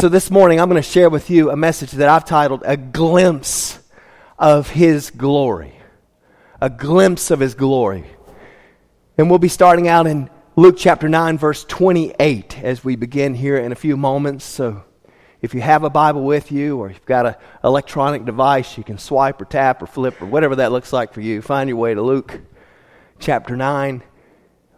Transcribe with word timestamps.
So 0.00 0.08
this 0.08 0.30
morning, 0.30 0.60
I'm 0.60 0.68
going 0.68 0.80
to 0.80 0.88
share 0.88 1.10
with 1.10 1.28
you 1.28 1.50
a 1.50 1.56
message 1.56 1.90
that 1.90 2.08
I've 2.08 2.24
titled 2.24 2.62
A 2.64 2.76
Glimpse 2.76 3.80
of 4.38 4.70
His 4.70 5.10
Glory. 5.10 5.74
A 6.60 6.70
glimpse 6.70 7.32
of 7.32 7.40
His 7.40 7.56
glory. 7.56 8.04
And 9.16 9.28
we'll 9.28 9.40
be 9.40 9.48
starting 9.48 9.88
out 9.88 10.06
in 10.06 10.30
Luke 10.54 10.76
chapter 10.78 11.08
9, 11.08 11.36
verse 11.36 11.64
28 11.64 12.62
as 12.62 12.84
we 12.84 12.94
begin 12.94 13.34
here 13.34 13.58
in 13.58 13.72
a 13.72 13.74
few 13.74 13.96
moments. 13.96 14.44
So 14.44 14.84
if 15.42 15.52
you 15.52 15.62
have 15.62 15.82
a 15.82 15.90
Bible 15.90 16.22
with 16.22 16.52
you 16.52 16.78
or 16.78 16.90
you've 16.90 17.04
got 17.04 17.26
an 17.26 17.34
electronic 17.64 18.24
device, 18.24 18.78
you 18.78 18.84
can 18.84 18.98
swipe 18.98 19.42
or 19.42 19.46
tap 19.46 19.82
or 19.82 19.88
flip 19.88 20.22
or 20.22 20.26
whatever 20.26 20.54
that 20.54 20.70
looks 20.70 20.92
like 20.92 21.12
for 21.12 21.22
you. 21.22 21.42
Find 21.42 21.68
your 21.68 21.76
way 21.76 21.94
to 21.94 22.02
Luke 22.02 22.40
chapter 23.18 23.56
9, 23.56 24.04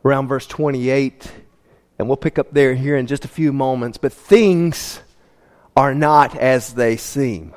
around 0.03 0.29
verse 0.29 0.47
28. 0.47 1.31
And 1.99 2.09
we'll 2.09 2.17
pick 2.17 2.39
up 2.39 2.53
there 2.53 2.75
here 2.75 2.97
in 2.97 3.07
just 3.07 3.27
a 3.27 3.29
few 3.29 3.53
moments. 3.53 3.99
But 3.99 4.15
things 4.15 5.03
are 5.81 5.95
not 5.95 6.37
as 6.37 6.75
they 6.75 6.95
seem. 6.99 7.55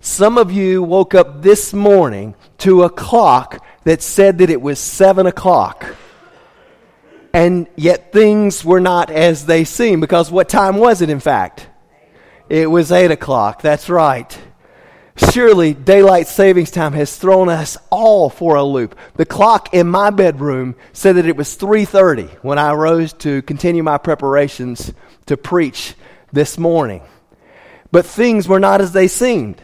Some 0.00 0.38
of 0.38 0.50
you 0.50 0.82
woke 0.82 1.14
up 1.14 1.42
this 1.42 1.74
morning 1.74 2.34
to 2.58 2.84
a 2.84 2.88
clock 2.88 3.62
that 3.84 4.00
said 4.00 4.38
that 4.38 4.48
it 4.48 4.62
was 4.62 4.78
7 4.78 5.26
o'clock. 5.26 5.94
And 7.34 7.66
yet 7.76 8.14
things 8.14 8.64
were 8.64 8.80
not 8.80 9.10
as 9.10 9.44
they 9.44 9.64
seem. 9.64 10.00
Because 10.00 10.30
what 10.30 10.48
time 10.48 10.78
was 10.78 11.02
it, 11.02 11.10
in 11.10 11.20
fact? 11.20 11.68
It 12.48 12.70
was 12.70 12.90
8 12.90 13.10
o'clock. 13.10 13.60
That's 13.60 13.90
right. 13.90 14.38
Surely 15.14 15.74
daylight 15.74 16.28
savings 16.28 16.70
time 16.70 16.94
has 16.94 17.14
thrown 17.14 17.50
us 17.50 17.76
all 17.90 18.30
for 18.30 18.56
a 18.56 18.64
loop. 18.64 18.96
The 19.16 19.26
clock 19.26 19.74
in 19.74 19.86
my 19.86 20.08
bedroom 20.08 20.76
said 20.94 21.16
that 21.16 21.26
it 21.26 21.36
was 21.36 21.56
3:30 21.56 22.30
when 22.40 22.58
I 22.58 22.72
rose 22.72 23.12
to 23.24 23.42
continue 23.42 23.82
my 23.82 23.98
preparations 23.98 24.94
to 25.26 25.36
preach 25.36 25.94
this 26.32 26.58
morning. 26.58 27.02
But 27.90 28.06
things 28.06 28.48
were 28.48 28.60
not 28.60 28.80
as 28.80 28.92
they 28.92 29.08
seemed. 29.08 29.60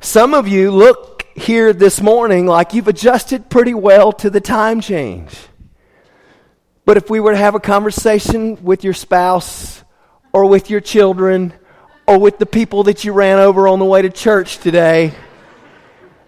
Some 0.00 0.34
of 0.34 0.48
you 0.48 0.70
look 0.70 1.26
here 1.36 1.72
this 1.72 2.00
morning 2.00 2.46
like 2.46 2.74
you've 2.74 2.88
adjusted 2.88 3.48
pretty 3.48 3.74
well 3.74 4.12
to 4.14 4.30
the 4.30 4.40
time 4.40 4.80
change. 4.80 5.36
But 6.84 6.96
if 6.96 7.08
we 7.08 7.20
were 7.20 7.32
to 7.32 7.38
have 7.38 7.54
a 7.54 7.60
conversation 7.60 8.62
with 8.64 8.82
your 8.82 8.94
spouse 8.94 9.84
or 10.32 10.46
with 10.46 10.68
your 10.68 10.80
children 10.80 11.52
or 12.06 12.18
with 12.18 12.38
the 12.38 12.46
people 12.46 12.82
that 12.84 13.04
you 13.04 13.12
ran 13.12 13.38
over 13.38 13.68
on 13.68 13.78
the 13.78 13.84
way 13.84 14.02
to 14.02 14.10
church 14.10 14.58
today, 14.58 15.14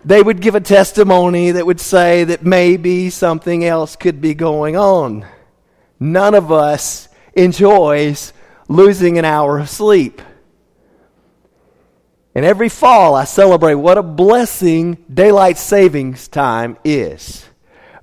they 0.04 0.22
would 0.22 0.40
give 0.40 0.54
a 0.54 0.60
testimony 0.60 1.50
that 1.50 1.66
would 1.66 1.80
say 1.80 2.24
that 2.24 2.44
maybe 2.44 3.10
something 3.10 3.64
else 3.64 3.96
could 3.96 4.20
be 4.20 4.34
going 4.34 4.76
on. 4.76 5.26
None 5.98 6.34
of 6.34 6.52
us 6.52 7.08
enjoys 7.34 8.32
losing 8.68 9.18
an 9.18 9.24
hour 9.24 9.58
of 9.58 9.68
sleep. 9.68 10.20
And 12.34 12.44
every 12.44 12.68
fall, 12.68 13.14
I 13.14 13.24
celebrate 13.24 13.74
what 13.74 13.98
a 13.98 14.02
blessing 14.02 15.04
daylight 15.12 15.56
savings 15.56 16.26
time 16.26 16.76
is. 16.84 17.46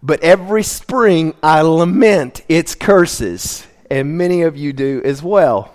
But 0.01 0.23
every 0.23 0.63
spring, 0.63 1.35
I 1.43 1.61
lament 1.61 2.41
its 2.47 2.73
curses, 2.73 3.67
and 3.89 4.17
many 4.17 4.43
of 4.43 4.57
you 4.57 4.73
do 4.73 5.01
as 5.03 5.21
well. 5.21 5.73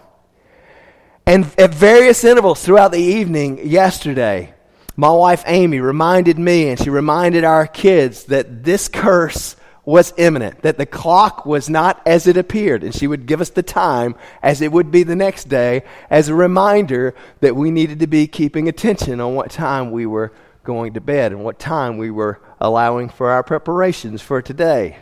And 1.27 1.45
at 1.59 1.75
various 1.75 2.25
intervals 2.25 2.65
throughout 2.65 2.93
the 2.93 2.99
evening 2.99 3.69
yesterday, 3.69 4.55
my 4.97 5.11
wife 5.11 5.45
Amy 5.47 5.81
reminded 5.81 6.39
me 6.39 6.71
and 6.71 6.81
she 6.81 6.89
reminded 6.89 7.45
our 7.45 7.67
kids 7.67 8.25
that 8.25 8.65
this 8.65 8.89
curse 8.89 9.57
was 9.87 10.13
imminent, 10.17 10.63
that 10.63 10.79
the 10.79 10.85
clock 10.85 11.47
was 11.47 11.71
not 11.71 12.03
as 12.05 12.27
it 12.27 12.37
appeared. 12.37 12.83
And 12.83 12.93
she 12.93 13.07
would 13.07 13.25
give 13.25 13.41
us 13.41 13.51
the 13.51 13.63
time 13.63 14.17
as 14.43 14.61
it 14.61 14.73
would 14.73 14.91
be 14.91 15.05
the 15.05 15.15
next 15.15 15.45
day 15.45 15.85
as 16.11 16.29
a 16.29 16.35
reminder 16.35 17.15
that 17.41 17.55
we 17.55 17.71
needed 17.71 18.01
to 18.01 18.09
be 18.09 18.27
keeping 18.27 18.69
attention 18.69 19.21
on 19.21 19.37
what 19.37 19.51
time 19.51 19.93
we 19.93 20.05
were 20.05 20.33
going 20.65 20.95
to 20.95 21.01
bed 21.01 21.31
and 21.31 21.45
what 21.45 21.61
time 21.61 21.99
we 21.99 22.11
were 22.11 22.41
allowing 22.61 23.09
for 23.09 23.31
our 23.31 23.45
preparations 23.45 24.21
for 24.21 24.43
today. 24.43 24.99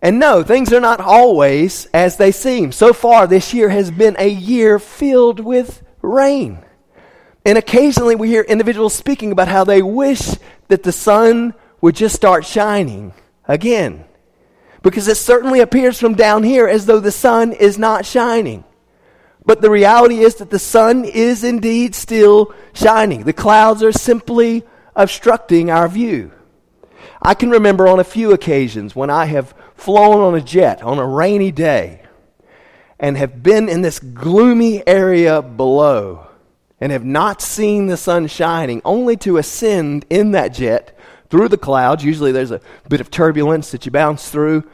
And 0.00 0.20
no, 0.20 0.44
things 0.44 0.72
are 0.72 0.80
not 0.80 1.00
always 1.00 1.86
as 1.86 2.16
they 2.16 2.30
seem. 2.30 2.70
So 2.70 2.92
far, 2.92 3.26
this 3.26 3.52
year 3.52 3.70
has 3.70 3.90
been 3.90 4.14
a 4.20 4.28
year 4.28 4.78
filled 4.78 5.40
with 5.40 5.82
rain. 6.00 6.64
And 7.44 7.58
occasionally 7.58 8.14
we 8.14 8.28
hear 8.28 8.42
individuals 8.42 8.94
speaking 8.94 9.32
about 9.32 9.48
how 9.48 9.64
they 9.64 9.82
wish 9.82 10.30
that 10.68 10.84
the 10.84 10.92
sun 10.92 11.54
would 11.80 11.96
just 11.96 12.14
start 12.14 12.44
shining 12.44 13.12
again. 13.48 14.04
Because 14.82 15.08
it 15.08 15.16
certainly 15.16 15.60
appears 15.60 15.98
from 15.98 16.14
down 16.14 16.42
here 16.42 16.68
as 16.68 16.86
though 16.86 17.00
the 17.00 17.10
sun 17.10 17.52
is 17.52 17.78
not 17.78 18.04
shining. 18.04 18.64
But 19.46 19.60
the 19.60 19.70
reality 19.70 20.20
is 20.20 20.36
that 20.36 20.50
the 20.50 20.58
sun 20.58 21.04
is 21.04 21.44
indeed 21.44 21.94
still 21.94 22.54
shining. 22.72 23.24
The 23.24 23.32
clouds 23.32 23.82
are 23.82 23.92
simply 23.92 24.64
obstructing 24.96 25.70
our 25.70 25.88
view. 25.88 26.32
I 27.20 27.34
can 27.34 27.50
remember 27.50 27.88
on 27.88 28.00
a 28.00 28.04
few 28.04 28.32
occasions 28.32 28.94
when 28.94 29.10
I 29.10 29.26
have 29.26 29.54
flown 29.74 30.20
on 30.20 30.34
a 30.34 30.40
jet 30.40 30.82
on 30.82 30.98
a 30.98 31.06
rainy 31.06 31.50
day 31.50 32.02
and 32.98 33.16
have 33.16 33.42
been 33.42 33.68
in 33.68 33.82
this 33.82 33.98
gloomy 33.98 34.86
area 34.86 35.42
below 35.42 36.26
and 36.80 36.92
have 36.92 37.04
not 37.04 37.40
seen 37.40 37.86
the 37.86 37.96
sun 37.96 38.26
shining, 38.26 38.82
only 38.84 39.16
to 39.16 39.38
ascend 39.38 40.04
in 40.10 40.32
that 40.32 40.48
jet 40.48 40.96
through 41.30 41.48
the 41.48 41.58
clouds. 41.58 42.04
Usually 42.04 42.32
there's 42.32 42.50
a 42.50 42.60
bit 42.88 43.00
of 43.00 43.10
turbulence 43.10 43.70
that 43.70 43.86
you 43.86 43.92
bounce 43.92 44.30
through, 44.30 44.68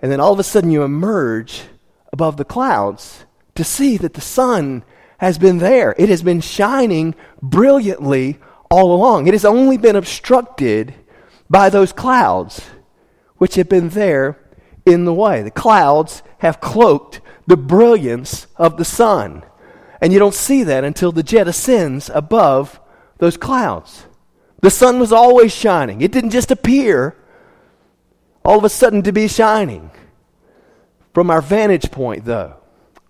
and 0.00 0.10
then 0.10 0.20
all 0.20 0.32
of 0.32 0.38
a 0.38 0.44
sudden 0.44 0.70
you 0.70 0.82
emerge 0.82 1.62
above 2.12 2.36
the 2.36 2.44
clouds 2.44 3.24
to 3.54 3.64
see 3.64 3.96
that 3.96 4.14
the 4.14 4.20
sun 4.20 4.84
has 5.18 5.38
been 5.38 5.58
there. 5.58 5.94
It 5.98 6.08
has 6.08 6.22
been 6.22 6.40
shining 6.40 7.14
brilliantly 7.42 8.38
all 8.70 8.94
along. 8.94 9.26
It 9.26 9.34
has 9.34 9.44
only 9.44 9.76
been 9.76 9.96
obstructed 9.96 10.94
by 11.48 11.68
those 11.68 11.92
clouds 11.92 12.64
which 13.36 13.56
have 13.56 13.68
been 13.68 13.90
there 13.90 14.38
in 14.86 15.04
the 15.04 15.14
way. 15.14 15.42
The 15.42 15.50
clouds 15.50 16.22
have 16.38 16.60
cloaked 16.60 17.20
the 17.46 17.56
brilliance 17.56 18.46
of 18.56 18.76
the 18.76 18.84
sun. 18.84 19.42
And 20.00 20.12
you 20.12 20.18
don't 20.18 20.34
see 20.34 20.62
that 20.64 20.84
until 20.84 21.12
the 21.12 21.22
jet 21.22 21.48
ascends 21.48 22.10
above 22.14 22.80
those 23.18 23.36
clouds. 23.36 24.06
The 24.60 24.70
sun 24.70 25.00
was 25.00 25.12
always 25.12 25.52
shining. 25.52 26.00
It 26.00 26.12
didn't 26.12 26.30
just 26.30 26.50
appear 26.50 27.16
all 28.44 28.58
of 28.58 28.64
a 28.64 28.68
sudden 28.68 29.02
to 29.02 29.12
be 29.12 29.28
shining. 29.28 29.90
From 31.14 31.30
our 31.30 31.42
vantage 31.42 31.90
point, 31.90 32.24
though, 32.24 32.56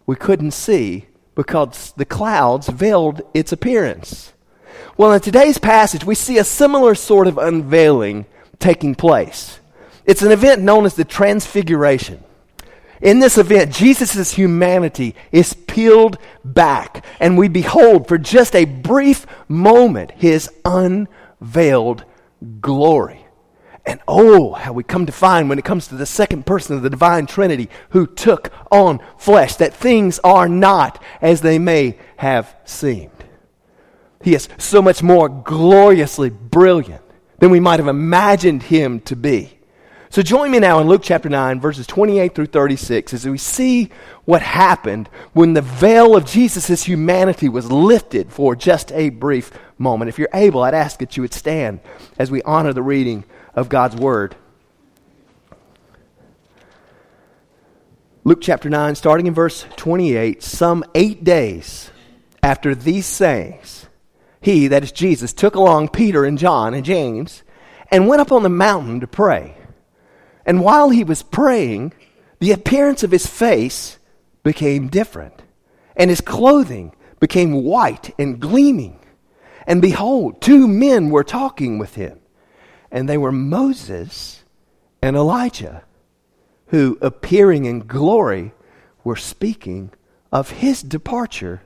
we 0.06 0.16
couldn't 0.16 0.53
see 0.53 1.06
because 1.34 1.93
the 1.97 2.05
clouds 2.05 2.69
veiled 2.69 3.22
its 3.34 3.53
appearance. 3.53 4.33
Well, 4.97 5.12
in 5.12 5.21
today's 5.21 5.59
passage, 5.59 6.05
we 6.05 6.15
see 6.15 6.38
a 6.38 6.44
similar 6.44 6.94
sort 6.94 7.27
of 7.27 7.38
unveiling 7.38 8.27
taking 8.59 8.94
place. 8.94 9.61
It's 10.05 10.22
an 10.22 10.32
event 10.32 10.62
known 10.62 10.84
as 10.84 10.94
the 10.94 11.05
Transfiguration. 11.05 12.22
In 13.00 13.19
this 13.19 13.38
event, 13.38 13.72
Jesus' 13.72 14.32
humanity 14.32 15.15
is 15.32 15.55
peeled 15.55 16.19
back, 16.44 17.05
and 17.19 17.38
we 17.38 17.49
behold 17.49 18.09
for 18.09 18.19
just 18.19 18.55
a 18.55 18.67
brief 18.67 19.27
moment 19.49 20.11
his 20.12 20.50
unveiled 21.40 22.04
glory. 22.60 23.26
And 23.86 24.00
oh, 24.06 24.52
how 24.52 24.72
we 24.72 24.84
come 24.84 25.06
to 25.06 25.12
find 25.12 25.48
when 25.48 25.58
it 25.58 25.64
comes 25.64 25.88
to 25.88 25.96
the 25.96 26.06
second 26.06 26.46
person 26.46 26.76
of 26.76 26.82
the 26.82 26.90
divine 26.90 27.26
Trinity 27.26 27.68
who 27.90 28.06
took 28.06 28.52
on 28.70 29.00
flesh 29.16 29.56
that 29.56 29.74
things 29.74 30.18
are 30.22 30.48
not 30.48 31.02
as 31.20 31.40
they 31.40 31.58
may 31.58 31.98
have 32.18 32.54
seemed. 32.64 33.10
He 34.22 34.34
is 34.34 34.48
so 34.58 34.82
much 34.82 35.02
more 35.02 35.28
gloriously 35.28 36.28
brilliant 36.28 37.02
than 37.38 37.50
we 37.50 37.58
might 37.58 37.80
have 37.80 37.88
imagined 37.88 38.64
him 38.64 39.00
to 39.00 39.16
be. 39.16 39.58
So 40.12 40.22
join 40.22 40.50
me 40.50 40.59
now 40.59 40.81
in 40.81 40.88
Luke 40.88 41.03
chapter 41.04 41.28
9, 41.28 41.60
verses 41.60 41.87
28 41.87 42.34
through 42.34 42.47
36, 42.47 43.15
as 43.15 43.28
we 43.28 43.38
see 43.38 43.91
what 44.25 44.43
happened 44.43 45.09
when 45.34 45.53
the 45.53 45.62
veil 45.62 46.16
of 46.16 46.25
Jesus' 46.25 46.82
humanity 46.82 47.49
was 47.49 47.70
lifted 47.70 48.32
for 48.32 48.56
just 48.56 48.90
a 48.90 49.11
brief 49.11 49.52
moment. 49.79 50.08
If 50.08 50.19
you're 50.19 50.29
able, 50.34 50.64
I'd 50.64 50.75
ask 50.75 50.99
that 50.99 51.17
you 51.17 51.23
would 51.23 51.32
stand 51.32 51.79
as 52.19 52.29
we 52.29 52.43
honor 52.43 52.73
the 52.73 52.82
reading 52.82 53.23
of 53.55 53.69
God's 53.69 53.94
word. 53.94 54.34
Luke 58.25 58.40
chapter 58.40 58.69
9, 58.69 58.96
starting 58.96 59.29
in 59.29 59.34
verse 59.34 59.64
28, 59.76 60.43
some 60.43 60.84
eight 60.96 61.23
days 61.23 61.93
after 62.43 62.75
these 62.75 63.06
sayings, 63.06 63.87
he, 64.40 64.67
that 64.67 64.82
is 64.82 64.90
Jesus, 64.90 65.32
took 65.32 65.55
along 65.55 65.90
Peter 65.90 66.25
and 66.25 66.37
John 66.37 66.75
and 66.75 66.84
James 66.84 67.44
and 67.93 68.08
went 68.08 68.20
up 68.20 68.32
on 68.32 68.43
the 68.43 68.49
mountain 68.49 68.99
to 68.99 69.06
pray. 69.06 69.55
And 70.46 70.62
while 70.62 70.90
he 70.90 71.04
was 71.04 71.22
praying, 71.22 71.92
the 72.38 72.52
appearance 72.52 73.02
of 73.02 73.10
his 73.10 73.26
face 73.26 73.98
became 74.42 74.88
different, 74.88 75.42
and 75.96 76.08
his 76.08 76.20
clothing 76.20 76.94
became 77.20 77.62
white 77.62 78.14
and 78.19 78.40
gleaming. 78.40 78.98
And 79.66 79.82
behold, 79.82 80.40
two 80.40 80.66
men 80.66 81.10
were 81.10 81.22
talking 81.22 81.78
with 81.78 81.94
him, 81.94 82.19
and 82.90 83.08
they 83.08 83.19
were 83.19 83.32
Moses 83.32 84.42
and 85.02 85.16
Elijah, 85.16 85.84
who, 86.69 86.98
appearing 87.00 87.66
in 87.66 87.81
glory, 87.81 88.52
were 89.04 89.16
speaking 89.16 89.93
of 90.32 90.50
his 90.50 90.82
departure, 90.82 91.62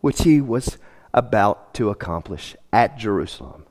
which 0.00 0.22
he 0.22 0.40
was 0.40 0.78
about 1.12 1.74
to 1.74 1.90
accomplish 1.90 2.56
at 2.72 2.98
Jerusalem. 2.98 3.66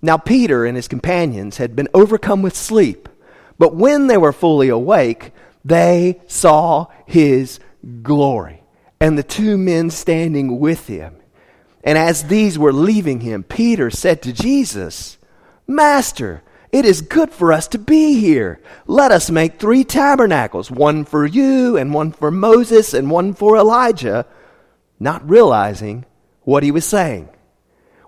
Now, 0.00 0.16
Peter 0.16 0.64
and 0.64 0.76
his 0.76 0.88
companions 0.88 1.58
had 1.58 1.76
been 1.76 1.88
overcome 1.92 2.40
with 2.40 2.56
sleep, 2.56 3.08
but 3.60 3.76
when 3.76 4.06
they 4.06 4.16
were 4.16 4.32
fully 4.32 4.70
awake, 4.70 5.32
they 5.66 6.22
saw 6.26 6.86
his 7.04 7.60
glory 8.02 8.62
and 8.98 9.18
the 9.18 9.22
two 9.22 9.58
men 9.58 9.90
standing 9.90 10.58
with 10.58 10.86
him. 10.86 11.16
And 11.84 11.98
as 11.98 12.24
these 12.24 12.58
were 12.58 12.72
leaving 12.72 13.20
him, 13.20 13.42
Peter 13.42 13.90
said 13.90 14.22
to 14.22 14.32
Jesus, 14.32 15.18
Master, 15.66 16.42
it 16.72 16.86
is 16.86 17.02
good 17.02 17.32
for 17.32 17.52
us 17.52 17.68
to 17.68 17.78
be 17.78 18.18
here. 18.18 18.62
Let 18.86 19.12
us 19.12 19.30
make 19.30 19.58
three 19.58 19.84
tabernacles 19.84 20.70
one 20.70 21.04
for 21.04 21.26
you, 21.26 21.76
and 21.76 21.92
one 21.92 22.12
for 22.12 22.30
Moses, 22.30 22.94
and 22.94 23.10
one 23.10 23.34
for 23.34 23.58
Elijah, 23.58 24.24
not 24.98 25.28
realizing 25.28 26.06
what 26.44 26.62
he 26.62 26.70
was 26.70 26.86
saying. 26.86 27.28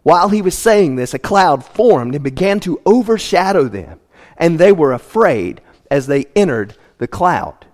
While 0.03 0.31
he 0.31 0.41
was 0.41 0.57
saying 0.57 0.97
this, 0.97 1.13
a 1.13 1.19
cloud 1.19 1.63
formed 1.63 2.15
and 2.15 2.25
began 2.25 2.59
to 2.61 2.81
overshadow 2.87 3.69
them, 3.69 4.01
and 4.43 4.59
they 4.59 4.73
were 4.73 4.93
afraid 4.93 5.63
as 5.89 6.09
they 6.09 6.27
entered 6.35 6.75
the 6.99 7.07
cloud. 7.07 7.65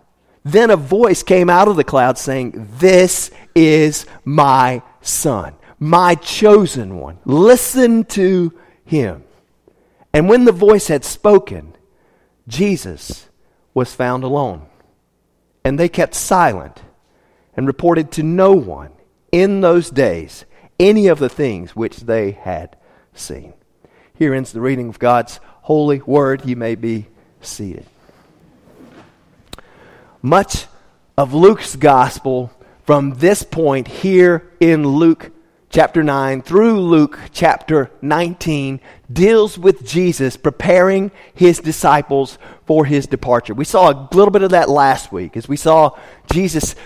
Then 0.45 0.71
a 0.71 0.77
voice 0.77 1.23
came 1.23 1.49
out 1.49 1.67
of 1.67 1.77
the 1.77 1.83
cloud 1.83 2.19
saying, 2.19 2.69
This 2.79 3.31
is 3.55 4.05
my 4.23 4.83
son, 5.01 5.55
my 5.81 6.15
chosen 6.15 6.99
one. 6.99 7.19
Listen 7.25 8.05
to 8.05 8.53
him. 8.85 9.25
And 10.13 10.29
when 10.29 10.45
the 10.45 10.53
voice 10.53 10.89
had 10.89 11.05
spoken, 11.07 11.75
Jesus 12.47 13.29
was 13.73 13.95
found 13.95 14.23
alone. 14.23 14.67
And 15.65 15.79
they 15.79 15.89
kept 15.89 16.15
silent 16.15 16.83
and 17.57 17.67
reported 17.67 18.13
to 18.13 18.23
no 18.23 18.53
one 18.53 18.93
in 19.33 19.63
those 19.63 19.89
days 19.89 20.45
any 20.79 21.07
of 21.09 21.19
the 21.19 21.31
things 21.31 21.75
which 21.75 22.01
they 22.01 22.33
had 22.33 22.77
seen. 23.15 23.55
Here 24.15 24.35
ends 24.35 24.53
the 24.53 24.61
reading 24.61 24.89
of 24.89 24.99
God's 24.99 25.41
holy 25.69 26.01
word. 26.01 26.47
You 26.47 26.57
may 26.57 26.75
be 26.77 27.07
seated. 27.43 27.85
Much 30.23 30.65
of 31.19 31.35
Luke's 31.35 31.77
gospel 31.77 32.51
from 32.87 33.11
this 33.17 33.43
point 33.43 33.87
here 33.87 34.51
in 34.61 34.89
Luke 34.89 35.31
chapter 35.69 36.03
9 36.03 36.41
through 36.41 36.81
Luke 36.81 37.19
chapter 37.35 37.91
19 38.01 38.81
deals 39.13 39.59
with 39.59 39.87
Jesus 39.87 40.39
preparing 40.39 41.11
his 41.35 41.59
disciples 41.59 42.39
for 42.65 42.87
his 42.87 43.07
departure. 43.07 43.53
We 43.53 43.67
saw 43.67 43.91
a 43.91 44.09
little 44.15 44.31
bit 44.31 44.43
of 44.43 44.53
that 44.53 44.71
last 44.71 45.13
week 45.13 45.37
as 45.37 45.51
we 45.51 45.59
saw 45.59 45.91
Jesus 46.33 46.77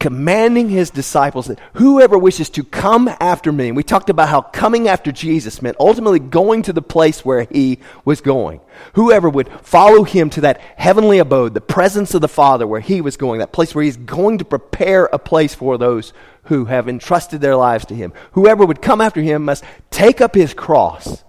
commanding 0.00 0.70
his 0.70 0.88
disciples 0.88 1.46
that 1.46 1.60
whoever 1.74 2.18
wishes 2.18 2.48
to 2.48 2.64
come 2.64 3.06
after 3.20 3.52
me, 3.52 3.68
and 3.68 3.76
we 3.76 3.82
talked 3.82 4.08
about 4.08 4.30
how 4.30 4.40
coming 4.40 4.88
after 4.88 5.12
Jesus 5.12 5.60
meant 5.60 5.76
ultimately 5.78 6.18
going 6.18 6.62
to 6.62 6.72
the 6.72 6.82
place 6.82 7.22
where 7.22 7.46
he 7.50 7.78
was 8.04 8.22
going. 8.22 8.60
Whoever 8.94 9.28
would 9.28 9.50
follow 9.60 10.02
him 10.02 10.30
to 10.30 10.40
that 10.40 10.58
heavenly 10.76 11.18
abode, 11.18 11.52
the 11.52 11.60
presence 11.60 12.14
of 12.14 12.22
the 12.22 12.28
Father 12.28 12.66
where 12.66 12.80
he 12.80 13.02
was 13.02 13.18
going, 13.18 13.40
that 13.40 13.52
place 13.52 13.74
where 13.74 13.84
he's 13.84 13.98
going 13.98 14.38
to 14.38 14.44
prepare 14.44 15.04
a 15.04 15.18
place 15.18 15.54
for 15.54 15.76
those 15.76 16.14
who 16.44 16.64
have 16.64 16.88
entrusted 16.88 17.42
their 17.42 17.56
lives 17.56 17.84
to 17.84 17.94
him. 17.94 18.14
Whoever 18.32 18.64
would 18.64 18.80
come 18.80 19.02
after 19.02 19.20
him 19.20 19.44
must 19.44 19.64
take 19.90 20.22
up 20.22 20.34
his 20.34 20.54
cross 20.54 21.22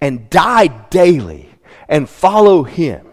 and 0.00 0.28
die 0.28 0.66
daily 0.90 1.50
and 1.88 2.08
follow 2.08 2.64
him, 2.64 3.06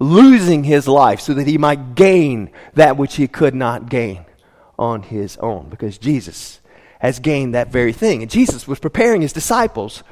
losing 0.00 0.64
his 0.64 0.88
life 0.88 1.20
so 1.20 1.32
that 1.34 1.46
he 1.46 1.58
might 1.58 1.94
gain 1.94 2.50
that 2.74 2.96
which 2.96 3.14
he 3.14 3.28
could 3.28 3.54
not 3.54 3.88
gain 3.88 4.24
on 4.78 5.02
his 5.02 5.36
own 5.38 5.68
because 5.68 5.98
Jesus 5.98 6.60
has 7.00 7.18
gained 7.18 7.54
that 7.54 7.68
very 7.68 7.92
thing. 7.92 8.22
And 8.22 8.30
Jesus 8.30 8.66
was 8.66 8.78
preparing 8.78 9.22
his 9.22 9.32
disciples 9.32 10.02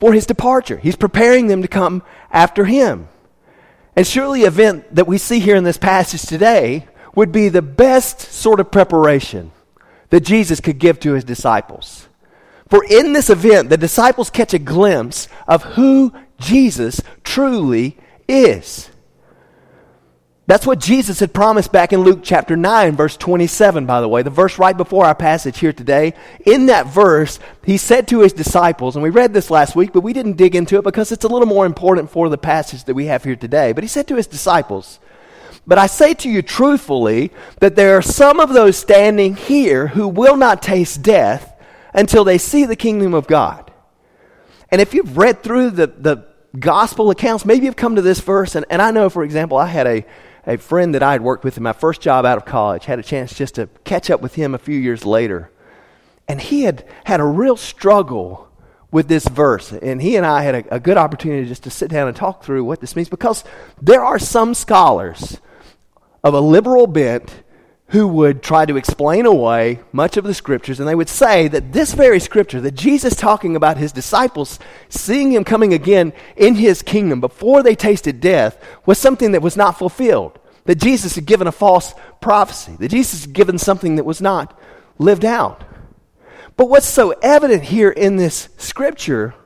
for 0.00 0.12
his 0.12 0.26
departure. 0.26 0.76
He's 0.76 0.96
preparing 0.96 1.46
them 1.46 1.62
to 1.62 1.68
come 1.68 2.02
after 2.30 2.64
him. 2.64 3.08
And 3.96 4.06
surely, 4.06 4.42
event 4.42 4.94
that 4.94 5.06
we 5.06 5.18
see 5.18 5.38
here 5.38 5.56
in 5.56 5.64
this 5.64 5.78
passage 5.78 6.22
today 6.22 6.88
would 7.14 7.30
be 7.30 7.48
the 7.48 7.62
best 7.62 8.20
sort 8.20 8.58
of 8.58 8.72
preparation 8.72 9.52
that 10.10 10.20
Jesus 10.20 10.60
could 10.60 10.78
give 10.78 10.98
to 11.00 11.12
his 11.12 11.24
disciples. 11.24 12.08
For 12.68 12.84
in 12.84 13.12
this 13.12 13.30
event, 13.30 13.68
the 13.68 13.76
disciples 13.76 14.30
catch 14.30 14.52
a 14.52 14.58
glimpse 14.58 15.28
of 15.46 15.62
who 15.62 16.12
Jesus 16.38 17.00
truly 17.22 17.96
is. 18.26 18.90
That's 20.46 20.66
what 20.66 20.78
Jesus 20.78 21.20
had 21.20 21.32
promised 21.32 21.72
back 21.72 21.94
in 21.94 22.02
Luke 22.02 22.20
chapter 22.22 22.54
9, 22.54 22.96
verse 22.96 23.16
27, 23.16 23.86
by 23.86 24.02
the 24.02 24.08
way, 24.08 24.22
the 24.22 24.28
verse 24.28 24.58
right 24.58 24.76
before 24.76 25.06
our 25.06 25.14
passage 25.14 25.58
here 25.58 25.72
today. 25.72 26.12
In 26.44 26.66
that 26.66 26.86
verse, 26.86 27.38
he 27.64 27.78
said 27.78 28.08
to 28.08 28.20
his 28.20 28.34
disciples, 28.34 28.94
and 28.94 29.02
we 29.02 29.08
read 29.08 29.32
this 29.32 29.50
last 29.50 29.74
week, 29.74 29.94
but 29.94 30.02
we 30.02 30.12
didn't 30.12 30.36
dig 30.36 30.54
into 30.54 30.76
it 30.76 30.84
because 30.84 31.12
it's 31.12 31.24
a 31.24 31.28
little 31.28 31.48
more 31.48 31.64
important 31.64 32.10
for 32.10 32.28
the 32.28 32.36
passage 32.36 32.84
that 32.84 32.94
we 32.94 33.06
have 33.06 33.24
here 33.24 33.36
today. 33.36 33.72
But 33.72 33.84
he 33.84 33.88
said 33.88 34.06
to 34.08 34.16
his 34.16 34.26
disciples, 34.26 35.00
But 35.66 35.78
I 35.78 35.86
say 35.86 36.12
to 36.12 36.28
you 36.28 36.42
truthfully 36.42 37.30
that 37.60 37.74
there 37.74 37.96
are 37.96 38.02
some 38.02 38.38
of 38.38 38.52
those 38.52 38.76
standing 38.76 39.36
here 39.36 39.86
who 39.86 40.08
will 40.08 40.36
not 40.36 40.60
taste 40.60 41.02
death 41.02 41.58
until 41.94 42.22
they 42.22 42.36
see 42.36 42.66
the 42.66 42.76
kingdom 42.76 43.14
of 43.14 43.26
God. 43.26 43.72
And 44.70 44.82
if 44.82 44.92
you've 44.92 45.16
read 45.16 45.42
through 45.42 45.70
the, 45.70 45.86
the 45.86 46.26
gospel 46.58 47.10
accounts, 47.10 47.46
maybe 47.46 47.64
you've 47.64 47.76
come 47.76 47.96
to 47.96 48.02
this 48.02 48.20
verse, 48.20 48.54
and, 48.56 48.66
and 48.68 48.82
I 48.82 48.90
know, 48.90 49.08
for 49.08 49.24
example, 49.24 49.56
I 49.56 49.66
had 49.68 49.86
a 49.86 50.04
a 50.46 50.56
friend 50.58 50.94
that 50.94 51.02
I 51.02 51.12
had 51.12 51.22
worked 51.22 51.44
with 51.44 51.56
in 51.56 51.62
my 51.62 51.72
first 51.72 52.00
job 52.00 52.24
out 52.24 52.38
of 52.38 52.44
college, 52.44 52.84
had 52.84 52.98
a 52.98 53.02
chance 53.02 53.34
just 53.34 53.54
to 53.56 53.68
catch 53.84 54.10
up 54.10 54.20
with 54.20 54.34
him 54.34 54.54
a 54.54 54.58
few 54.58 54.78
years 54.78 55.06
later. 55.06 55.50
And 56.28 56.40
he 56.40 56.62
had 56.62 56.84
had 57.04 57.20
a 57.20 57.24
real 57.24 57.56
struggle 57.56 58.48
with 58.90 59.08
this 59.08 59.26
verse. 59.26 59.72
And 59.72 60.00
he 60.00 60.16
and 60.16 60.24
I 60.24 60.42
had 60.42 60.54
a, 60.54 60.74
a 60.76 60.80
good 60.80 60.96
opportunity 60.96 61.46
just 61.48 61.64
to 61.64 61.70
sit 61.70 61.90
down 61.90 62.08
and 62.08 62.16
talk 62.16 62.44
through 62.44 62.64
what 62.64 62.80
this 62.80 62.96
means 62.96 63.08
because 63.08 63.44
there 63.80 64.04
are 64.04 64.18
some 64.18 64.54
scholars 64.54 65.40
of 66.22 66.34
a 66.34 66.40
liberal 66.40 66.86
bent 66.86 67.42
who 67.94 68.08
would 68.08 68.42
try 68.42 68.66
to 68.66 68.76
explain 68.76 69.24
away 69.24 69.78
much 69.92 70.16
of 70.16 70.24
the 70.24 70.34
scriptures, 70.34 70.80
and 70.80 70.88
they 70.88 70.96
would 70.96 71.08
say 71.08 71.46
that 71.46 71.72
this 71.72 71.94
very 71.94 72.18
scripture, 72.18 72.60
that 72.60 72.74
Jesus 72.74 73.14
talking 73.14 73.54
about 73.54 73.76
his 73.76 73.92
disciples 73.92 74.58
seeing 74.88 75.30
him 75.30 75.44
coming 75.44 75.72
again 75.72 76.12
in 76.34 76.56
his 76.56 76.82
kingdom 76.82 77.20
before 77.20 77.62
they 77.62 77.76
tasted 77.76 78.20
death, 78.20 78.60
was 78.84 78.98
something 78.98 79.30
that 79.30 79.42
was 79.42 79.56
not 79.56 79.78
fulfilled. 79.78 80.40
That 80.64 80.80
Jesus 80.80 81.14
had 81.14 81.24
given 81.24 81.46
a 81.46 81.52
false 81.52 81.94
prophecy, 82.20 82.74
that 82.80 82.88
Jesus 82.88 83.26
had 83.26 83.32
given 83.32 83.58
something 83.58 83.94
that 83.94 84.02
was 84.02 84.20
not 84.20 84.58
lived 84.98 85.24
out. 85.24 85.62
But 86.56 86.68
what's 86.68 86.88
so 86.88 87.12
evident 87.22 87.62
here 87.62 87.90
in 87.90 88.16
this 88.16 88.48
scripture 88.56 89.36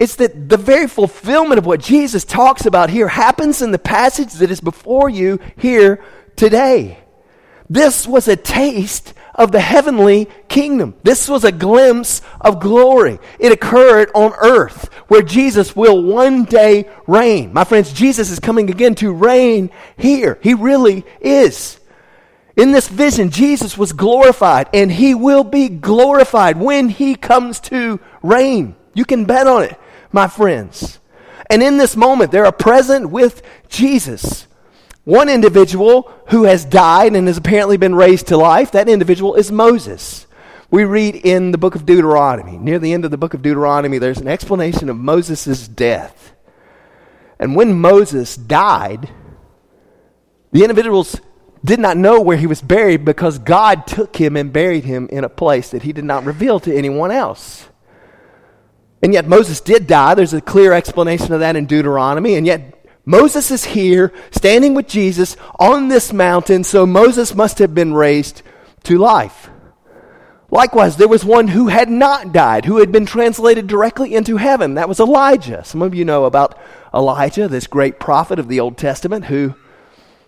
is 0.00 0.16
that 0.16 0.48
the 0.48 0.56
very 0.56 0.88
fulfillment 0.88 1.58
of 1.58 1.66
what 1.66 1.80
Jesus 1.80 2.24
talks 2.24 2.66
about 2.66 2.90
here 2.90 3.06
happens 3.06 3.62
in 3.62 3.70
the 3.70 3.78
passage 3.78 4.32
that 4.32 4.50
is 4.50 4.60
before 4.60 5.08
you 5.08 5.38
here 5.56 6.02
today. 6.34 6.98
This 7.72 8.06
was 8.06 8.28
a 8.28 8.36
taste 8.36 9.14
of 9.34 9.50
the 9.50 9.60
heavenly 9.60 10.28
kingdom. 10.46 10.94
This 11.04 11.26
was 11.26 11.42
a 11.42 11.50
glimpse 11.50 12.20
of 12.38 12.60
glory. 12.60 13.18
It 13.38 13.50
occurred 13.50 14.10
on 14.14 14.34
earth 14.42 14.92
where 15.08 15.22
Jesus 15.22 15.74
will 15.74 16.02
one 16.02 16.44
day 16.44 16.86
reign. 17.06 17.54
My 17.54 17.64
friends, 17.64 17.90
Jesus 17.90 18.28
is 18.28 18.38
coming 18.38 18.68
again 18.68 18.94
to 18.96 19.10
reign 19.10 19.70
here. 19.96 20.38
He 20.42 20.52
really 20.52 21.02
is. 21.18 21.80
In 22.58 22.72
this 22.72 22.88
vision, 22.88 23.30
Jesus 23.30 23.78
was 23.78 23.94
glorified 23.94 24.68
and 24.74 24.92
he 24.92 25.14
will 25.14 25.42
be 25.42 25.70
glorified 25.70 26.58
when 26.58 26.90
he 26.90 27.14
comes 27.14 27.58
to 27.60 28.00
reign. 28.22 28.76
You 28.92 29.06
can 29.06 29.24
bet 29.24 29.46
on 29.46 29.62
it, 29.62 29.80
my 30.12 30.28
friends. 30.28 30.98
And 31.48 31.62
in 31.62 31.78
this 31.78 31.96
moment, 31.96 32.32
there 32.32 32.44
are 32.44 32.52
present 32.52 33.08
with 33.08 33.40
Jesus 33.70 34.46
one 35.04 35.28
individual 35.28 36.12
who 36.28 36.44
has 36.44 36.64
died 36.64 37.14
and 37.14 37.26
has 37.26 37.36
apparently 37.36 37.76
been 37.76 37.94
raised 37.94 38.28
to 38.28 38.36
life, 38.36 38.72
that 38.72 38.88
individual 38.88 39.34
is 39.34 39.50
Moses. 39.50 40.26
We 40.70 40.84
read 40.84 41.16
in 41.16 41.50
the 41.50 41.58
book 41.58 41.74
of 41.74 41.84
Deuteronomy, 41.84 42.56
near 42.56 42.78
the 42.78 42.92
end 42.92 43.04
of 43.04 43.10
the 43.10 43.18
book 43.18 43.34
of 43.34 43.42
Deuteronomy, 43.42 43.98
there's 43.98 44.20
an 44.20 44.28
explanation 44.28 44.88
of 44.88 44.96
Moses' 44.96 45.68
death. 45.68 46.32
And 47.38 47.56
when 47.56 47.74
Moses 47.74 48.36
died, 48.36 49.10
the 50.52 50.62
individuals 50.62 51.20
did 51.64 51.80
not 51.80 51.96
know 51.96 52.20
where 52.20 52.36
he 52.36 52.46
was 52.46 52.62
buried 52.62 53.04
because 53.04 53.38
God 53.38 53.86
took 53.86 54.16
him 54.16 54.36
and 54.36 54.52
buried 54.52 54.84
him 54.84 55.08
in 55.10 55.24
a 55.24 55.28
place 55.28 55.70
that 55.70 55.82
he 55.82 55.92
did 55.92 56.04
not 56.04 56.24
reveal 56.24 56.60
to 56.60 56.74
anyone 56.74 57.10
else. 57.10 57.68
And 59.02 59.12
yet 59.12 59.26
Moses 59.26 59.60
did 59.60 59.86
die. 59.86 60.14
There's 60.14 60.32
a 60.32 60.40
clear 60.40 60.72
explanation 60.72 61.32
of 61.32 61.40
that 61.40 61.56
in 61.56 61.66
Deuteronomy. 61.66 62.36
And 62.36 62.46
yet 62.46 62.81
Moses 63.04 63.50
is 63.50 63.64
here, 63.64 64.12
standing 64.30 64.74
with 64.74 64.86
Jesus 64.86 65.36
on 65.58 65.88
this 65.88 66.12
mountain, 66.12 66.62
so 66.62 66.86
Moses 66.86 67.34
must 67.34 67.58
have 67.58 67.74
been 67.74 67.94
raised 67.94 68.42
to 68.84 68.98
life. 68.98 69.50
Likewise, 70.50 70.96
there 70.96 71.08
was 71.08 71.24
one 71.24 71.48
who 71.48 71.68
had 71.68 71.88
not 71.88 72.32
died, 72.32 72.66
who 72.66 72.76
had 72.76 72.92
been 72.92 73.06
translated 73.06 73.66
directly 73.66 74.14
into 74.14 74.36
heaven. 74.36 74.74
That 74.74 74.88
was 74.88 75.00
Elijah. 75.00 75.64
Some 75.64 75.80
of 75.80 75.94
you 75.94 76.04
know 76.04 76.26
about 76.26 76.58
Elijah, 76.94 77.48
this 77.48 77.66
great 77.66 77.98
prophet 77.98 78.38
of 78.38 78.48
the 78.48 78.60
Old 78.60 78.76
Testament, 78.76 79.24
who 79.24 79.54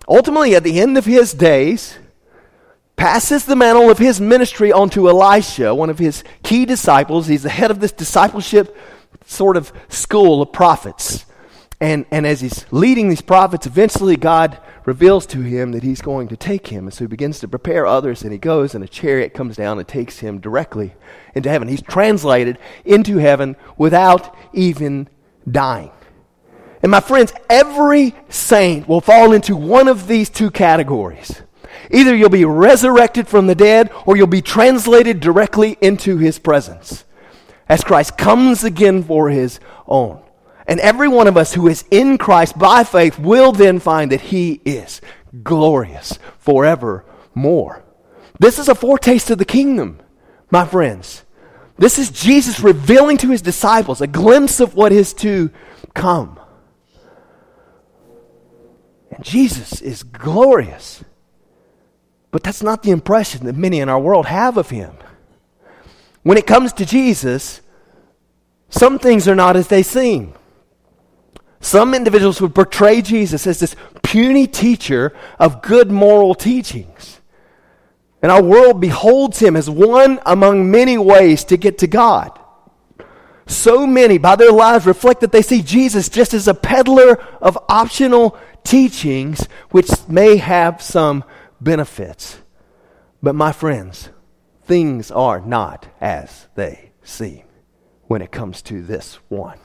ultimately, 0.09 0.57
at 0.57 0.65
the 0.65 0.81
end 0.81 0.97
of 0.97 1.05
his 1.05 1.35
days, 1.35 1.99
passes 2.97 3.45
the 3.45 3.55
mantle 3.55 3.91
of 3.91 3.99
his 3.99 4.21
ministry 4.21 4.73
onto 4.73 5.09
Elisha, 5.09 5.75
one 5.75 5.91
of 5.91 5.99
his 5.99 6.25
key 6.43 6.65
disciples. 6.65 7.27
He's 7.27 7.43
the 7.43 7.51
head 7.51 7.71
of 7.71 7.81
this 7.81 7.93
discipleship 7.93 8.75
sort 9.27 9.57
of 9.57 9.73
school 9.89 10.41
of 10.41 10.53
prophets. 10.53 11.27
And, 11.85 12.07
and 12.11 12.27
as 12.27 12.41
he's 12.41 12.65
leading 12.71 13.11
these 13.11 13.21
prophets, 13.21 13.67
eventually 13.67 14.17
God 14.17 14.59
reveals 14.87 15.27
to 15.27 15.43
him 15.43 15.73
that 15.73 15.83
he's 15.83 16.01
going 16.01 16.29
to 16.29 16.37
take 16.37 16.69
him. 16.69 16.87
And 16.87 16.95
so 16.95 17.05
he 17.05 17.09
begins 17.09 17.41
to 17.41 17.49
prepare 17.49 17.87
others, 17.87 18.23
and 18.23 18.33
he 18.33 18.39
goes, 18.39 18.75
and 18.75 18.83
a 18.83 18.89
chariot 18.89 19.35
comes 19.35 19.57
down 19.57 19.79
and 19.79 19.87
takes 19.87 20.21
him 20.21 20.41
directly 20.41 20.95
into 21.35 21.51
heaven. 21.51 21.69
He's 21.69 21.83
translated 21.83 22.59
into 22.87 23.19
heaven 23.19 23.55
without 23.77 24.35
even 24.55 25.11
dying. 25.47 25.91
And 26.83 26.91
my 26.91 27.01
friends, 27.01 27.35
every 27.51 28.15
saint 28.31 28.89
will 28.89 29.03
fall 29.03 29.35
into 29.35 29.55
one 29.55 29.87
of 29.87 30.07
these 30.07 30.31
two 30.31 30.51
categories. 30.51 31.43
Either 31.91 32.17
you'll 32.17 32.31
be 32.31 32.47
resurrected 32.47 33.29
from 33.29 33.47
the 33.47 33.55
dead, 33.55 33.91
or 34.07 34.17
you'll 34.17 34.27
be 34.27 34.41
translated 34.41 35.21
directly 35.21 35.77
into 35.83 36.17
his 36.17 36.39
presence 36.39 37.05
as 37.69 37.85
Christ 37.85 38.17
comes 38.17 38.65
again 38.65 39.03
for 39.03 39.29
his 39.29 39.61
own. 39.87 40.24
And 40.67 40.81
every 40.81 41.09
one 41.09 41.27
of 41.27 41.37
us 41.37 41.55
who 41.55 41.69
is 41.69 41.85
in 41.91 42.17
Christ 42.19 42.59
by 42.59 42.85
faith 42.85 43.19
will 43.19 43.53
then 43.53 43.79
find 43.79 44.11
that 44.13 44.21
he 44.21 44.61
is 44.65 45.01
glorious 45.43 46.19
forevermore. 46.39 47.85
This 48.39 48.59
is 48.59 48.69
a 48.69 48.75
foretaste 48.75 49.31
of 49.31 49.39
the 49.39 49.45
kingdom, 49.45 50.01
my 50.51 50.67
friends. 50.67 51.25
This 51.77 51.99
is 51.99 52.11
Jesus 52.11 52.61
revealing 52.61 53.17
to 53.19 53.31
his 53.31 53.43
disciples 53.43 54.01
a 54.01 54.07
glimpse 54.07 54.61
of 54.61 54.75
what 54.75 54.93
is 54.93 55.13
to 55.15 55.51
come. 55.93 56.39
And 59.11 59.25
Jesus 59.25 59.81
is 59.81 60.03
glorious. 60.03 61.05
But 62.31 62.43
that's 62.43 62.63
not 62.63 62.83
the 62.83 62.91
impression 62.91 63.47
that 63.47 63.55
many 63.55 63.81
in 63.81 63.89
our 63.89 64.01
world 64.01 64.27
have 64.27 64.57
of 64.57 64.71
him. 64.71 64.95
When 66.23 66.39
it 66.39 66.47
comes 66.47 66.73
to 66.75 66.87
Jesus, 66.87 67.61
some 68.71 68.99
things 68.99 69.29
are 69.29 69.37
not 69.37 69.57
as 69.57 69.69
they 69.69 69.83
seem. 69.83 70.35
Some 71.65 71.95
individuals 71.95 72.43
would 72.43 72.55
portray 72.55 73.01
Jesus 73.01 73.47
as 73.47 73.59
this 73.59 73.75
puny 74.03 74.47
teacher 74.47 75.15
of 75.39 75.63
good 75.63 75.91
moral 75.91 76.35
teachings. 76.35 77.23
And 78.21 78.31
our 78.31 78.43
world 78.43 78.83
beholds 78.83 79.39
him 79.39 79.57
as 79.57 79.71
one 79.71 80.21
among 80.27 80.71
many 80.71 80.99
ways 80.99 81.43
to 81.45 81.57
get 81.57 81.79
to 81.79 81.87
God. 81.87 82.39
So 83.47 83.87
many, 83.87 84.19
by 84.19 84.37
their 84.37 84.53
lives, 84.53 84.85
reflect 84.85 85.23
that 85.23 85.33
they 85.33 85.41
see 85.41 85.63
Jesus 85.63 86.11
just 86.11 86.35
as 86.35 86.49
a 86.49 86.53
peddler 86.53 87.19
of 87.41 87.57
optional 87.71 88.37
teachings 88.63 89.47
which 89.71 89.89
may 90.07 90.37
have 90.37 90.83
some 90.83 91.25
benefits. 91.63 92.37
But, 93.23 93.35
my 93.35 93.53
friends, 93.53 94.11
things 94.65 95.11
are 95.11 95.41
not 95.41 95.87
as 95.99 96.47
they 96.57 96.93
seem 97.03 97.45
when 98.03 98.21
it 98.21 98.31
comes 98.33 98.61
to 98.63 98.83
this 98.83 99.15
one. 99.31 99.59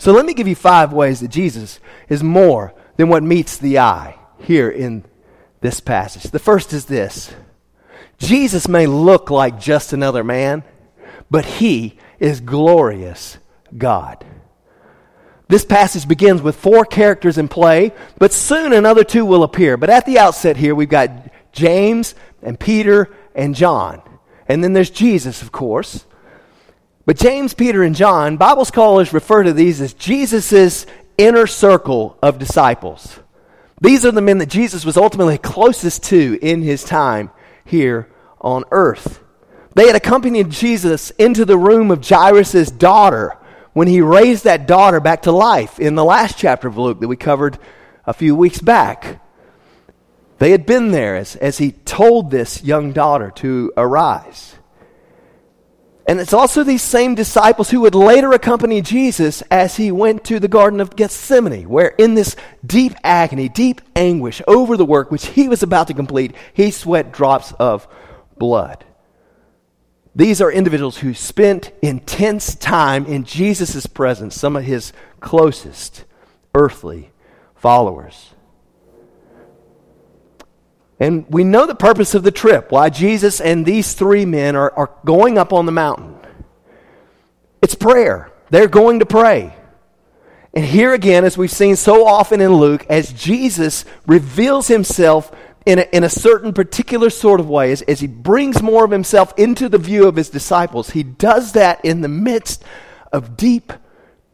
So 0.00 0.12
let 0.12 0.24
me 0.24 0.32
give 0.32 0.48
you 0.48 0.54
five 0.54 0.94
ways 0.94 1.20
that 1.20 1.28
Jesus 1.28 1.78
is 2.08 2.22
more 2.22 2.72
than 2.96 3.10
what 3.10 3.22
meets 3.22 3.58
the 3.58 3.80
eye 3.80 4.18
here 4.38 4.70
in 4.70 5.04
this 5.60 5.78
passage. 5.80 6.22
The 6.30 6.38
first 6.38 6.72
is 6.72 6.86
this 6.86 7.34
Jesus 8.16 8.66
may 8.66 8.86
look 8.86 9.28
like 9.28 9.60
just 9.60 9.92
another 9.92 10.24
man, 10.24 10.64
but 11.30 11.44
he 11.44 11.98
is 12.18 12.40
glorious 12.40 13.36
God. 13.76 14.24
This 15.48 15.66
passage 15.66 16.08
begins 16.08 16.40
with 16.40 16.56
four 16.56 16.86
characters 16.86 17.36
in 17.36 17.48
play, 17.48 17.92
but 18.18 18.32
soon 18.32 18.72
another 18.72 19.04
two 19.04 19.26
will 19.26 19.42
appear. 19.42 19.76
But 19.76 19.90
at 19.90 20.06
the 20.06 20.18
outset 20.18 20.56
here, 20.56 20.74
we've 20.74 20.88
got 20.88 21.30
James 21.52 22.14
and 22.42 22.58
Peter 22.58 23.14
and 23.34 23.54
John. 23.54 24.00
And 24.48 24.64
then 24.64 24.72
there's 24.72 24.88
Jesus, 24.88 25.42
of 25.42 25.52
course. 25.52 26.06
But 27.10 27.18
James, 27.18 27.54
Peter, 27.54 27.82
and 27.82 27.96
John, 27.96 28.36
Bible 28.36 28.64
scholars 28.64 29.12
refer 29.12 29.42
to 29.42 29.52
these 29.52 29.80
as 29.80 29.94
Jesus' 29.94 30.86
inner 31.18 31.48
circle 31.48 32.16
of 32.22 32.38
disciples. 32.38 33.18
These 33.80 34.06
are 34.06 34.12
the 34.12 34.20
men 34.20 34.38
that 34.38 34.48
Jesus 34.48 34.84
was 34.84 34.96
ultimately 34.96 35.36
closest 35.36 36.04
to 36.04 36.38
in 36.40 36.62
his 36.62 36.84
time 36.84 37.32
here 37.64 38.08
on 38.40 38.62
earth. 38.70 39.24
They 39.74 39.88
had 39.88 39.96
accompanied 39.96 40.50
Jesus 40.50 41.10
into 41.18 41.44
the 41.44 41.58
room 41.58 41.90
of 41.90 42.08
Jairus' 42.08 42.70
daughter 42.70 43.36
when 43.72 43.88
he 43.88 44.02
raised 44.02 44.44
that 44.44 44.68
daughter 44.68 45.00
back 45.00 45.22
to 45.22 45.32
life 45.32 45.80
in 45.80 45.96
the 45.96 46.04
last 46.04 46.38
chapter 46.38 46.68
of 46.68 46.78
Luke 46.78 47.00
that 47.00 47.08
we 47.08 47.16
covered 47.16 47.58
a 48.06 48.14
few 48.14 48.36
weeks 48.36 48.60
back. 48.60 49.20
They 50.38 50.52
had 50.52 50.64
been 50.64 50.92
there 50.92 51.16
as, 51.16 51.34
as 51.34 51.58
he 51.58 51.72
told 51.72 52.30
this 52.30 52.62
young 52.62 52.92
daughter 52.92 53.32
to 53.38 53.72
arise. 53.76 54.54
And 56.10 56.18
it's 56.18 56.32
also 56.32 56.64
these 56.64 56.82
same 56.82 57.14
disciples 57.14 57.70
who 57.70 57.82
would 57.82 57.94
later 57.94 58.32
accompany 58.32 58.82
Jesus 58.82 59.42
as 59.42 59.76
he 59.76 59.92
went 59.92 60.24
to 60.24 60.40
the 60.40 60.48
Garden 60.48 60.80
of 60.80 60.96
Gethsemane, 60.96 61.68
where 61.68 61.94
in 61.98 62.16
this 62.16 62.34
deep 62.66 62.94
agony, 63.04 63.48
deep 63.48 63.80
anguish 63.94 64.42
over 64.48 64.76
the 64.76 64.84
work 64.84 65.12
which 65.12 65.26
he 65.26 65.46
was 65.46 65.62
about 65.62 65.86
to 65.86 65.94
complete, 65.94 66.34
he 66.52 66.72
sweat 66.72 67.12
drops 67.12 67.52
of 67.60 67.86
blood. 68.36 68.84
These 70.12 70.40
are 70.40 70.50
individuals 70.50 70.96
who 70.96 71.14
spent 71.14 71.70
intense 71.80 72.56
time 72.56 73.06
in 73.06 73.22
Jesus' 73.22 73.86
presence, 73.86 74.34
some 74.34 74.56
of 74.56 74.64
his 74.64 74.92
closest 75.20 76.06
earthly 76.56 77.12
followers. 77.54 78.30
And 81.00 81.24
we 81.30 81.44
know 81.44 81.66
the 81.66 81.74
purpose 81.74 82.14
of 82.14 82.22
the 82.22 82.30
trip, 82.30 82.70
why 82.70 82.90
Jesus 82.90 83.40
and 83.40 83.64
these 83.64 83.94
three 83.94 84.26
men 84.26 84.54
are, 84.54 84.70
are 84.72 84.90
going 85.06 85.38
up 85.38 85.52
on 85.52 85.64
the 85.64 85.72
mountain. 85.72 86.14
It's 87.62 87.74
prayer. 87.74 88.30
They're 88.50 88.68
going 88.68 88.98
to 88.98 89.06
pray. 89.06 89.56
And 90.52 90.64
here 90.64 90.92
again, 90.92 91.24
as 91.24 91.38
we've 91.38 91.50
seen 91.50 91.76
so 91.76 92.06
often 92.06 92.40
in 92.40 92.52
Luke, 92.52 92.84
as 92.90 93.12
Jesus 93.12 93.86
reveals 94.06 94.68
himself 94.68 95.34
in 95.64 95.78
a, 95.78 95.82
in 95.92 96.04
a 96.04 96.08
certain 96.10 96.52
particular 96.52 97.08
sort 97.08 97.40
of 97.40 97.48
way, 97.48 97.72
as, 97.72 97.82
as 97.82 98.00
he 98.00 98.06
brings 98.06 98.60
more 98.60 98.84
of 98.84 98.90
himself 98.90 99.32
into 99.38 99.68
the 99.68 99.78
view 99.78 100.06
of 100.06 100.16
his 100.16 100.28
disciples, 100.28 100.90
he 100.90 101.02
does 101.02 101.52
that 101.52 101.82
in 101.84 102.02
the 102.02 102.08
midst 102.08 102.62
of 103.12 103.36
deep 103.36 103.72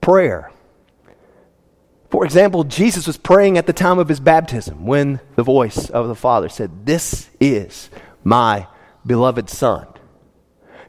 prayer. 0.01 0.51
For 2.17 2.25
example, 2.25 2.65
Jesus 2.65 3.07
was 3.07 3.19
praying 3.19 3.59
at 3.59 3.67
the 3.67 3.75
time 3.75 3.99
of 3.99 4.09
his 4.09 4.21
baptism 4.21 4.87
when 4.87 5.21
the 5.35 5.43
voice 5.43 5.91
of 5.91 6.09
the 6.09 6.15
Father 6.15 6.49
said, 6.49 6.87
This 6.87 7.29
is 7.39 7.91
my 8.25 8.69
beloved 9.05 9.51
Son. 9.51 9.87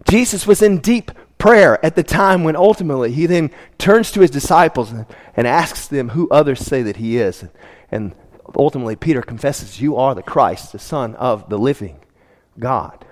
Jesus 0.10 0.48
was 0.48 0.62
in 0.62 0.78
deep 0.78 1.12
prayer 1.38 1.86
at 1.86 1.98
the 1.98 2.02
time 2.02 2.46
when 2.46 2.56
ultimately 2.56 3.12
he 3.12 3.26
then 3.26 3.52
turns 3.78 4.10
to 4.14 4.22
his 4.22 4.32
disciples 4.32 4.94
and, 4.94 5.06
and 5.36 5.46
asks 5.46 5.90
them 5.90 6.08
who 6.08 6.30
others 6.30 6.62
say 6.62 6.82
that 6.84 6.96
he 6.96 7.18
is. 7.18 7.42
And, 7.42 7.52
and 7.92 8.16
ultimately, 8.58 8.96
Peter 8.96 9.22
confesses, 9.22 9.82
You 9.82 9.98
are 9.98 10.16
the 10.16 10.24
Christ, 10.24 10.72
the 10.72 10.80
Son 10.80 11.14
of 11.16 11.50
the 11.50 11.60
living 11.60 12.00
God. 12.58 13.06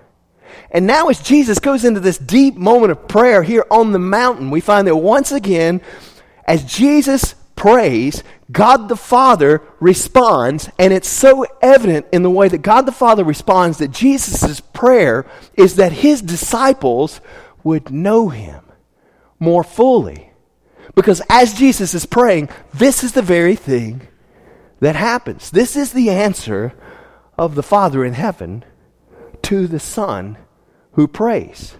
And 0.71 0.87
now, 0.87 1.09
as 1.09 1.19
Jesus 1.19 1.59
goes 1.59 1.83
into 1.83 1.99
this 1.99 2.17
deep 2.17 2.55
moment 2.55 2.93
of 2.93 3.09
prayer 3.09 3.43
here 3.43 3.65
on 3.69 3.91
the 3.91 3.99
mountain, 3.99 4.51
we 4.51 4.61
find 4.61 4.87
that 4.87 4.95
once 4.95 5.33
again, 5.33 5.81
as 6.47 6.63
Jesus 6.63 7.35
prays, 7.55 8.23
God 8.51 8.89
the 8.89 8.95
Father 8.95 9.61
responds, 9.79 10.69
and 10.77 10.93
it's 10.93 11.09
so 11.09 11.45
evident 11.61 12.05
in 12.11 12.23
the 12.23 12.29
way 12.29 12.47
that 12.47 12.61
God 12.61 12.85
the 12.85 12.91
Father 12.91 13.23
responds 13.23 13.77
that 13.77 13.91
Jesus' 13.91 14.59
prayer 14.59 15.25
is 15.55 15.75
that 15.75 15.91
his 15.91 16.21
disciples 16.21 17.21
would 17.63 17.91
know 17.91 18.29
him 18.29 18.63
more 19.39 19.63
fully. 19.63 20.31
Because 20.93 21.21
as 21.29 21.53
Jesus 21.53 21.93
is 21.93 22.05
praying, 22.05 22.49
this 22.73 23.03
is 23.03 23.13
the 23.13 23.21
very 23.21 23.55
thing 23.55 24.07
that 24.79 24.95
happens. 24.95 25.51
This 25.51 25.75
is 25.75 25.91
the 25.91 26.09
answer 26.09 26.73
of 27.37 27.55
the 27.55 27.63
Father 27.63 28.05
in 28.05 28.13
heaven 28.13 28.63
to 29.43 29.67
the 29.67 29.79
Son 29.79 30.37
who 30.93 31.07
prays. 31.07 31.75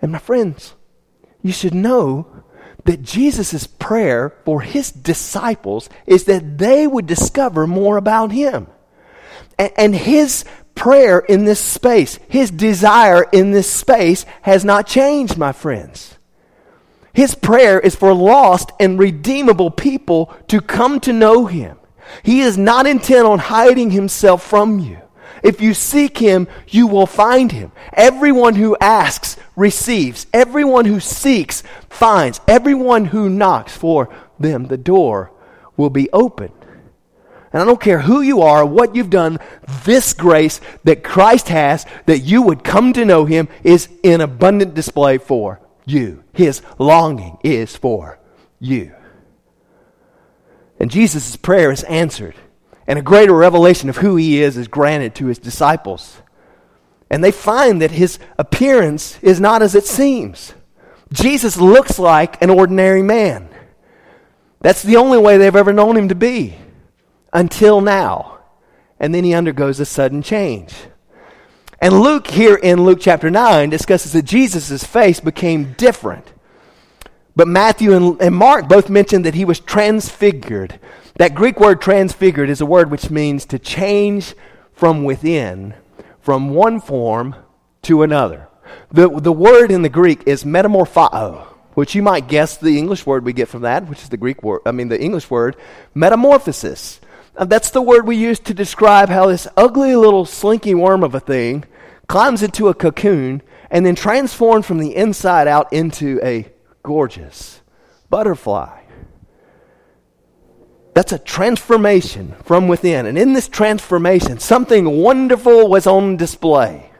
And 0.00 0.12
my 0.12 0.18
friends, 0.18 0.74
you 1.42 1.52
should 1.52 1.74
know 1.74 2.44
that 2.84 3.02
Jesus' 3.02 3.66
prayer 3.66 4.34
for 4.44 4.60
his 4.60 4.90
disciples 4.90 5.88
is 6.06 6.24
that 6.24 6.58
they 6.58 6.86
would 6.86 7.06
discover 7.06 7.66
more 7.66 7.96
about 7.96 8.32
him. 8.32 8.66
And, 9.58 9.72
and, 9.76 9.94
his 9.94 10.44
prayer 10.74 11.20
in 11.20 11.44
this 11.44 11.60
space, 11.60 12.18
his 12.28 12.50
desire 12.50 13.24
in 13.32 13.52
this 13.52 13.70
space 13.70 14.24
has 14.42 14.64
not 14.64 14.86
changed, 14.86 15.36
my 15.38 15.52
friends. 15.52 16.16
His 17.12 17.34
prayer 17.34 17.78
is 17.78 17.94
for 17.94 18.14
lost 18.14 18.72
and 18.80 18.98
redeemable 18.98 19.70
people 19.70 20.34
to 20.48 20.60
come 20.60 20.98
to 21.00 21.12
know 21.12 21.46
him. 21.46 21.78
He 22.22 22.40
is 22.40 22.58
not 22.58 22.86
intent 22.86 23.26
on 23.26 23.38
hiding 23.38 23.90
himself 23.90 24.42
from 24.42 24.78
you. 24.78 24.98
If 25.42 25.60
you 25.60 25.74
seek 25.74 26.18
him, 26.18 26.46
you 26.68 26.86
will 26.86 27.06
find 27.06 27.50
him. 27.50 27.72
Everyone 27.92 28.54
who 28.54 28.76
asks 28.80 29.36
receives. 29.56 30.26
Everyone 30.32 30.84
who 30.84 31.00
seeks 31.00 31.62
finds. 31.88 32.40
Everyone 32.46 33.06
who 33.06 33.28
knocks 33.28 33.76
for 33.76 34.08
them, 34.38 34.66
the 34.66 34.76
door 34.76 35.32
will 35.76 35.90
be 35.90 36.10
open. 36.12 36.52
And 37.52 37.60
I 37.60 37.64
don't 37.64 37.80
care 37.80 38.00
who 38.00 38.22
you 38.22 38.40
are, 38.42 38.64
what 38.64 38.96
you've 38.96 39.10
done, 39.10 39.38
this 39.84 40.14
grace 40.14 40.60
that 40.84 41.04
Christ 41.04 41.48
has, 41.48 41.84
that 42.06 42.20
you 42.20 42.42
would 42.42 42.64
come 42.64 42.94
to 42.94 43.04
know 43.04 43.26
Him, 43.26 43.48
is 43.62 43.88
in 44.02 44.20
abundant 44.20 44.74
display 44.74 45.18
for 45.18 45.60
you. 45.84 46.24
His 46.32 46.62
longing 46.78 47.36
is 47.42 47.76
for 47.76 48.18
you. 48.58 48.94
And 50.80 50.90
Jesus' 50.90 51.36
prayer 51.36 51.70
is 51.70 51.82
answered, 51.84 52.34
and 52.86 52.98
a 52.98 53.02
greater 53.02 53.34
revelation 53.34 53.88
of 53.88 53.98
who 53.98 54.16
He 54.16 54.42
is 54.42 54.56
is 54.56 54.68
granted 54.68 55.14
to 55.16 55.26
His 55.26 55.38
disciples. 55.38 56.20
And 57.10 57.22
they 57.22 57.30
find 57.30 57.82
that 57.82 57.90
His 57.90 58.18
appearance 58.38 59.18
is 59.22 59.40
not 59.40 59.62
as 59.62 59.74
it 59.74 59.86
seems. 59.86 60.54
Jesus 61.12 61.56
looks 61.56 61.98
like 61.98 62.40
an 62.42 62.50
ordinary 62.50 63.02
man. 63.02 63.48
That's 64.60 64.82
the 64.82 64.96
only 64.96 65.18
way 65.18 65.36
they've 65.36 65.54
ever 65.54 65.72
known 65.72 65.96
Him 65.96 66.08
to 66.08 66.14
be 66.14 66.56
until 67.32 67.80
now. 67.80 68.38
And 69.00 69.14
then 69.14 69.24
he 69.24 69.34
undergoes 69.34 69.80
a 69.80 69.84
sudden 69.84 70.22
change. 70.22 70.74
And 71.80 72.00
Luke, 72.00 72.28
here 72.28 72.54
in 72.54 72.84
Luke 72.84 72.98
chapter 73.00 73.30
9, 73.30 73.70
discusses 73.70 74.12
that 74.12 74.22
Jesus' 74.22 74.84
face 74.84 75.18
became 75.18 75.72
different. 75.72 76.32
But 77.34 77.48
Matthew 77.48 77.94
and, 77.94 78.20
and, 78.22 78.34
Mark 78.36 78.68
both 78.68 78.88
mention 78.88 79.22
that 79.22 79.34
he 79.34 79.44
was 79.44 79.58
transfigured. 79.58 80.78
That 81.22 81.36
Greek 81.36 81.60
word 81.60 81.80
transfigured 81.80 82.50
is 82.50 82.60
a 82.60 82.66
word 82.66 82.90
which 82.90 83.08
means 83.08 83.46
to 83.46 83.58
change 83.60 84.34
from 84.72 85.04
within, 85.04 85.74
from 86.18 86.50
one 86.50 86.80
form 86.80 87.36
to 87.82 88.02
another. 88.02 88.48
The, 88.90 89.08
the 89.08 89.30
word 89.30 89.70
in 89.70 89.82
the 89.82 89.88
Greek 89.88 90.24
is 90.26 90.42
metamorpho, 90.42 91.44
which 91.74 91.94
you 91.94 92.02
might 92.02 92.26
guess 92.26 92.56
the 92.56 92.76
English 92.76 93.06
word 93.06 93.24
we 93.24 93.32
get 93.32 93.46
from 93.46 93.62
that, 93.62 93.88
which 93.88 94.02
is 94.02 94.08
the 94.08 94.16
Greek 94.16 94.42
word, 94.42 94.62
I 94.66 94.72
mean 94.72 94.88
the 94.88 95.00
English 95.00 95.30
word, 95.30 95.54
metamorphosis. 95.94 97.00
Uh, 97.36 97.44
that's 97.44 97.70
the 97.70 97.82
word 97.82 98.04
we 98.04 98.16
use 98.16 98.40
to 98.40 98.52
describe 98.52 99.08
how 99.08 99.28
this 99.28 99.46
ugly 99.56 99.94
little 99.94 100.24
slinky 100.24 100.74
worm 100.74 101.04
of 101.04 101.14
a 101.14 101.20
thing 101.20 101.64
climbs 102.08 102.42
into 102.42 102.66
a 102.66 102.74
cocoon 102.74 103.42
and 103.70 103.86
then 103.86 103.94
transforms 103.94 104.66
from 104.66 104.78
the 104.78 104.96
inside 104.96 105.46
out 105.46 105.72
into 105.72 106.18
a 106.24 106.50
gorgeous 106.82 107.60
butterfly. 108.10 108.81
That's 110.94 111.12
a 111.12 111.18
transformation 111.18 112.34
from 112.44 112.68
within. 112.68 113.06
And 113.06 113.16
in 113.16 113.32
this 113.32 113.48
transformation, 113.48 114.38
something 114.38 115.00
wonderful 115.02 115.68
was 115.68 115.86
on 115.86 116.16
display. 116.16 116.90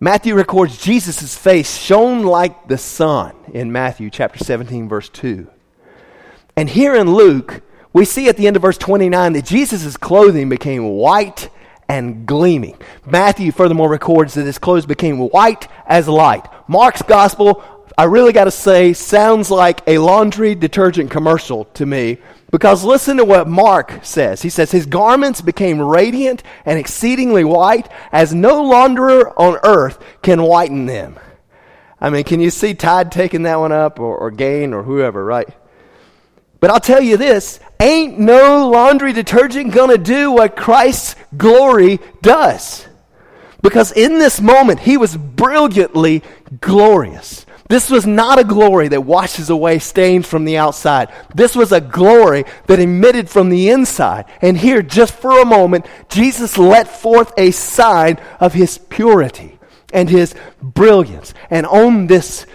Matthew 0.00 0.34
records 0.34 0.80
Jesus' 0.80 1.36
face 1.36 1.76
shone 1.76 2.22
like 2.22 2.68
the 2.68 2.78
sun 2.78 3.34
in 3.52 3.72
Matthew 3.72 4.10
chapter 4.10 4.42
17, 4.42 4.88
verse 4.88 5.08
2. 5.08 5.50
And 6.56 6.70
here 6.70 6.94
in 6.94 7.12
Luke, 7.12 7.62
we 7.92 8.04
see 8.04 8.28
at 8.28 8.36
the 8.36 8.46
end 8.46 8.56
of 8.56 8.62
verse 8.62 8.78
29 8.78 9.32
that 9.32 9.44
Jesus' 9.44 9.96
clothing 9.96 10.48
became 10.48 10.84
white 10.84 11.50
and 11.88 12.26
gleaming. 12.26 12.78
Matthew 13.04 13.50
furthermore 13.50 13.90
records 13.90 14.34
that 14.34 14.46
his 14.46 14.58
clothes 14.58 14.86
became 14.86 15.18
white 15.18 15.68
as 15.86 16.06
light. 16.06 16.46
Mark's 16.68 17.02
gospel, 17.02 17.62
I 17.96 18.04
really 18.04 18.32
got 18.32 18.44
to 18.44 18.50
say, 18.50 18.92
sounds 18.92 19.50
like 19.50 19.80
a 19.86 19.98
laundry 19.98 20.54
detergent 20.54 21.10
commercial 21.10 21.64
to 21.74 21.84
me 21.84 22.18
because 22.50 22.84
listen 22.84 23.18
to 23.18 23.24
what 23.24 23.48
Mark 23.48 24.00
says. 24.02 24.42
He 24.42 24.48
says, 24.48 24.70
His 24.70 24.86
garments 24.86 25.40
became 25.40 25.80
radiant 25.80 26.42
and 26.64 26.78
exceedingly 26.78 27.44
white, 27.44 27.88
as 28.10 28.34
no 28.34 28.62
launderer 28.62 29.32
on 29.36 29.58
earth 29.64 30.02
can 30.22 30.42
whiten 30.42 30.86
them. 30.86 31.18
I 32.00 32.10
mean, 32.10 32.24
can 32.24 32.40
you 32.40 32.50
see 32.50 32.74
Tide 32.74 33.12
taking 33.12 33.42
that 33.42 33.58
one 33.58 33.72
up 33.72 33.98
or, 33.98 34.16
or 34.16 34.30
Gain 34.30 34.72
or 34.72 34.82
whoever, 34.82 35.24
right? 35.24 35.48
But 36.60 36.70
I'll 36.70 36.80
tell 36.80 37.02
you 37.02 37.16
this 37.16 37.60
ain't 37.80 38.18
no 38.18 38.68
laundry 38.68 39.12
detergent 39.12 39.72
to 39.72 39.98
do 39.98 40.32
what 40.32 40.56
Christ's 40.56 41.14
glory 41.36 42.00
does. 42.22 42.86
Because 43.62 43.92
in 43.92 44.18
this 44.18 44.40
moment, 44.40 44.80
he 44.80 44.96
was 44.96 45.16
brilliantly 45.16 46.22
glorious. 46.60 47.44
This 47.68 47.90
was 47.90 48.06
not 48.06 48.38
a 48.38 48.44
glory 48.44 48.88
that 48.88 49.02
washes 49.02 49.50
away 49.50 49.78
stains 49.78 50.26
from 50.26 50.46
the 50.46 50.56
outside. 50.56 51.12
This 51.34 51.54
was 51.54 51.70
a 51.70 51.82
glory 51.82 52.44
that 52.66 52.80
emitted 52.80 53.28
from 53.28 53.50
the 53.50 53.68
inside. 53.68 54.24
And 54.40 54.56
here, 54.56 54.80
just 54.80 55.14
for 55.14 55.38
a 55.38 55.44
moment, 55.44 55.86
Jesus 56.08 56.56
let 56.56 56.88
forth 56.88 57.32
a 57.36 57.50
sign 57.50 58.18
of 58.40 58.54
his 58.54 58.78
purity 58.78 59.58
and 59.92 60.08
his 60.08 60.34
brilliance. 60.62 61.34
And 61.50 61.66
on 61.66 62.06
this 62.06 62.46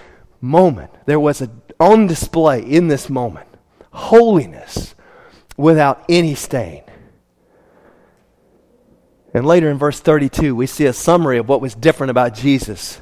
moment, 0.42 0.90
there 1.06 1.20
was 1.20 1.42
a, 1.42 1.52
on 1.80 2.08
display 2.08 2.62
in 2.62 2.88
this 2.88 3.10
moment 3.10 3.48
holiness 3.92 4.96
without 5.56 6.04
any 6.10 6.34
stain. 6.34 6.84
And 9.34 9.46
later 9.46 9.70
in 9.70 9.78
verse 9.78 10.00
32, 10.00 10.56
we 10.56 10.66
see 10.66 10.86
a 10.86 10.94
summary 10.94 11.38
of 11.38 11.48
what 11.48 11.62
was 11.62 11.76
different 11.76 12.12
about 12.12 12.34
Jesus. 12.34 13.00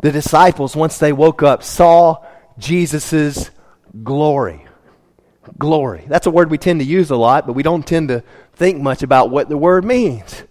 The 0.00 0.12
disciples, 0.12 0.74
once 0.74 0.98
they 0.98 1.12
woke 1.12 1.42
up, 1.42 1.62
saw 1.62 2.24
Jesus' 2.58 3.50
glory. 4.02 4.66
Glory. 5.58 6.04
That's 6.06 6.26
a 6.26 6.30
word 6.30 6.50
we 6.50 6.58
tend 6.58 6.80
to 6.80 6.86
use 6.86 7.10
a 7.10 7.16
lot, 7.16 7.46
but 7.46 7.54
we 7.54 7.62
don't 7.62 7.86
tend 7.86 8.08
to 8.08 8.22
think 8.54 8.80
much 8.80 9.02
about 9.02 9.30
what 9.30 9.48
the 9.48 9.58
word 9.58 9.84
means. 9.84 10.42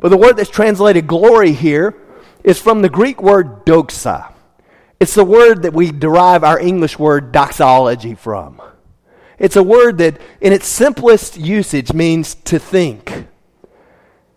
But 0.00 0.10
the 0.10 0.16
word 0.16 0.36
that's 0.36 0.50
translated 0.50 1.06
glory 1.06 1.52
here 1.52 1.96
is 2.42 2.60
from 2.60 2.82
the 2.82 2.90
Greek 2.90 3.22
word 3.22 3.64
doxa. 3.64 4.32
It's 5.00 5.14
the 5.14 5.24
word 5.24 5.62
that 5.62 5.72
we 5.72 5.90
derive 5.90 6.44
our 6.44 6.58
English 6.58 6.98
word 6.98 7.32
doxology 7.32 8.14
from. 8.14 8.60
It's 9.38 9.56
a 9.56 9.62
word 9.62 9.98
that, 9.98 10.20
in 10.40 10.52
its 10.52 10.66
simplest 10.66 11.36
usage, 11.36 11.92
means 11.92 12.34
to 12.36 12.58
think. 12.58 13.26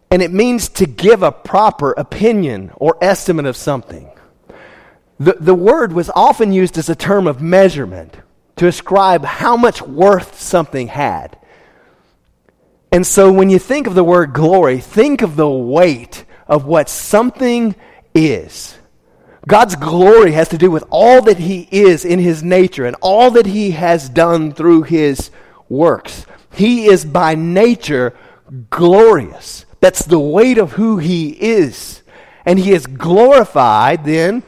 And 0.09 0.21
it 0.21 0.31
means 0.31 0.69
to 0.69 0.85
give 0.85 1.21
a 1.21 1.31
proper 1.31 1.91
opinion 1.91 2.71
or 2.77 2.97
estimate 3.01 3.45
of 3.45 3.55
something. 3.55 4.09
The, 5.19 5.33
the 5.39 5.55
word 5.55 5.93
was 5.93 6.11
often 6.15 6.51
used 6.51 6.77
as 6.77 6.89
a 6.89 6.95
term 6.95 7.27
of 7.27 7.41
measurement 7.41 8.17
to 8.57 8.67
ascribe 8.67 9.25
how 9.25 9.57
much 9.57 9.81
worth 9.81 10.39
something 10.39 10.87
had. 10.87 11.37
And 12.91 13.05
so 13.05 13.31
when 13.31 13.49
you 13.49 13.59
think 13.59 13.87
of 13.87 13.95
the 13.95 14.03
word 14.03 14.33
glory, 14.33 14.79
think 14.79 15.21
of 15.21 15.35
the 15.35 15.49
weight 15.49 16.25
of 16.47 16.65
what 16.65 16.89
something 16.89 17.75
is. 18.13 18.77
God's 19.47 19.75
glory 19.75 20.33
has 20.33 20.49
to 20.49 20.57
do 20.57 20.69
with 20.69 20.83
all 20.89 21.21
that 21.23 21.37
He 21.37 21.67
is 21.71 22.05
in 22.05 22.19
His 22.19 22.43
nature 22.43 22.85
and 22.85 22.95
all 23.01 23.31
that 23.31 23.45
He 23.45 23.71
has 23.71 24.09
done 24.09 24.51
through 24.53 24.83
His 24.83 25.31
works. 25.69 26.25
He 26.53 26.87
is 26.87 27.05
by 27.05 27.35
nature 27.35 28.15
glorious. 28.69 29.65
That's 29.79 30.05
the 30.05 30.19
weight 30.19 30.57
of 30.57 30.73
who 30.73 30.97
He 30.97 31.29
is. 31.29 32.01
And 32.45 32.59
He 32.59 32.71
is 32.71 32.87
glorified 32.87 34.03
then 34.05 34.43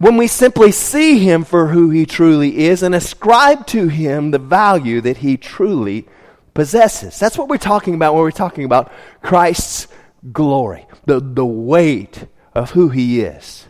when 0.00 0.16
we 0.16 0.26
simply 0.26 0.72
see 0.72 1.18
Him 1.18 1.44
for 1.44 1.68
who 1.68 1.90
He 1.90 2.06
truly 2.06 2.64
is 2.64 2.82
and 2.82 2.94
ascribe 2.94 3.66
to 3.68 3.88
Him 3.88 4.30
the 4.30 4.38
value 4.38 5.02
that 5.02 5.18
He 5.18 5.36
truly 5.36 6.08
possesses. 6.54 7.18
That's 7.18 7.36
what 7.36 7.48
we're 7.48 7.58
talking 7.58 7.94
about 7.94 8.14
when 8.14 8.22
we're 8.22 8.30
talking 8.30 8.64
about 8.64 8.90
Christ's 9.22 9.88
glory, 10.32 10.86
the, 11.04 11.20
the 11.20 11.44
weight 11.44 12.26
of 12.54 12.70
who 12.70 12.88
He 12.88 13.20
is. 13.20 13.66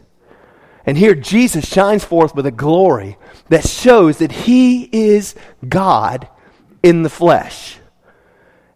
And 0.87 0.97
here 0.97 1.15
Jesus 1.15 1.69
shines 1.69 2.05
forth 2.05 2.35
with 2.35 2.47
a 2.47 2.53
glory 2.53 3.19
that 3.49 3.69
shows 3.69 4.19
that 4.19 4.33
he 4.33 4.85
is 4.85 5.35
God 5.69 6.29
in 6.83 7.03
the 7.03 7.11
flesh. 7.11 7.79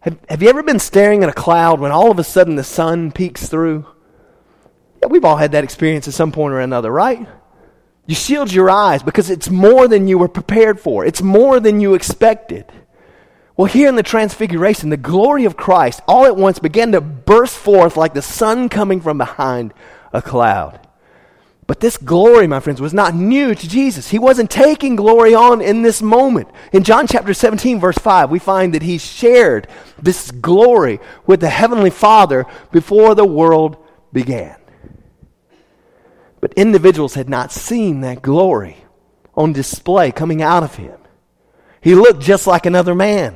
Have, 0.01 0.19
have 0.29 0.43
you 0.43 0.49
ever 0.49 0.61
been 0.61 0.79
staring 0.79 1.23
at 1.23 1.29
a 1.29 1.33
cloud 1.33 1.79
when 1.79 1.91
all 1.91 2.11
of 2.11 2.19
a 2.19 2.23
sudden 2.23 2.55
the 2.55 2.63
sun 2.63 3.11
peeks 3.11 3.47
through? 3.47 3.85
Yeah, 5.01 5.07
we've 5.07 5.25
all 5.25 5.37
had 5.37 5.53
that 5.53 5.63
experience 5.63 6.07
at 6.07 6.13
some 6.13 6.31
point 6.31 6.53
or 6.53 6.59
another, 6.59 6.91
right? 6.91 7.27
You 8.07 8.15
shield 8.15 8.51
your 8.51 8.69
eyes 8.69 9.01
because 9.01 9.29
it's 9.29 9.49
more 9.49 9.87
than 9.87 10.07
you 10.07 10.17
were 10.17 10.27
prepared 10.27 10.79
for, 10.79 11.05
it's 11.05 11.21
more 11.21 11.59
than 11.59 11.79
you 11.79 11.93
expected. 11.93 12.65
Well, 13.57 13.65
here 13.65 13.87
in 13.87 13.95
the 13.95 14.03
Transfiguration, 14.03 14.89
the 14.89 14.97
glory 14.97 15.45
of 15.45 15.55
Christ 15.55 16.01
all 16.07 16.25
at 16.25 16.35
once 16.35 16.59
began 16.59 16.91
to 16.91 17.01
burst 17.01 17.55
forth 17.55 17.95
like 17.95 18.13
the 18.13 18.21
sun 18.21 18.67
coming 18.67 18.99
from 18.99 19.17
behind 19.17 19.73
a 20.11 20.21
cloud. 20.21 20.85
But 21.67 21.79
this 21.79 21.97
glory, 21.97 22.45
my 22.45 22.59
friends, 22.59 22.79
was 22.79 22.93
not 22.93 23.15
new 23.15 23.55
to 23.55 23.67
Jesus. 23.67 24.09
He 24.09 24.19
wasn't 24.19 24.51
taking 24.51 24.95
glory 24.95 25.33
on 25.33 25.61
in 25.61 25.81
this 25.81 26.01
moment. 26.01 26.49
In 26.71 26.83
John 26.83 27.07
chapter 27.07 27.33
17, 27.33 27.79
verse 27.79 27.97
5, 27.97 28.29
we 28.29 28.37
find 28.37 28.73
that 28.73 28.83
he 28.83 28.99
shared 28.99 29.67
this 29.99 30.29
glory 30.29 30.99
with 31.25 31.39
the 31.39 31.49
Heavenly 31.49 31.89
Father 31.89 32.45
before 32.71 33.15
the 33.15 33.25
world 33.25 33.77
began. 34.13 34.57
But 36.45 36.53
individuals 36.53 37.15
had 37.15 37.27
not 37.27 37.51
seen 37.51 38.01
that 38.01 38.21
glory 38.21 38.77
on 39.33 39.51
display 39.51 40.11
coming 40.11 40.43
out 40.43 40.61
of 40.61 40.75
him. 40.75 40.95
He 41.81 41.95
looked 41.95 42.21
just 42.21 42.45
like 42.45 42.67
another 42.67 42.93
man. 42.93 43.35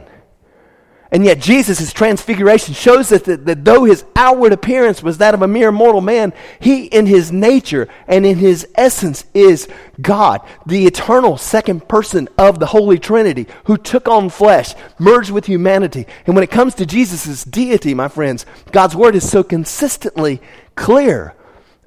And 1.12 1.26
yet, 1.26 1.39
Jesus' 1.39 1.91
transfiguration 1.91 2.76
shows 2.76 3.12
us 3.12 3.24
that, 3.24 3.48
that 3.48 3.65
though 3.65 3.86
his 3.86 4.06
outward 4.15 4.54
appearance 4.54 5.02
was 5.02 5.17
that 5.17 5.34
of 5.34 5.41
a 5.41 5.48
mere 5.48 5.72
mortal 5.72 6.02
man, 6.02 6.34
he, 6.60 6.86
in 6.86 7.08
his 7.08 7.32
nature 7.32 7.88
and 8.08 8.28
in 8.28 8.38
his 8.38 8.67
essence, 8.76 9.26
is 9.34 9.67
God, 10.00 10.41
the 10.67 10.86
eternal 10.86 11.36
second 11.36 11.88
person 11.88 12.30
of 12.38 12.60
the 12.60 12.67
Holy 12.67 13.00
Trinity, 13.00 13.48
who 13.63 13.78
took 13.78 14.08
on 14.08 14.30
flesh, 14.30 14.76
merged 15.00 15.32
with 15.32 15.48
humanity. 15.48 16.06
And 16.28 16.36
when 16.36 16.43
it 16.43 16.52
comes 16.52 16.76
to 16.76 16.86
Jesus' 16.86 17.43
deity, 17.43 17.95
my 17.95 18.08
friends, 18.08 18.45
God's 18.72 18.95
word 18.95 19.15
is 19.15 19.28
so 19.28 19.41
consistently 19.41 20.43
clear 20.76 21.34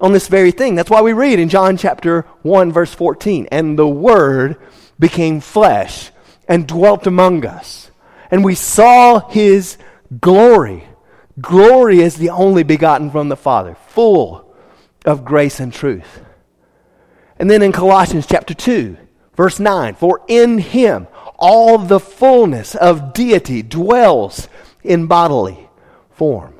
on 0.03 0.11
this 0.11 0.27
very 0.27 0.51
thing. 0.51 0.75
That's 0.75 0.91
why 0.91 1.01
we 1.01 1.13
read 1.13 1.39
in 1.39 1.49
John 1.49 1.77
chapter 1.77 2.27
1, 2.43 2.71
verse 2.71 2.93
14, 2.93 3.47
and 3.51 3.79
the 3.79 3.87
word 3.87 4.57
became 4.99 5.39
flesh 5.39 6.11
and 6.47 6.67
dwelt 6.67 7.07
among 7.07 7.43
us 7.43 7.89
and 8.33 8.43
we 8.43 8.55
saw 8.55 9.29
his 9.29 9.77
glory. 10.19 10.85
Glory 11.39 11.99
is 11.99 12.15
the 12.15 12.31
only 12.31 12.63
begotten 12.63 13.11
from 13.11 13.29
the 13.29 13.35
Father, 13.35 13.75
full 13.89 14.55
of 15.05 15.23
grace 15.23 15.59
and 15.59 15.71
truth. 15.71 16.23
And 17.37 17.47
then 17.47 17.61
in 17.61 17.71
Colossians 17.71 18.25
chapter 18.25 18.55
2, 18.55 18.97
verse 19.35 19.59
9, 19.59 19.93
for 19.93 20.21
in 20.27 20.57
him 20.57 21.07
all 21.37 21.77
the 21.77 21.99
fullness 21.99 22.73
of 22.73 23.13
deity 23.13 23.61
dwells 23.61 24.47
in 24.81 25.05
bodily 25.05 25.69
form. 26.09 26.55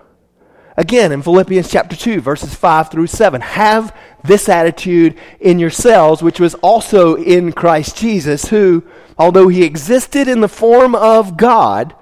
Again, 0.76 1.12
in 1.12 1.22
Philippians 1.22 1.70
chapter 1.70 1.96
2, 1.96 2.22
verses 2.22 2.56
5 2.56 2.90
through 2.90 3.08
7, 3.08 3.42
have 3.42 3.96
this 4.24 4.50
attitude 4.50 5.20
in 5.40 5.60
yourselves, 5.60 6.24
which 6.24 6.40
was 6.40 6.56
also 6.56 7.16
in 7.16 7.52
Christ 7.52 7.96
Jesus, 7.96 8.46
who, 8.46 8.84
although 9.18 9.50
he 9.50 9.64
existed 9.64 10.28
in 10.28 10.42
the 10.42 10.48
form 10.48 10.96
of 10.96 11.38
God, 11.38 11.96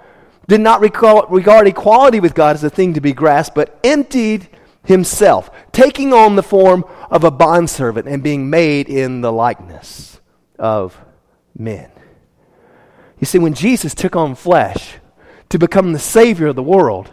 did 0.47 0.61
not 0.61 0.81
regard 0.81 1.67
equality 1.67 2.19
with 2.19 2.33
God 2.33 2.55
as 2.55 2.63
a 2.63 2.69
thing 2.69 2.93
to 2.93 3.01
be 3.01 3.13
grasped, 3.13 3.55
but 3.55 3.77
emptied 3.83 4.47
himself, 4.85 5.51
taking 5.71 6.13
on 6.13 6.35
the 6.35 6.43
form 6.43 6.85
of 7.09 7.23
a 7.23 7.31
bondservant 7.31 8.07
and 8.07 8.23
being 8.23 8.49
made 8.49 8.87
in 8.87 9.21
the 9.21 9.31
likeness 9.31 10.21
of 10.57 10.97
men. 11.57 11.91
You 13.19 13.25
see, 13.25 13.37
when 13.37 13.53
Jesus 13.53 13.93
took 13.93 14.15
on 14.15 14.33
flesh 14.33 14.95
to 15.49 15.59
become 15.59 15.91
the 15.91 15.99
Savior 15.99 16.47
of 16.47 16.55
the 16.55 16.63
world, 16.63 17.11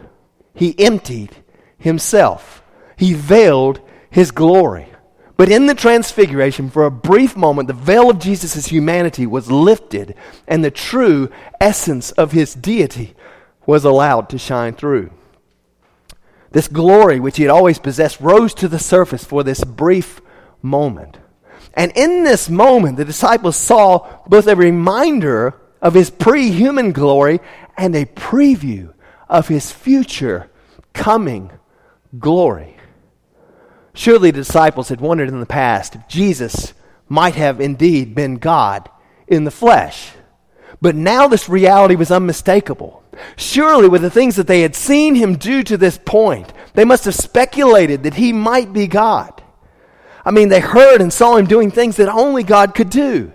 he 0.53 0.73
emptied 0.79 1.35
himself, 1.79 2.61
he 2.95 3.13
veiled 3.13 3.81
his 4.09 4.31
glory. 4.31 4.87
But 5.37 5.49
in 5.49 5.67
the 5.67 5.75
transfiguration, 5.75 6.69
for 6.69 6.85
a 6.85 6.91
brief 6.91 7.37
moment, 7.37 7.69
the 7.69 7.73
veil 7.73 8.09
of 8.09 8.19
Jesus' 8.19 8.67
humanity 8.67 9.25
was 9.25 9.49
lifted, 9.49 10.15
and 10.47 10.63
the 10.63 10.71
true 10.71 11.29
essence 11.61 12.11
of 12.11 12.33
his 12.33 12.53
deity 12.53 13.15
was 13.65 13.85
allowed 13.85 14.27
to 14.29 14.37
shine 14.37 14.73
through. 14.73 15.11
This 16.51 16.67
glory, 16.67 17.19
which 17.19 17.37
he 17.37 17.43
had 17.43 17.51
always 17.51 17.79
possessed, 17.79 18.19
rose 18.19 18.53
to 18.55 18.67
the 18.67 18.79
surface 18.79 19.23
for 19.23 19.43
this 19.43 19.63
brief 19.63 20.19
moment. 20.61 21.19
And 21.73 21.91
in 21.95 22.23
this 22.23 22.49
moment, 22.49 22.97
the 22.97 23.05
disciples 23.05 23.55
saw 23.55 24.21
both 24.27 24.47
a 24.47 24.55
reminder 24.55 25.53
of 25.81 25.93
his 25.93 26.09
pre 26.09 26.49
human 26.49 26.91
glory 26.91 27.39
and 27.77 27.95
a 27.95 28.05
preview 28.05 28.93
of 29.29 29.47
his 29.47 29.71
future 29.71 30.49
coming 30.93 31.51
glory. 32.17 32.77
Surely 33.93 34.31
the 34.31 34.39
disciples 34.39 34.89
had 34.89 35.01
wondered 35.01 35.29
in 35.29 35.39
the 35.39 35.45
past 35.45 35.95
if 35.95 36.07
Jesus 36.07 36.73
might 37.07 37.35
have 37.35 37.59
indeed 37.59 38.15
been 38.15 38.35
God 38.35 38.89
in 39.27 39.43
the 39.43 39.51
flesh. 39.51 40.11
But 40.81 40.95
now 40.95 41.27
this 41.27 41.49
reality 41.49 41.95
was 41.95 42.11
unmistakable. 42.11 43.03
Surely, 43.35 43.89
with 43.89 44.01
the 44.01 44.09
things 44.09 44.37
that 44.37 44.47
they 44.47 44.61
had 44.61 44.75
seen 44.75 45.15
him 45.15 45.35
do 45.35 45.61
to 45.63 45.75
this 45.75 45.97
point, 45.97 46.53
they 46.73 46.85
must 46.85 47.05
have 47.05 47.15
speculated 47.15 48.03
that 48.03 48.13
he 48.13 48.31
might 48.31 48.71
be 48.71 48.87
God. 48.87 49.43
I 50.23 50.31
mean, 50.31 50.49
they 50.49 50.61
heard 50.61 51.01
and 51.01 51.11
saw 51.11 51.35
him 51.35 51.45
doing 51.45 51.71
things 51.71 51.97
that 51.97 52.07
only 52.07 52.43
God 52.43 52.75
could 52.75 52.89
do. 52.89 53.33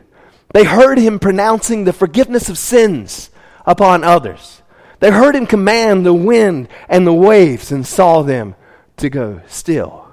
They 0.55 0.65
heard 0.65 0.99
him 0.99 1.19
pronouncing 1.19 1.85
the 1.85 1.93
forgiveness 1.93 2.49
of 2.49 2.57
sins 2.57 3.31
upon 3.67 4.05
others. 4.05 4.63
They 5.01 5.11
heard 5.11 5.35
him 5.35 5.47
command 5.47 6.07
the 6.07 6.15
wind 6.15 6.69
and 6.89 7.07
the 7.07 7.13
waves 7.13 7.73
and 7.73 7.87
saw 7.87 8.23
them 8.23 8.55
to 8.97 9.11
go 9.11 9.41
still. 9.47 10.09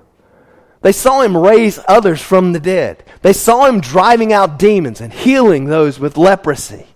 They 0.81 0.91
saw 0.91 1.21
him 1.21 1.37
raise 1.37 1.79
others 1.87 2.21
from 2.21 2.53
the 2.53 2.59
dead. 2.59 3.03
They 3.21 3.33
saw 3.33 3.65
him 3.67 3.81
driving 3.81 4.33
out 4.33 4.57
demons 4.57 4.99
and 4.99 5.13
healing 5.13 5.65
those 5.65 5.99
with 5.99 6.17
leprosy. 6.17 6.87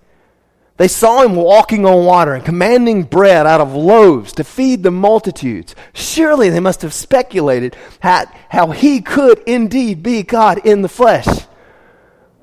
They 0.78 0.88
saw 0.90 1.22
him 1.22 1.36
walking 1.36 1.86
on 1.86 2.06
water 2.06 2.34
and 2.34 2.44
commanding 2.44 3.04
bread 3.04 3.46
out 3.46 3.62
of 3.62 3.74
loaves 3.74 4.34
to 4.34 4.44
feed 4.44 4.84
the 4.84 4.92
multitudes. 4.92 5.74
Surely 5.94 6.50
they 6.50 6.60
must 6.60 6.82
have 6.82 6.94
speculated 6.94 7.78
how, 8.02 8.26
how 8.50 8.72
he 8.72 9.02
could 9.02 9.40
indeed 9.46 10.04
be 10.04 10.24
God 10.24 10.66
in 10.66 10.82
the 10.82 10.90
flesh. 10.90 11.28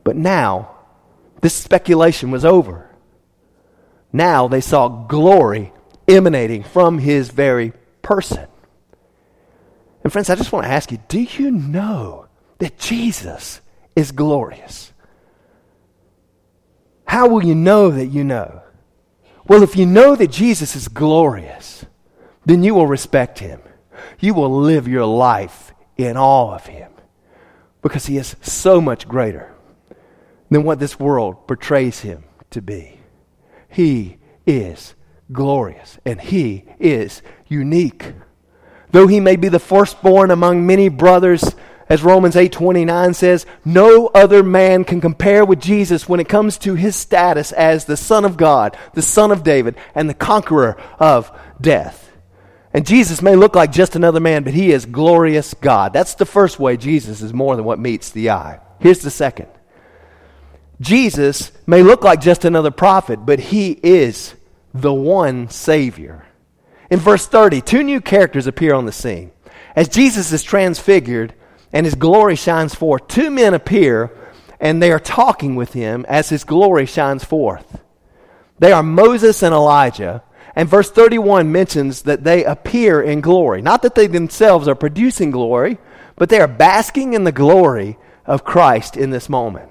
But 0.03 0.17
now, 0.17 0.77
this 1.43 1.55
speculation 1.55 2.31
was 2.31 2.45
over. 2.45 2.89
Now 4.13 4.49
they 4.49 4.61
saw 4.61 4.89
glory 4.89 5.73
emanating 6.09 6.63
from 6.63 6.99
his 6.99 7.31
very 7.31 7.73
person. 8.01 8.47
And 10.03 10.13
friends, 10.13 10.31
I 10.31 10.35
just 10.35 10.53
want 10.53 10.67
to 10.67 10.73
ask 10.73 10.91
you 10.91 10.99
do 11.09 11.21
you 11.21 11.51
know 11.51 12.27
that 12.59 12.79
Jesus 12.79 13.61
is 13.95 14.13
glorious? 14.13 14.93
How 17.07 17.29
will 17.29 17.45
you 17.45 17.55
know 17.55 17.91
that 17.91 18.07
you 18.07 18.25
know? 18.25 18.63
Well, 19.47 19.63
if 19.63 19.77
you 19.77 19.87
know 19.87 20.17
that 20.17 20.31
Jesus 20.31 20.75
is 20.77 20.89
glorious, 20.89 21.85
then 22.45 22.63
you 22.63 22.75
will 22.75 22.87
respect 22.87 23.39
him. 23.39 23.61
You 24.19 24.35
will 24.35 24.51
live 24.51 24.89
your 24.89 25.05
life 25.05 25.73
in 25.97 26.17
awe 26.17 26.55
of 26.55 26.67
him 26.67 26.93
because 27.83 28.07
he 28.07 28.17
is 28.17 28.37
so 28.41 28.81
much 28.81 29.07
greater 29.09 29.55
than 30.51 30.63
what 30.63 30.79
this 30.79 30.99
world 30.99 31.47
portrays 31.47 32.01
him 32.01 32.25
to 32.51 32.63
be. 32.63 33.01
He 33.69 34.19
is 34.47 34.95
glorious 35.33 35.99
and 36.05 36.21
he 36.21 36.65
is 36.79 37.23
unique. 37.49 38.13
Though 38.93 39.07
he 39.07 39.21
may 39.21 39.37
be 39.37 39.49
the 39.49 39.59
firstborn 39.59 40.31
among 40.31 40.67
many 40.67 40.89
brothers, 40.89 41.55
as 41.89 42.03
Romans 42.03 42.35
8:29 42.37 43.15
says, 43.15 43.45
no 43.65 44.07
other 44.09 44.43
man 44.43 44.85
can 44.85 45.01
compare 45.01 45.45
with 45.45 45.61
Jesus 45.61 46.09
when 46.09 46.21
it 46.21 46.29
comes 46.29 46.57
to 46.59 46.75
his 46.75 46.95
status 46.95 47.53
as 47.53 47.85
the 47.85 47.97
son 47.97 48.25
of 48.25 48.37
God, 48.37 48.77
the 48.95 49.03
son 49.03 49.31
of 49.31 49.43
David, 49.43 49.77
and 49.95 50.09
the 50.09 50.15
conqueror 50.15 50.81
of 50.99 51.31
death. 51.61 52.11
And 52.75 52.87
Jesus 52.87 53.21
may 53.21 53.37
look 53.37 53.55
like 53.55 53.73
just 53.73 53.97
another 53.97 54.21
man, 54.21 54.45
but 54.45 54.55
he 54.55 54.73
is 54.73 54.87
glorious 54.87 55.53
God. 55.55 55.93
That's 55.93 56.15
the 56.15 56.25
first 56.25 56.59
way 56.59 56.77
Jesus 56.77 57.21
is 57.21 57.35
more 57.35 57.57
than 57.57 57.67
what 57.67 57.79
meets 57.79 58.11
the 58.11 58.31
eye. 58.31 58.61
Here's 58.81 59.01
the 59.01 59.11
second. 59.11 59.49
Jesus 60.81 61.53
may 61.67 61.83
look 61.83 62.03
like 62.03 62.21
just 62.21 62.45
another 62.45 62.71
prophet, 62.71 63.27
but 63.27 63.39
he 63.39 63.73
is 63.73 64.35
the 64.73 64.93
one 64.93 65.49
Savior. 65.51 66.27
In 66.93 66.99
verse 66.99 67.27
30, 67.27 67.63
two 67.63 67.83
new 67.83 68.03
characters 68.03 68.47
appear 68.47 68.75
on 68.75 68.85
the 68.85 68.93
scene. 68.93 69.31
As 69.75 69.89
Jesus 69.89 70.31
is 70.31 70.43
transfigured 70.43 71.33
and 71.73 71.87
his 71.87 71.95
glory 71.95 72.37
shines 72.37 72.75
forth, 72.75 73.09
two 73.09 73.31
men 73.31 73.55
appear 73.55 74.11
and 74.61 74.83
they 74.83 74.93
are 74.93 75.01
talking 75.01 75.57
with 75.57 75.73
him 75.73 76.05
as 76.07 76.29
his 76.29 76.45
glory 76.45 76.85
shines 76.85 77.25
forth. 77.25 77.81
They 78.59 78.73
are 78.73 78.83
Moses 78.83 79.43
and 79.43 79.55
Elijah. 79.55 80.23
And 80.55 80.69
verse 80.69 80.91
31 80.91 81.51
mentions 81.51 82.03
that 82.03 82.25
they 82.25 82.45
appear 82.45 83.01
in 83.01 83.23
glory. 83.23 83.63
Not 83.63 83.81
that 83.81 83.95
they 83.95 84.07
themselves 84.07 84.69
are 84.69 84.75
producing 84.75 85.31
glory, 85.31 85.79
but 86.17 86.29
they 86.29 86.43
are 86.43 86.47
basking 86.47 87.15
in 87.15 87.25
the 87.25 87.33
glory 87.33 87.97
of 88.27 88.45
Christ 88.45 88.99
in 88.99 89.09
this 89.09 89.31
moment. 89.31 89.71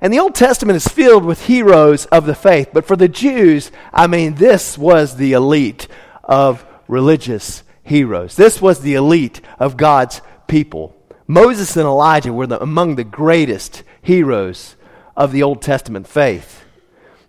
And 0.00 0.12
the 0.12 0.20
Old 0.20 0.36
Testament 0.36 0.76
is 0.76 0.86
filled 0.86 1.24
with 1.24 1.46
heroes 1.46 2.06
of 2.06 2.26
the 2.26 2.36
faith. 2.36 2.68
But 2.72 2.84
for 2.84 2.94
the 2.94 3.08
Jews, 3.08 3.72
I 3.92 4.06
mean, 4.06 4.36
this 4.36 4.78
was 4.78 5.16
the 5.16 5.32
elite 5.32 5.88
of 6.28 6.64
religious 6.86 7.62
heroes. 7.82 8.36
This 8.36 8.60
was 8.60 8.80
the 8.80 8.94
elite 8.94 9.40
of 9.58 9.76
God's 9.76 10.20
people. 10.46 10.94
Moses 11.26 11.76
and 11.76 11.86
Elijah 11.86 12.32
were 12.32 12.46
the, 12.46 12.62
among 12.62 12.94
the 12.96 13.04
greatest 13.04 13.82
heroes 14.02 14.76
of 15.16 15.32
the 15.32 15.42
Old 15.42 15.60
Testament 15.60 16.06
faith. 16.06 16.64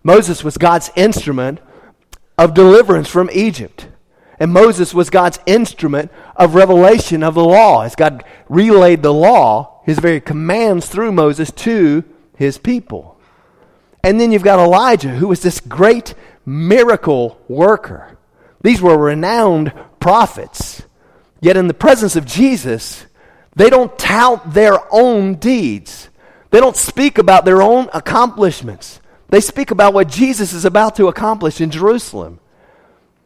Moses 0.04 0.44
was 0.44 0.58
God's 0.58 0.92
instrument 0.96 1.60
of 2.38 2.54
deliverance 2.54 3.10
from 3.10 3.30
Egypt. 3.34 3.88
And 4.40 4.54
Moses 4.54 4.94
was 4.94 5.10
God's 5.10 5.40
instrument 5.46 6.12
of 6.36 6.56
revelation 6.56 7.24
of 7.24 7.34
the 7.34 7.44
law. 7.44 7.82
As 7.82 7.96
God 7.96 8.24
relayed 8.48 9.04
the 9.04 9.14
law, 9.14 9.82
his 9.86 10.00
very 10.00 10.22
commands 10.22 10.88
through 10.88 11.12
Moses 11.12 11.52
to 11.52 12.06
his 12.38 12.58
people. 12.58 13.20
And 14.02 14.20
then 14.20 14.32
you've 14.32 14.44
got 14.44 14.60
Elijah, 14.60 15.10
who 15.10 15.28
was 15.28 15.42
this 15.42 15.60
great 15.60 16.14
miracle 16.46 17.38
worker. 17.50 18.18
These 18.62 18.82
were 18.82 18.98
renowned 18.98 19.74
prophets. 20.00 20.84
Yet 21.42 21.58
in 21.58 21.68
the 21.68 21.74
presence 21.74 22.16
of 22.16 22.26
Jesus, 22.26 23.06
they 23.56 23.70
don't 23.70 23.98
tout 23.98 24.54
their 24.54 24.78
own 24.92 25.36
deeds. 25.36 26.10
They 26.52 26.60
don't 26.60 26.76
speak 26.76 27.18
about 27.18 27.46
their 27.46 27.62
own 27.62 27.90
accomplishments. 27.94 29.00
They 29.30 29.42
speak 29.42 29.72
about 29.72 29.94
what 29.94 30.10
Jesus 30.10 30.54
is 30.54 30.66
about 30.66 30.96
to 30.96 31.08
accomplish 31.08 31.62
in 31.62 31.70
Jerusalem. 31.70 32.40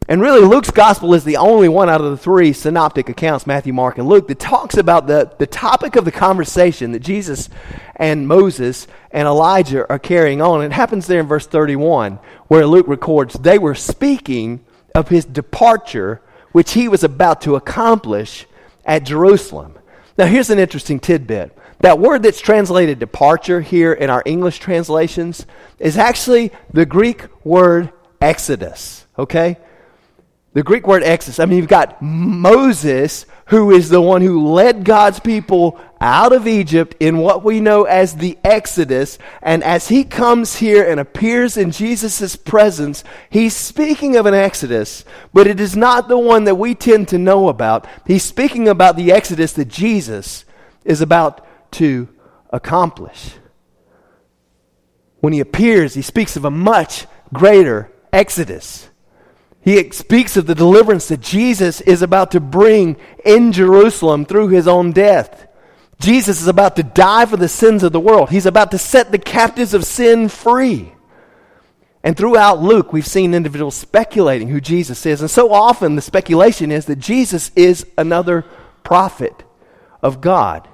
And 0.09 0.21
really, 0.21 0.45
Luke's 0.45 0.69
gospel 0.69 1.13
is 1.13 1.23
the 1.23 1.37
only 1.37 1.69
one 1.69 1.89
out 1.89 2.01
of 2.01 2.11
the 2.11 2.17
three 2.17 2.51
synoptic 2.51 3.07
accounts, 3.07 3.47
Matthew, 3.47 3.71
Mark, 3.71 3.97
and 3.97 4.07
Luke, 4.07 4.27
that 4.27 4.39
talks 4.39 4.75
about 4.75 5.07
the, 5.07 5.31
the 5.37 5.47
topic 5.47 5.95
of 5.95 6.03
the 6.03 6.11
conversation 6.11 6.91
that 6.91 6.99
Jesus 6.99 7.49
and 7.95 8.27
Moses 8.27 8.85
and 9.11 9.25
Elijah 9.27 9.89
are 9.89 9.99
carrying 9.99 10.41
on. 10.41 10.61
It 10.61 10.73
happens 10.73 11.07
there 11.07 11.21
in 11.21 11.27
verse 11.27 11.47
31, 11.47 12.19
where 12.49 12.65
Luke 12.65 12.87
records 12.89 13.35
they 13.35 13.57
were 13.57 13.75
speaking 13.75 14.59
of 14.95 15.09
his 15.09 15.25
departure, 15.25 16.21
which 16.51 16.73
he 16.73 16.87
was 16.87 17.03
about 17.03 17.41
to 17.41 17.55
accomplish 17.55 18.45
at 18.85 19.03
Jerusalem. 19.03 19.77
Now, 20.17 20.25
here's 20.25 20.49
an 20.49 20.59
interesting 20.59 20.99
tidbit. 20.99 21.57
That 21.79 21.99
word 21.99 22.23
that's 22.23 22.39
translated 22.39 22.99
departure 22.99 23.61
here 23.61 23.91
in 23.91 24.09
our 24.09 24.23
English 24.25 24.59
translations 24.59 25.45
is 25.79 25.97
actually 25.97 26.51
the 26.71 26.85
Greek 26.85 27.25
word 27.43 27.91
exodus, 28.21 29.05
okay? 29.17 29.57
The 30.53 30.63
Greek 30.63 30.87
word 30.87 31.03
exodus. 31.03 31.39
I 31.39 31.45
mean, 31.45 31.57
you've 31.57 31.67
got 31.67 32.01
Moses, 32.01 33.25
who 33.47 33.71
is 33.71 33.89
the 33.89 33.99
one 33.99 34.21
who 34.21 34.47
led 34.47 34.85
God's 34.85 35.19
people 35.19 35.81
out 36.03 36.33
of 36.33 36.47
Egypt 36.47 36.95
in 36.99 37.17
what 37.17 37.45
we 37.45 37.61
know 37.61 37.85
as 37.85 38.17
the 38.17 38.37
Exodus. 38.43 39.17
And 39.41 39.63
as 39.63 39.87
he 39.87 40.03
comes 40.03 40.57
here 40.57 40.87
and 40.87 40.99
appears 40.99 41.55
in 41.55 41.71
Jesus' 41.71 42.35
presence, 42.35 43.05
he's 43.29 43.55
speaking 43.55 44.17
of 44.17 44.25
an 44.25 44.33
Exodus, 44.33 45.05
but 45.33 45.47
it 45.47 45.61
is 45.61 45.77
not 45.77 46.09
the 46.09 46.17
one 46.17 46.43
that 46.43 46.55
we 46.55 46.75
tend 46.75 47.07
to 47.07 47.17
know 47.17 47.47
about. 47.47 47.87
He's 48.05 48.23
speaking 48.23 48.67
about 48.67 48.97
the 48.97 49.13
Exodus 49.13 49.53
that 49.53 49.69
Jesus 49.69 50.43
is 50.83 50.99
about 50.99 51.47
to 51.71 52.09
accomplish. 52.49 53.35
When 55.21 55.31
he 55.31 55.39
appears, 55.39 55.93
he 55.93 56.01
speaks 56.01 56.35
of 56.35 56.43
a 56.43 56.51
much 56.51 57.07
greater 57.33 57.89
Exodus. 58.11 58.89
He 59.61 59.89
speaks 59.91 60.35
of 60.35 60.47
the 60.47 60.53
deliverance 60.53 61.07
that 61.07 61.21
Jesus 61.21 61.79
is 61.79 62.01
about 62.01 62.31
to 62.31 62.41
bring 62.41 62.97
in 63.23 63.53
Jerusalem 63.53 64.25
through 64.25 64.49
his 64.49 64.67
own 64.67 64.91
death. 64.91 65.47
Jesus 65.99 66.41
is 66.41 66.47
about 66.47 66.75
to 66.75 66.83
die 66.83 67.25
for 67.25 67.37
the 67.37 67.47
sins 67.47 67.83
of 67.83 67.91
the 67.91 67.99
world. 67.99 68.29
He's 68.29 68.45
about 68.45 68.71
to 68.71 68.77
set 68.77 69.11
the 69.11 69.17
captives 69.17 69.73
of 69.73 69.85
sin 69.85 70.27
free. 70.27 70.93
And 72.03 72.17
throughout 72.17 72.61
Luke, 72.61 72.91
we've 72.91 73.07
seen 73.07 73.33
individuals 73.33 73.75
speculating 73.75 74.49
who 74.49 74.59
Jesus 74.59 75.05
is. 75.05 75.21
And 75.21 75.31
so 75.31 75.53
often 75.53 75.95
the 75.95 76.01
speculation 76.01 76.71
is 76.71 76.85
that 76.85 76.99
Jesus 76.99 77.51
is 77.55 77.85
another 77.97 78.43
prophet 78.83 79.43
of 80.01 80.19
God. 80.19 80.67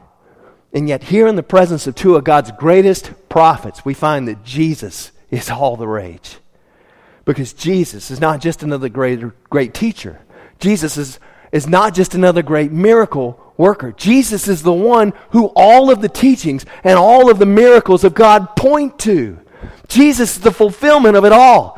And 0.73 0.87
yet, 0.87 1.03
here 1.03 1.27
in 1.27 1.35
the 1.35 1.43
presence 1.43 1.87
of 1.87 1.95
two 1.95 2.15
of 2.15 2.23
God's 2.23 2.51
greatest 2.51 3.11
prophets, 3.29 3.85
we 3.85 3.93
find 3.93 4.27
that 4.27 4.43
Jesus 4.43 5.11
is 5.31 5.49
all 5.49 5.77
the 5.77 5.87
rage. 5.87 6.37
Because 7.25 7.53
Jesus 7.53 8.09
is 8.11 8.19
not 8.19 8.41
just 8.41 8.63
another 8.63 8.89
great, 8.89 9.21
great 9.49 9.73
teacher. 9.73 10.19
Jesus 10.59 10.97
is, 10.97 11.19
is 11.51 11.67
not 11.67 11.93
just 11.93 12.15
another 12.15 12.41
great 12.41 12.71
miracle 12.71 13.48
worker. 13.59 13.91
Jesus 13.91 14.47
is 14.47 14.63
the 14.63 14.73
one 14.73 15.13
who 15.31 15.51
all 15.53 15.91
of 15.91 16.01
the 16.01 16.09
teachings 16.09 16.65
and 16.83 16.97
all 16.97 17.29
of 17.29 17.37
the 17.37 17.45
miracles 17.45 18.03
of 18.03 18.15
God 18.15 18.55
point 18.55 18.97
to. 18.99 19.37
Jesus 19.87 20.37
is 20.37 20.41
the 20.41 20.51
fulfillment 20.51 21.17
of 21.17 21.25
it 21.25 21.33
all. 21.33 21.77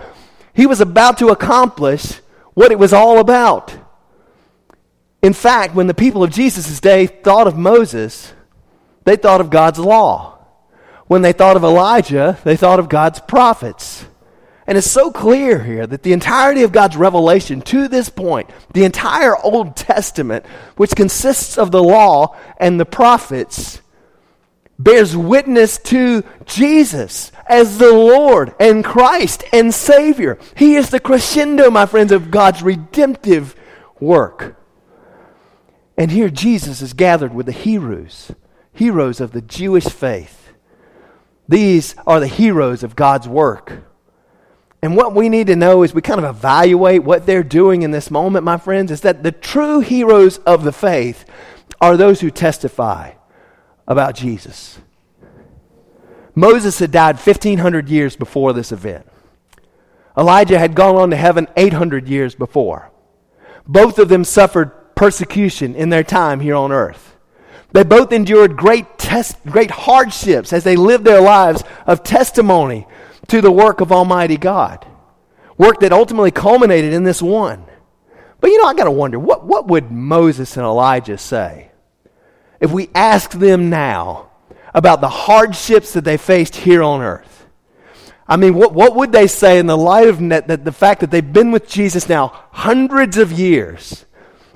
He 0.53 0.67
was 0.67 0.79
about 0.79 1.17
to 1.17 1.29
accomplish 1.29 2.21
what 2.53 2.71
it 2.71 2.77
was 2.77 2.93
all 2.93 3.19
about. 3.19 3.75
In 5.23 5.33
fact, 5.33 5.73
when 5.73 5.87
the 5.87 5.93
people 5.93 6.23
of 6.23 6.31
Jesus' 6.31 6.79
day 6.79 7.07
thought 7.07 7.47
of 7.47 7.57
Moses, 7.57 8.31
they 9.03 9.15
thought 9.15 9.41
of 9.41 9.49
God's 9.49 9.79
law. 9.79 10.37
When 11.07 11.23
they 11.23 11.33
thought 11.33 11.57
of 11.57 11.63
Elijah, 11.63 12.37
they 12.43 12.55
thought 12.55 12.79
of 12.79 12.89
God's 12.89 13.19
prophets. 13.19 14.05
And 14.71 14.77
it's 14.77 14.89
so 14.89 15.11
clear 15.11 15.61
here 15.61 15.85
that 15.85 16.01
the 16.01 16.13
entirety 16.13 16.63
of 16.63 16.71
God's 16.71 16.95
revelation 16.95 17.61
to 17.63 17.89
this 17.89 18.07
point, 18.07 18.49
the 18.73 18.85
entire 18.85 19.35
Old 19.35 19.75
Testament, 19.75 20.45
which 20.77 20.95
consists 20.95 21.57
of 21.57 21.71
the 21.71 21.83
law 21.83 22.37
and 22.55 22.79
the 22.79 22.85
prophets, 22.85 23.81
bears 24.79 25.13
witness 25.13 25.77
to 25.77 26.23
Jesus 26.45 27.33
as 27.47 27.79
the 27.79 27.91
Lord 27.91 28.55
and 28.61 28.81
Christ 28.81 29.43
and 29.51 29.73
Savior. 29.73 30.39
He 30.55 30.75
is 30.77 30.89
the 30.89 31.01
crescendo, 31.01 31.69
my 31.69 31.85
friends, 31.85 32.13
of 32.13 32.31
God's 32.31 32.63
redemptive 32.63 33.57
work. 33.99 34.55
And 35.97 36.11
here 36.11 36.29
Jesus 36.29 36.81
is 36.81 36.93
gathered 36.93 37.33
with 37.33 37.47
the 37.47 37.51
heroes, 37.51 38.31
heroes 38.71 39.19
of 39.19 39.33
the 39.33 39.41
Jewish 39.41 39.89
faith. 39.89 40.53
These 41.49 41.93
are 42.07 42.21
the 42.21 42.27
heroes 42.27 42.83
of 42.83 42.95
God's 42.95 43.27
work. 43.27 43.90
And 44.81 44.95
what 44.95 45.13
we 45.13 45.29
need 45.29 45.47
to 45.47 45.55
know 45.55 45.83
is 45.83 45.93
we 45.93 46.01
kind 46.01 46.23
of 46.23 46.35
evaluate 46.35 47.03
what 47.03 47.25
they're 47.25 47.43
doing 47.43 47.83
in 47.83 47.91
this 47.91 48.09
moment, 48.09 48.43
my 48.43 48.57
friends, 48.57 48.91
is 48.91 49.01
that 49.01 49.21
the 49.21 49.31
true 49.31 49.79
heroes 49.79 50.39
of 50.39 50.63
the 50.63 50.71
faith 50.71 51.25
are 51.79 51.95
those 51.95 52.21
who 52.21 52.31
testify 52.31 53.13
about 53.87 54.15
Jesus. 54.15 54.79
Moses 56.33 56.79
had 56.79 56.91
died 56.91 57.17
1,500 57.17 57.89
years 57.89 58.15
before 58.15 58.53
this 58.53 58.71
event. 58.71 59.05
Elijah 60.17 60.57
had 60.57 60.75
gone 60.75 60.95
on 60.95 61.09
to 61.11 61.15
heaven 61.15 61.47
800 61.55 62.07
years 62.07 62.35
before. 62.35 62.91
Both 63.67 63.99
of 63.99 64.09
them 64.09 64.23
suffered 64.23 64.95
persecution 64.95 65.75
in 65.75 65.89
their 65.89 66.03
time 66.03 66.39
here 66.39 66.55
on 66.55 66.71
earth. 66.71 67.15
They 67.71 67.83
both 67.83 68.11
endured 68.11 68.57
great, 68.57 68.97
test, 68.97 69.37
great 69.45 69.71
hardships 69.71 70.51
as 70.51 70.63
they 70.63 70.75
lived 70.75 71.05
their 71.05 71.21
lives 71.21 71.63
of 71.85 72.03
testimony 72.03 72.87
to 73.31 73.39
the 73.39 73.51
work 73.51 73.79
of 73.79 73.93
Almighty 73.93 74.35
God. 74.35 74.85
Work 75.57 75.79
that 75.79 75.93
ultimately 75.93 76.31
culminated 76.31 76.91
in 76.91 77.05
this 77.05 77.21
one. 77.21 77.63
But 78.41 78.51
you 78.51 78.57
know, 78.57 78.67
I 78.67 78.73
got 78.73 78.83
to 78.85 78.91
wonder 78.91 79.17
what, 79.17 79.45
what 79.45 79.67
would 79.67 79.89
Moses 79.89 80.57
and 80.57 80.65
Elijah 80.65 81.17
say 81.17 81.71
if 82.59 82.71
we 82.73 82.89
asked 82.93 83.39
them 83.39 83.69
now 83.69 84.31
about 84.73 84.99
the 84.99 85.07
hardships 85.07 85.93
that 85.93 86.03
they 86.03 86.17
faced 86.17 86.57
here 86.57 86.83
on 86.83 87.01
earth? 87.01 87.47
I 88.27 88.35
mean, 88.35 88.53
what, 88.53 88.73
what 88.73 88.95
would 88.95 89.13
they 89.13 89.27
say 89.27 89.59
in 89.59 89.65
the 89.65 89.77
light 89.77 90.09
of 90.09 90.19
net, 90.19 90.47
that 90.49 90.65
the 90.65 90.71
fact 90.73 90.99
that 90.99 91.09
they've 91.09 91.33
been 91.33 91.51
with 91.51 91.69
Jesus 91.69 92.09
now 92.09 92.33
hundreds 92.51 93.17
of 93.17 93.31
years? 93.31 94.05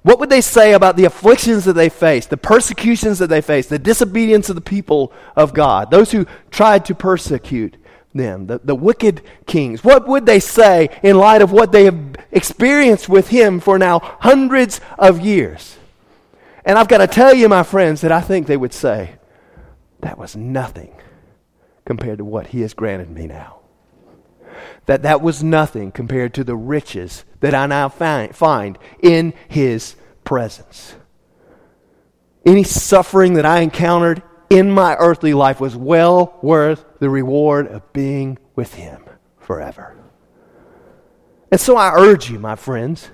What 0.01 0.19
would 0.19 0.29
they 0.29 0.41
say 0.41 0.73
about 0.73 0.97
the 0.97 1.05
afflictions 1.05 1.63
that 1.63 1.73
they 1.73 1.89
faced, 1.89 2.29
the 2.29 2.37
persecutions 2.37 3.19
that 3.19 3.27
they 3.27 3.41
faced, 3.41 3.69
the 3.69 3.79
disobedience 3.79 4.49
of 4.49 4.55
the 4.55 4.61
people 4.61 5.13
of 5.35 5.53
God, 5.53 5.91
those 5.91 6.11
who 6.11 6.25
tried 6.51 6.85
to 6.85 6.95
persecute 6.95 7.77
them, 8.15 8.47
the, 8.47 8.59
the 8.63 8.75
wicked 8.75 9.21
kings? 9.45 9.83
What 9.83 10.07
would 10.07 10.25
they 10.25 10.39
say 10.39 10.89
in 11.03 11.17
light 11.17 11.41
of 11.41 11.51
what 11.51 11.71
they 11.71 11.85
have 11.85 12.15
experienced 12.31 13.07
with 13.07 13.27
him 13.27 13.59
for 13.59 13.77
now 13.77 13.99
hundreds 14.21 14.81
of 14.97 15.19
years? 15.19 15.77
And 16.63 16.79
I've 16.79 16.87
got 16.87 16.97
to 16.97 17.07
tell 17.07 17.33
you, 17.33 17.47
my 17.47 17.63
friends, 17.63 18.01
that 18.01 18.11
I 18.11 18.21
think 18.21 18.47
they 18.47 18.57
would 18.57 18.73
say, 18.73 19.17
that 19.99 20.17
was 20.17 20.35
nothing 20.35 20.95
compared 21.85 22.17
to 22.17 22.25
what 22.25 22.47
he 22.47 22.61
has 22.61 22.73
granted 22.73 23.11
me 23.11 23.27
now. 23.27 23.59
That 24.87 25.03
that 25.03 25.21
was 25.21 25.43
nothing 25.43 25.91
compared 25.91 26.33
to 26.35 26.43
the 26.43 26.55
riches 26.55 27.25
that 27.41 27.53
I 27.53 27.65
now 27.67 27.89
find, 27.89 28.35
find 28.35 28.77
in 29.01 29.33
his 29.47 29.95
presence. 30.23 30.95
Any 32.45 32.63
suffering 32.63 33.33
that 33.33 33.45
I 33.45 33.59
encountered 33.59 34.23
in 34.49 34.71
my 34.71 34.95
earthly 34.95 35.33
life 35.33 35.59
was 35.59 35.75
well 35.75 36.37
worth 36.41 36.85
the 36.99 37.09
reward 37.09 37.67
of 37.67 37.93
being 37.93 38.37
with 38.55 38.73
Him 38.73 39.03
forever. 39.39 39.95
And 41.51 41.59
so 41.59 41.77
I 41.77 41.93
urge 41.95 42.29
you, 42.29 42.39
my 42.39 42.55
friends, 42.55 43.09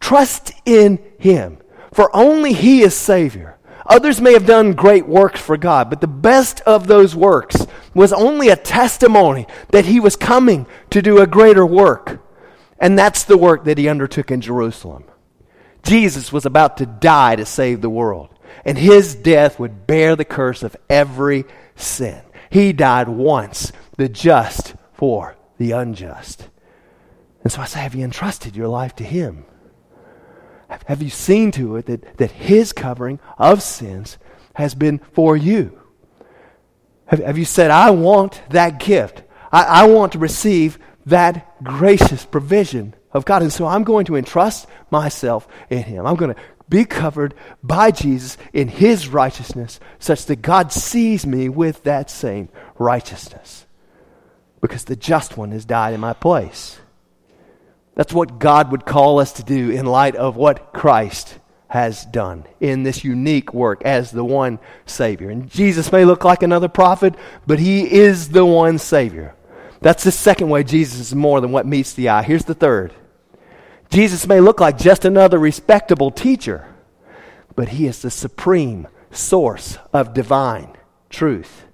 trust 0.00 0.52
in 0.64 0.98
Him, 1.18 1.58
for 1.92 2.14
only 2.14 2.52
He 2.52 2.82
is 2.82 2.94
Savior. 2.94 3.58
Others 3.86 4.20
may 4.20 4.32
have 4.32 4.46
done 4.46 4.72
great 4.72 5.06
works 5.06 5.40
for 5.40 5.56
God, 5.56 5.90
but 5.90 6.00
the 6.00 6.08
best 6.08 6.60
of 6.62 6.86
those 6.86 7.14
works 7.14 7.66
was 7.94 8.12
only 8.12 8.48
a 8.48 8.56
testimony 8.56 9.46
that 9.70 9.84
He 9.84 10.00
was 10.00 10.16
coming 10.16 10.66
to 10.90 11.00
do 11.00 11.20
a 11.20 11.26
greater 11.26 11.64
work. 11.64 12.20
And 12.78 12.98
that's 12.98 13.24
the 13.24 13.38
work 13.38 13.64
that 13.64 13.78
He 13.78 13.88
undertook 13.88 14.30
in 14.30 14.40
Jerusalem. 14.40 15.04
Jesus 15.82 16.32
was 16.32 16.44
about 16.44 16.78
to 16.78 16.86
die 16.86 17.36
to 17.36 17.46
save 17.46 17.80
the 17.80 17.90
world 17.90 18.35
and 18.64 18.76
his 18.76 19.14
death 19.14 19.58
would 19.58 19.86
bear 19.86 20.16
the 20.16 20.24
curse 20.24 20.62
of 20.62 20.76
every 20.88 21.44
sin. 21.74 22.20
He 22.50 22.72
died 22.72 23.08
once, 23.08 23.72
the 23.96 24.08
just 24.08 24.74
for 24.92 25.36
the 25.58 25.72
unjust. 25.72 26.48
And 27.42 27.52
so 27.52 27.60
I 27.60 27.66
say, 27.66 27.80
have 27.80 27.94
you 27.94 28.04
entrusted 28.04 28.56
your 28.56 28.68
life 28.68 28.96
to 28.96 29.04
him? 29.04 29.44
Have 30.86 31.02
you 31.02 31.10
seen 31.10 31.52
to 31.52 31.76
it 31.76 31.86
that, 31.86 32.16
that 32.18 32.32
his 32.32 32.72
covering 32.72 33.20
of 33.38 33.62
sins 33.62 34.18
has 34.54 34.74
been 34.74 34.98
for 35.12 35.36
you? 35.36 35.80
Have, 37.06 37.20
have 37.20 37.38
you 37.38 37.44
said, 37.44 37.70
I 37.70 37.90
want 37.90 38.42
that 38.50 38.80
gift? 38.80 39.22
I, 39.52 39.62
I 39.62 39.86
want 39.86 40.12
to 40.12 40.18
receive 40.18 40.78
that 41.06 41.62
gracious 41.62 42.24
provision 42.24 42.94
of 43.12 43.24
God. 43.24 43.42
And 43.42 43.52
so 43.52 43.66
I'm 43.66 43.84
going 43.84 44.06
to 44.06 44.16
entrust 44.16 44.66
myself 44.90 45.46
in 45.70 45.84
Him. 45.84 46.04
I'm 46.06 46.16
going 46.16 46.34
to 46.34 46.40
be 46.68 46.84
covered 46.84 47.34
by 47.62 47.90
Jesus 47.90 48.36
in 48.52 48.68
his 48.68 49.08
righteousness, 49.08 49.78
such 49.98 50.26
that 50.26 50.42
God 50.42 50.72
sees 50.72 51.26
me 51.26 51.48
with 51.48 51.84
that 51.84 52.10
same 52.10 52.48
righteousness. 52.78 53.66
Because 54.60 54.84
the 54.84 54.96
just 54.96 55.36
one 55.36 55.52
has 55.52 55.64
died 55.64 55.94
in 55.94 56.00
my 56.00 56.12
place. 56.12 56.78
That's 57.94 58.12
what 58.12 58.38
God 58.38 58.72
would 58.72 58.84
call 58.84 59.20
us 59.20 59.32
to 59.34 59.42
do 59.42 59.70
in 59.70 59.86
light 59.86 60.16
of 60.16 60.36
what 60.36 60.72
Christ 60.72 61.38
has 61.68 62.04
done 62.06 62.44
in 62.60 62.82
this 62.82 63.04
unique 63.04 63.52
work 63.52 63.82
as 63.84 64.10
the 64.10 64.24
one 64.24 64.58
Savior. 64.84 65.30
And 65.30 65.50
Jesus 65.50 65.90
may 65.90 66.04
look 66.04 66.24
like 66.24 66.42
another 66.42 66.68
prophet, 66.68 67.14
but 67.46 67.58
He 67.58 67.90
is 67.90 68.28
the 68.28 68.44
one 68.44 68.78
Savior. 68.78 69.34
That's 69.80 70.04
the 70.04 70.12
second 70.12 70.48
way 70.48 70.62
Jesus 70.62 71.00
is 71.00 71.14
more 71.14 71.40
than 71.40 71.52
what 71.52 71.66
meets 71.66 71.92
the 71.92 72.08
eye. 72.08 72.22
Here's 72.22 72.44
the 72.44 72.54
third 72.54 72.92
Jesus 73.90 74.26
may 74.26 74.40
look 74.40 74.60
like 74.60 74.78
just 74.78 75.04
another 75.04 75.38
respectable 75.38 76.10
teacher, 76.10 76.66
but 77.54 77.68
He 77.68 77.86
is 77.86 78.02
the 78.02 78.10
supreme 78.10 78.88
source 79.10 79.78
of 79.92 80.14
divine 80.14 80.76
truth. 81.10 81.64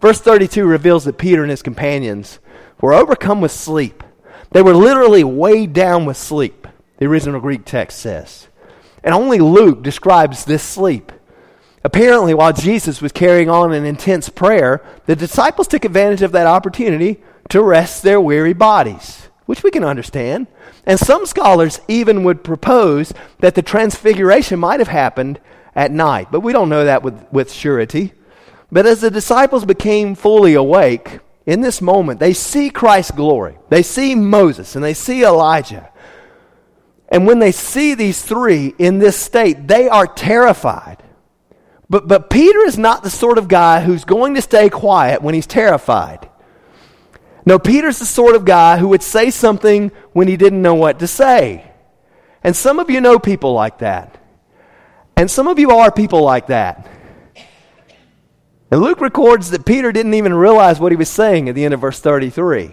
Verse 0.00 0.20
32 0.20 0.64
reveals 0.64 1.04
that 1.04 1.18
Peter 1.18 1.42
and 1.42 1.50
his 1.50 1.62
companions 1.62 2.38
were 2.80 2.94
overcome 2.94 3.40
with 3.40 3.52
sleep. 3.52 4.02
They 4.50 4.62
were 4.62 4.74
literally 4.74 5.24
weighed 5.24 5.72
down 5.72 6.06
with 6.06 6.16
sleep, 6.16 6.66
the 6.98 7.06
original 7.06 7.40
Greek 7.40 7.64
text 7.64 7.98
says. 7.98 8.48
And 9.04 9.14
only 9.14 9.38
Luke 9.38 9.82
describes 9.82 10.44
this 10.44 10.62
sleep. 10.62 11.12
Apparently, 11.82 12.34
while 12.34 12.52
Jesus 12.52 13.00
was 13.00 13.12
carrying 13.12 13.48
on 13.48 13.72
an 13.72 13.86
intense 13.86 14.28
prayer, 14.28 14.84
the 15.06 15.16
disciples 15.16 15.68
took 15.68 15.84
advantage 15.84 16.22
of 16.22 16.32
that 16.32 16.46
opportunity 16.46 17.22
to 17.48 17.62
rest 17.62 18.02
their 18.02 18.20
weary 18.20 18.52
bodies, 18.52 19.28
which 19.50 19.64
we 19.64 19.70
can 19.72 19.82
understand. 19.82 20.46
And 20.86 20.96
some 20.96 21.26
scholars 21.26 21.80
even 21.88 22.22
would 22.22 22.44
propose 22.44 23.12
that 23.40 23.56
the 23.56 23.62
transfiguration 23.62 24.60
might 24.60 24.78
have 24.78 24.86
happened 24.86 25.40
at 25.74 25.90
night, 25.90 26.28
but 26.30 26.38
we 26.38 26.52
don't 26.52 26.68
know 26.68 26.84
that 26.84 27.02
with, 27.02 27.26
with 27.32 27.50
surety. 27.50 28.12
But 28.70 28.86
as 28.86 29.00
the 29.00 29.10
disciples 29.10 29.64
became 29.64 30.14
fully 30.14 30.54
awake, 30.54 31.18
in 31.46 31.62
this 31.62 31.82
moment, 31.82 32.20
they 32.20 32.32
see 32.32 32.70
Christ's 32.70 33.10
glory. 33.10 33.58
They 33.70 33.82
see 33.82 34.14
Moses 34.14 34.76
and 34.76 34.84
they 34.84 34.94
see 34.94 35.24
Elijah. 35.24 35.90
And 37.08 37.26
when 37.26 37.40
they 37.40 37.50
see 37.50 37.94
these 37.94 38.22
three 38.22 38.72
in 38.78 39.00
this 39.00 39.16
state, 39.16 39.66
they 39.66 39.88
are 39.88 40.06
terrified. 40.06 41.02
But, 41.88 42.06
but 42.06 42.30
Peter 42.30 42.60
is 42.60 42.78
not 42.78 43.02
the 43.02 43.10
sort 43.10 43.36
of 43.36 43.48
guy 43.48 43.80
who's 43.80 44.04
going 44.04 44.36
to 44.36 44.42
stay 44.42 44.70
quiet 44.70 45.22
when 45.22 45.34
he's 45.34 45.48
terrified. 45.48 46.29
No, 47.44 47.58
Peter's 47.58 47.98
the 47.98 48.04
sort 48.04 48.36
of 48.36 48.44
guy 48.44 48.76
who 48.78 48.88
would 48.88 49.02
say 49.02 49.30
something 49.30 49.90
when 50.12 50.28
he 50.28 50.36
didn't 50.36 50.62
know 50.62 50.74
what 50.74 50.98
to 50.98 51.06
say. 51.06 51.70
And 52.42 52.54
some 52.54 52.78
of 52.78 52.90
you 52.90 53.00
know 53.00 53.18
people 53.18 53.52
like 53.52 53.78
that. 53.78 54.18
And 55.16 55.30
some 55.30 55.48
of 55.48 55.58
you 55.58 55.70
are 55.70 55.90
people 55.90 56.22
like 56.22 56.46
that. 56.46 56.88
And 58.70 58.80
Luke 58.80 59.00
records 59.00 59.50
that 59.50 59.66
Peter 59.66 59.90
didn't 59.90 60.14
even 60.14 60.32
realize 60.32 60.78
what 60.78 60.92
he 60.92 60.96
was 60.96 61.08
saying 61.08 61.48
at 61.48 61.54
the 61.54 61.64
end 61.64 61.74
of 61.74 61.80
verse 61.80 62.00
33. 62.00 62.72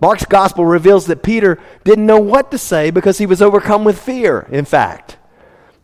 Mark's 0.00 0.24
gospel 0.24 0.64
reveals 0.64 1.06
that 1.06 1.22
Peter 1.22 1.60
didn't 1.84 2.06
know 2.06 2.18
what 2.18 2.50
to 2.50 2.58
say 2.58 2.90
because 2.90 3.18
he 3.18 3.26
was 3.26 3.42
overcome 3.42 3.84
with 3.84 4.00
fear, 4.00 4.48
in 4.50 4.64
fact. 4.64 5.18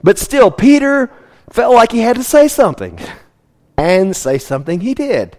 But 0.02 0.18
still, 0.18 0.50
Peter 0.50 1.10
felt 1.50 1.74
like 1.74 1.92
he 1.92 2.00
had 2.00 2.16
to 2.16 2.24
say 2.24 2.48
something. 2.48 2.98
And 3.76 4.14
say 4.14 4.36
something 4.36 4.80
he 4.80 4.92
did. 4.92 5.38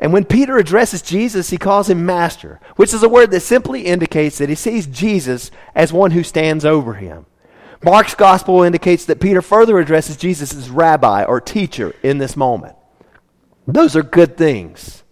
And 0.00 0.14
when 0.14 0.24
Peter 0.24 0.56
addresses 0.56 1.02
Jesus, 1.02 1.50
he 1.50 1.58
calls 1.58 1.90
him 1.90 2.06
master, 2.06 2.58
which 2.76 2.94
is 2.94 3.02
a 3.02 3.08
word 3.08 3.30
that 3.30 3.40
simply 3.40 3.82
indicates 3.82 4.38
that 4.38 4.48
he 4.48 4.54
sees 4.54 4.86
Jesus 4.86 5.50
as 5.74 5.92
one 5.92 6.12
who 6.12 6.24
stands 6.24 6.64
over 6.64 6.94
him. 6.94 7.26
Mark's 7.84 8.14
gospel 8.14 8.62
indicates 8.62 9.04
that 9.04 9.20
Peter 9.20 9.42
further 9.42 9.78
addresses 9.78 10.16
Jesus 10.16 10.54
as 10.54 10.70
rabbi 10.70 11.24
or 11.24 11.40
teacher 11.40 11.94
in 12.02 12.18
this 12.18 12.36
moment. 12.36 12.76
Those 13.66 13.94
are 13.94 14.02
good 14.02 14.36
things. 14.36 15.02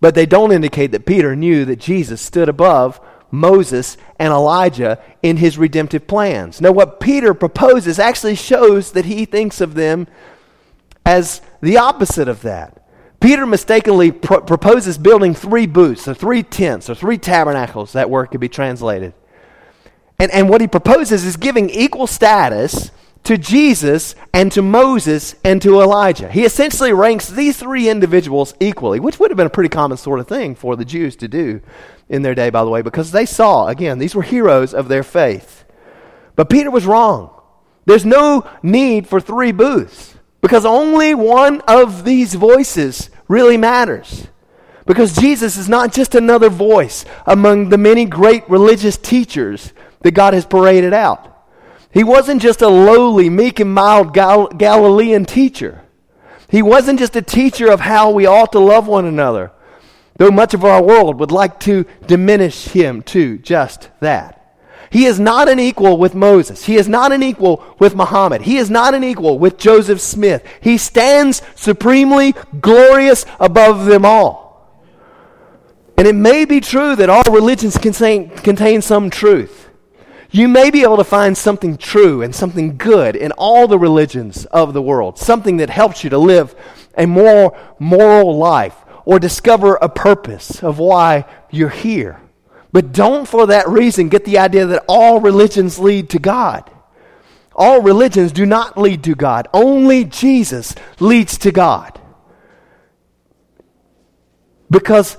But 0.00 0.14
they 0.14 0.26
don't 0.26 0.52
indicate 0.52 0.92
that 0.92 1.06
Peter 1.06 1.36
knew 1.36 1.64
that 1.66 1.78
Jesus 1.78 2.20
stood 2.20 2.48
above 2.48 3.00
Moses 3.30 3.96
and 4.18 4.32
Elijah 4.32 4.98
in 5.22 5.36
his 5.36 5.56
redemptive 5.56 6.06
plans. 6.06 6.60
Now, 6.60 6.72
what 6.72 7.00
Peter 7.00 7.34
proposes 7.34 7.98
actually 7.98 8.34
shows 8.34 8.92
that 8.92 9.04
he 9.04 9.24
thinks 9.24 9.60
of 9.60 9.74
them 9.74 10.06
as 11.06 11.40
the 11.60 11.78
opposite 11.78 12.28
of 12.28 12.42
that. 12.42 12.81
Peter 13.22 13.46
mistakenly 13.46 14.10
pro- 14.10 14.40
proposes 14.40 14.98
building 14.98 15.32
three 15.32 15.66
booths, 15.66 16.08
or 16.08 16.14
three 16.14 16.42
tents, 16.42 16.90
or 16.90 16.94
three 16.94 17.16
tabernacles. 17.16 17.92
That 17.92 18.10
word 18.10 18.26
could 18.26 18.40
be 18.40 18.48
translated. 18.48 19.14
And, 20.18 20.30
and 20.32 20.48
what 20.48 20.60
he 20.60 20.66
proposes 20.66 21.24
is 21.24 21.36
giving 21.36 21.70
equal 21.70 22.08
status 22.08 22.90
to 23.22 23.38
Jesus 23.38 24.16
and 24.34 24.50
to 24.50 24.60
Moses 24.60 25.36
and 25.44 25.62
to 25.62 25.80
Elijah. 25.80 26.28
He 26.28 26.44
essentially 26.44 26.92
ranks 26.92 27.28
these 27.28 27.56
three 27.56 27.88
individuals 27.88 28.54
equally, 28.58 28.98
which 28.98 29.20
would 29.20 29.30
have 29.30 29.36
been 29.36 29.46
a 29.46 29.50
pretty 29.50 29.68
common 29.68 29.96
sort 29.96 30.18
of 30.18 30.26
thing 30.26 30.56
for 30.56 30.74
the 30.74 30.84
Jews 30.84 31.14
to 31.16 31.28
do 31.28 31.60
in 32.08 32.22
their 32.22 32.34
day, 32.34 32.50
by 32.50 32.64
the 32.64 32.70
way, 32.70 32.82
because 32.82 33.12
they 33.12 33.24
saw, 33.24 33.68
again, 33.68 34.00
these 34.00 34.16
were 34.16 34.22
heroes 34.22 34.74
of 34.74 34.88
their 34.88 35.04
faith. 35.04 35.64
But 36.34 36.50
Peter 36.50 36.72
was 36.72 36.86
wrong. 36.86 37.30
There's 37.84 38.04
no 38.04 38.48
need 38.64 39.06
for 39.06 39.20
three 39.20 39.52
booths 39.52 40.16
because 40.42 40.66
only 40.66 41.14
one 41.14 41.62
of 41.62 42.04
these 42.04 42.34
voices 42.34 43.08
really 43.28 43.56
matters. 43.56 44.26
Because 44.84 45.16
Jesus 45.16 45.56
is 45.56 45.68
not 45.68 45.92
just 45.92 46.16
another 46.16 46.50
voice 46.50 47.04
among 47.24 47.68
the 47.68 47.78
many 47.78 48.04
great 48.04 48.50
religious 48.50 48.96
teachers 48.98 49.72
that 50.00 50.10
God 50.10 50.34
has 50.34 50.44
paraded 50.44 50.92
out. 50.92 51.28
He 51.92 52.02
wasn't 52.02 52.42
just 52.42 52.60
a 52.60 52.68
lowly, 52.68 53.30
meek, 53.30 53.60
and 53.60 53.72
mild 53.72 54.12
Gal- 54.12 54.48
Galilean 54.48 55.24
teacher. 55.24 55.82
He 56.48 56.60
wasn't 56.60 56.98
just 56.98 57.14
a 57.14 57.22
teacher 57.22 57.70
of 57.70 57.80
how 57.80 58.10
we 58.10 58.26
ought 58.26 58.52
to 58.52 58.58
love 58.58 58.88
one 58.88 59.04
another, 59.04 59.52
though 60.16 60.30
much 60.30 60.52
of 60.54 60.64
our 60.64 60.82
world 60.82 61.20
would 61.20 61.30
like 61.30 61.60
to 61.60 61.84
diminish 62.06 62.64
him 62.64 63.02
to 63.02 63.38
just 63.38 63.90
that. 64.00 64.41
He 64.92 65.06
is 65.06 65.18
not 65.18 65.48
an 65.48 65.58
equal 65.58 65.96
with 65.96 66.14
Moses. 66.14 66.66
He 66.66 66.76
is 66.76 66.86
not 66.86 67.12
an 67.12 67.22
equal 67.22 67.64
with 67.78 67.96
Muhammad. 67.96 68.42
He 68.42 68.58
is 68.58 68.68
not 68.68 68.92
an 68.92 69.02
equal 69.02 69.38
with 69.38 69.56
Joseph 69.56 70.02
Smith. 70.02 70.46
He 70.60 70.76
stands 70.76 71.40
supremely 71.54 72.34
glorious 72.60 73.24
above 73.40 73.86
them 73.86 74.04
all. 74.04 74.70
And 75.96 76.06
it 76.06 76.14
may 76.14 76.44
be 76.44 76.60
true 76.60 76.94
that 76.96 77.08
all 77.08 77.22
religions 77.32 77.78
contain, 77.78 78.28
contain 78.28 78.82
some 78.82 79.08
truth. 79.08 79.70
You 80.30 80.46
may 80.46 80.70
be 80.70 80.82
able 80.82 80.98
to 80.98 81.04
find 81.04 81.38
something 81.38 81.78
true 81.78 82.20
and 82.20 82.34
something 82.34 82.76
good 82.76 83.16
in 83.16 83.32
all 83.32 83.66
the 83.68 83.78
religions 83.78 84.44
of 84.46 84.74
the 84.74 84.82
world, 84.82 85.18
something 85.18 85.56
that 85.56 85.70
helps 85.70 86.04
you 86.04 86.10
to 86.10 86.18
live 86.18 86.54
a 86.98 87.06
more 87.06 87.56
moral 87.78 88.36
life 88.36 88.76
or 89.06 89.18
discover 89.18 89.76
a 89.76 89.88
purpose 89.88 90.62
of 90.62 90.78
why 90.78 91.24
you're 91.50 91.70
here. 91.70 92.21
But 92.72 92.92
don't, 92.92 93.28
for 93.28 93.46
that 93.46 93.68
reason, 93.68 94.08
get 94.08 94.24
the 94.24 94.38
idea 94.38 94.66
that 94.66 94.84
all 94.88 95.20
religions 95.20 95.78
lead 95.78 96.08
to 96.10 96.18
God. 96.18 96.70
All 97.54 97.82
religions 97.82 98.32
do 98.32 98.46
not 98.46 98.78
lead 98.78 99.04
to 99.04 99.14
God. 99.14 99.46
Only 99.52 100.04
Jesus 100.04 100.74
leads 100.98 101.36
to 101.38 101.52
God. 101.52 102.00
Because 104.70 105.18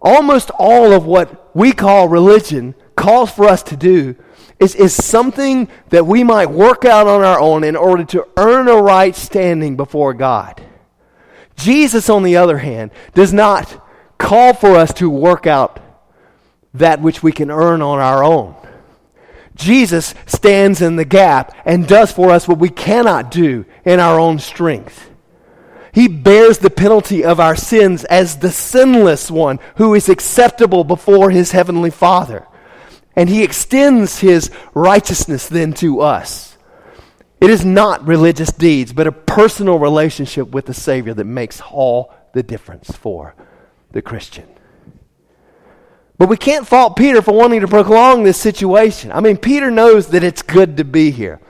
almost 0.00 0.50
all 0.50 0.92
of 0.92 1.04
what 1.04 1.56
we 1.56 1.72
call 1.72 2.08
religion 2.08 2.76
calls 2.94 3.32
for 3.32 3.46
us 3.48 3.64
to 3.64 3.76
do 3.76 4.14
is, 4.60 4.76
is 4.76 4.94
something 4.94 5.68
that 5.88 6.06
we 6.06 6.22
might 6.22 6.50
work 6.50 6.84
out 6.84 7.08
on 7.08 7.22
our 7.22 7.40
own 7.40 7.64
in 7.64 7.74
order 7.74 8.04
to 8.04 8.28
earn 8.36 8.68
a 8.68 8.76
right 8.80 9.16
standing 9.16 9.76
before 9.76 10.14
God. 10.14 10.62
Jesus, 11.56 12.08
on 12.08 12.22
the 12.22 12.36
other 12.36 12.58
hand, 12.58 12.92
does 13.14 13.32
not 13.32 13.84
call 14.18 14.54
for 14.54 14.76
us 14.76 14.92
to 14.94 15.10
work 15.10 15.48
out 15.48 15.80
that 16.78 17.00
which 17.00 17.22
we 17.22 17.32
can 17.32 17.50
earn 17.50 17.82
on 17.82 17.98
our 17.98 18.24
own. 18.24 18.54
Jesus 19.54 20.14
stands 20.26 20.80
in 20.80 20.96
the 20.96 21.04
gap 21.04 21.54
and 21.64 21.86
does 21.86 22.12
for 22.12 22.30
us 22.30 22.46
what 22.46 22.58
we 22.58 22.68
cannot 22.68 23.30
do 23.30 23.64
in 23.84 24.00
our 24.00 24.18
own 24.18 24.38
strength. 24.38 25.10
He 25.92 26.06
bears 26.06 26.58
the 26.58 26.70
penalty 26.70 27.24
of 27.24 27.40
our 27.40 27.56
sins 27.56 28.04
as 28.04 28.38
the 28.38 28.52
sinless 28.52 29.30
one 29.30 29.58
who 29.76 29.94
is 29.94 30.08
acceptable 30.08 30.84
before 30.84 31.30
his 31.30 31.50
heavenly 31.50 31.90
Father. 31.90 32.46
And 33.16 33.28
he 33.28 33.42
extends 33.42 34.20
his 34.20 34.50
righteousness 34.74 35.48
then 35.48 35.72
to 35.74 36.00
us. 36.00 36.56
It 37.40 37.50
is 37.50 37.64
not 37.64 38.06
religious 38.06 38.52
deeds, 38.52 38.92
but 38.92 39.08
a 39.08 39.12
personal 39.12 39.78
relationship 39.78 40.50
with 40.50 40.66
the 40.66 40.74
Savior 40.74 41.14
that 41.14 41.24
makes 41.24 41.60
all 41.60 42.14
the 42.32 42.42
difference 42.44 42.90
for 42.92 43.34
the 43.90 44.02
Christian. 44.02 44.46
But 46.18 46.28
we 46.28 46.36
can't 46.36 46.66
fault 46.66 46.96
Peter 46.96 47.22
for 47.22 47.32
wanting 47.32 47.60
to 47.60 47.68
prolong 47.68 48.24
this 48.24 48.40
situation. 48.40 49.12
I 49.12 49.20
mean, 49.20 49.36
Peter 49.36 49.70
knows 49.70 50.08
that 50.08 50.24
it's 50.24 50.42
good 50.42 50.76
to 50.78 50.84
be 50.84 51.12
here 51.12 51.40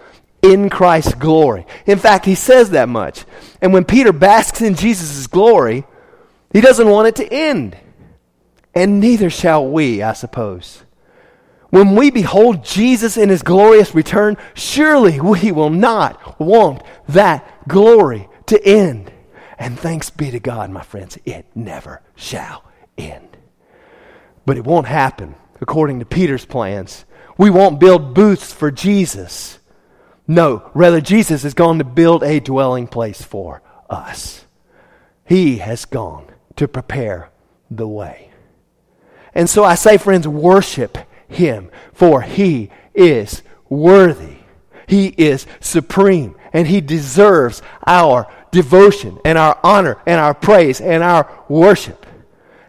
in 0.43 0.69
Christ's 0.69 1.15
glory. 1.15 1.67
In 1.87 1.99
fact, 1.99 2.27
he 2.27 2.35
says 2.35 2.71
that 2.71 2.89
much. 2.89 3.25
And 3.63 3.73
when 3.73 3.85
Peter 3.85 4.13
basks 4.13 4.61
in 4.61 4.75
Jesus' 4.75 5.27
glory, 5.27 5.85
he 6.53 6.61
doesn't 6.61 6.89
want 6.89 7.09
it 7.09 7.17
to 7.17 7.33
end. 7.33 7.77
And 8.75 9.01
neither 9.01 9.31
shall 9.31 9.67
we, 9.67 10.03
I 10.03 10.13
suppose. 10.13 10.85
When 11.71 11.97
we 11.97 12.11
behold 12.11 12.65
Jesus 12.65 13.17
in 13.17 13.29
his 13.29 13.43
glorious 13.43 13.95
return, 13.95 14.37
surely 14.55 15.21
we 15.21 15.51
will 15.53 15.71
not 15.71 16.39
want 16.39 16.83
that 17.09 17.67
glory 17.69 18.29
to 18.47 18.63
end. 18.65 19.13
And 19.59 19.79
thanks 19.79 20.09
be 20.11 20.31
to 20.31 20.41
God, 20.41 20.71
my 20.71 20.83
friends, 20.83 21.19
it 21.25 21.47
never 21.55 22.01
shall 22.15 22.65
end. 22.97 23.28
But 24.49 24.57
it 24.57 24.65
won't 24.65 24.87
happen 24.87 25.35
according 25.61 25.99
to 25.99 26.07
Peter's 26.07 26.47
plans. 26.47 27.05
We 27.37 27.51
won't 27.51 27.79
build 27.79 28.15
booths 28.15 28.51
for 28.51 28.71
Jesus. 28.71 29.59
No, 30.27 30.71
rather, 30.73 31.03
Jesus 31.03 31.45
is 31.45 31.53
going 31.53 31.77
to 31.81 31.85
build 31.85 32.23
a 32.23 32.41
dwelling 32.41 32.87
place 32.87 33.21
for 33.21 33.61
us. 33.91 34.47
He 35.27 35.59
has 35.59 35.85
gone 35.85 36.29
to 36.57 36.67
prepare 36.67 37.29
the 37.71 37.87
way. 37.87 38.31
And 39.35 39.51
so 39.51 39.65
I 39.65 39.75
say, 39.75 39.99
friends, 39.99 40.27
worship 40.27 40.97
Him, 41.29 41.71
for 41.93 42.23
He 42.23 42.71
is 42.95 43.43
worthy. 43.69 44.39
He 44.87 45.09
is 45.09 45.47
supreme, 45.61 46.37
and 46.55 46.67
He 46.67 46.81
deserves 46.81 47.61
our 47.87 48.27
devotion 48.51 49.19
and 49.27 49.37
our 49.37 49.61
honor 49.63 49.99
and 50.07 50.19
our 50.19 50.33
praise 50.33 50.81
and 50.81 51.03
our 51.03 51.45
worship. 51.51 52.07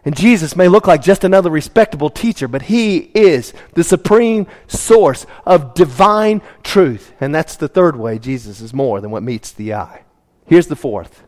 And 0.04 0.16
Jesus 0.16 0.56
may 0.56 0.68
look 0.68 0.86
like 0.86 1.02
just 1.02 1.24
another 1.24 1.50
respectable 1.50 2.08
teacher, 2.08 2.48
but 2.48 2.62
he 2.62 2.98
is 3.14 3.52
the 3.74 3.84
supreme 3.84 4.46
source 4.66 5.26
of 5.44 5.74
divine 5.74 6.40
truth. 6.62 7.12
And 7.20 7.34
that's 7.34 7.56
the 7.56 7.68
third 7.68 7.96
way 7.96 8.18
Jesus 8.18 8.60
is 8.60 8.72
more 8.72 9.00
than 9.00 9.10
what 9.10 9.22
meets 9.22 9.52
the 9.52 9.74
eye. 9.74 10.04
Here's 10.46 10.68
the 10.68 10.76
fourth 10.76 11.24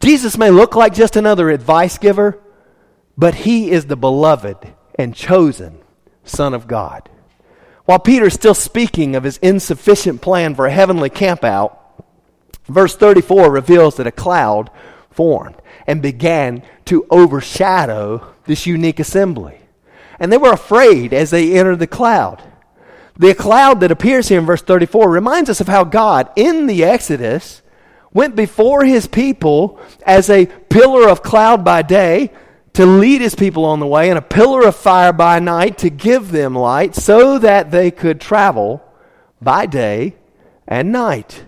Jesus 0.00 0.38
may 0.38 0.50
look 0.50 0.74
like 0.74 0.94
just 0.94 1.16
another 1.16 1.50
advice 1.50 1.98
giver, 1.98 2.40
but 3.16 3.34
he 3.34 3.70
is 3.70 3.86
the 3.86 3.96
beloved 3.96 4.56
and 4.98 5.14
chosen 5.14 5.78
Son 6.24 6.54
of 6.54 6.66
God. 6.66 7.08
While 7.84 7.98
Peter 7.98 8.26
is 8.26 8.34
still 8.34 8.54
speaking 8.54 9.14
of 9.14 9.24
his 9.24 9.36
insufficient 9.38 10.22
plan 10.22 10.54
for 10.54 10.66
a 10.66 10.72
heavenly 10.72 11.10
campout, 11.10 11.76
verse 12.66 12.96
34 12.96 13.50
reveals 13.50 13.96
that 13.96 14.06
a 14.06 14.12
cloud 14.12 14.70
formed 15.14 15.56
and 15.86 16.02
began 16.02 16.62
to 16.86 17.06
overshadow 17.10 18.34
this 18.46 18.66
unique 18.66 19.00
assembly. 19.00 19.58
And 20.18 20.32
they 20.32 20.38
were 20.38 20.52
afraid 20.52 21.12
as 21.12 21.30
they 21.30 21.58
entered 21.58 21.78
the 21.78 21.86
cloud. 21.86 22.42
The 23.16 23.34
cloud 23.34 23.80
that 23.80 23.92
appears 23.92 24.28
here 24.28 24.40
in 24.40 24.46
verse 24.46 24.62
34 24.62 25.08
reminds 25.08 25.48
us 25.48 25.60
of 25.60 25.68
how 25.68 25.84
God, 25.84 26.30
in 26.36 26.66
the 26.66 26.84
Exodus, 26.84 27.62
went 28.12 28.36
before 28.36 28.84
his 28.84 29.06
people 29.06 29.78
as 30.06 30.30
a 30.30 30.46
pillar 30.46 31.08
of 31.08 31.22
cloud 31.22 31.64
by 31.64 31.82
day 31.82 32.32
to 32.72 32.86
lead 32.86 33.20
his 33.20 33.36
people 33.36 33.64
on 33.64 33.78
the 33.78 33.86
way, 33.86 34.08
and 34.08 34.18
a 34.18 34.22
pillar 34.22 34.66
of 34.66 34.74
fire 34.74 35.12
by 35.12 35.38
night 35.38 35.78
to 35.78 35.90
give 35.90 36.32
them 36.32 36.56
light, 36.56 36.96
so 36.96 37.38
that 37.38 37.70
they 37.70 37.90
could 37.90 38.20
travel 38.20 38.82
by 39.40 39.64
day 39.64 40.16
and 40.66 40.90
night. 40.90 41.44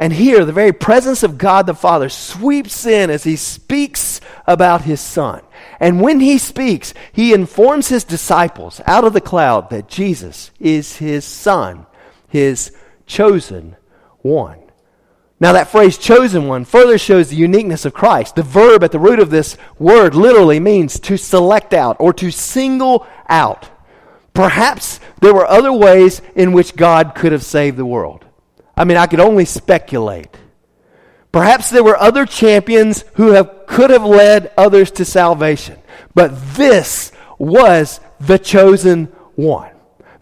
And 0.00 0.14
here, 0.14 0.46
the 0.46 0.52
very 0.52 0.72
presence 0.72 1.22
of 1.22 1.36
God 1.36 1.66
the 1.66 1.74
Father 1.74 2.08
sweeps 2.08 2.86
in 2.86 3.10
as 3.10 3.22
he 3.22 3.36
speaks 3.36 4.22
about 4.46 4.80
his 4.80 4.98
Son. 4.98 5.42
And 5.78 6.00
when 6.00 6.20
he 6.20 6.38
speaks, 6.38 6.94
he 7.12 7.34
informs 7.34 7.88
his 7.88 8.02
disciples 8.02 8.80
out 8.86 9.04
of 9.04 9.12
the 9.12 9.20
cloud 9.20 9.68
that 9.68 9.88
Jesus 9.88 10.52
is 10.58 10.96
his 10.96 11.26
Son, 11.26 11.84
his 12.28 12.74
chosen 13.04 13.76
one. 14.22 14.58
Now, 15.38 15.52
that 15.52 15.68
phrase 15.68 15.98
chosen 15.98 16.48
one 16.48 16.64
further 16.64 16.96
shows 16.96 17.28
the 17.28 17.36
uniqueness 17.36 17.84
of 17.84 17.92
Christ. 17.92 18.36
The 18.36 18.42
verb 18.42 18.82
at 18.82 18.92
the 18.92 18.98
root 18.98 19.20
of 19.20 19.28
this 19.28 19.58
word 19.78 20.14
literally 20.14 20.60
means 20.60 20.98
to 21.00 21.18
select 21.18 21.74
out 21.74 21.96
or 22.00 22.14
to 22.14 22.30
single 22.30 23.06
out. 23.28 23.68
Perhaps 24.32 24.98
there 25.20 25.34
were 25.34 25.46
other 25.46 25.72
ways 25.74 26.22
in 26.34 26.52
which 26.52 26.74
God 26.74 27.14
could 27.14 27.32
have 27.32 27.44
saved 27.44 27.76
the 27.76 27.84
world. 27.84 28.24
I 28.80 28.84
mean, 28.84 28.96
I 28.96 29.08
could 29.08 29.20
only 29.20 29.44
speculate. 29.44 30.34
Perhaps 31.32 31.68
there 31.68 31.84
were 31.84 31.98
other 31.98 32.24
champions 32.24 33.04
who 33.16 33.32
have, 33.32 33.66
could 33.66 33.90
have 33.90 34.06
led 34.06 34.50
others 34.56 34.90
to 34.92 35.04
salvation. 35.04 35.76
But 36.14 36.54
this 36.54 37.12
was 37.36 38.00
the 38.20 38.38
chosen 38.38 39.04
one. 39.34 39.72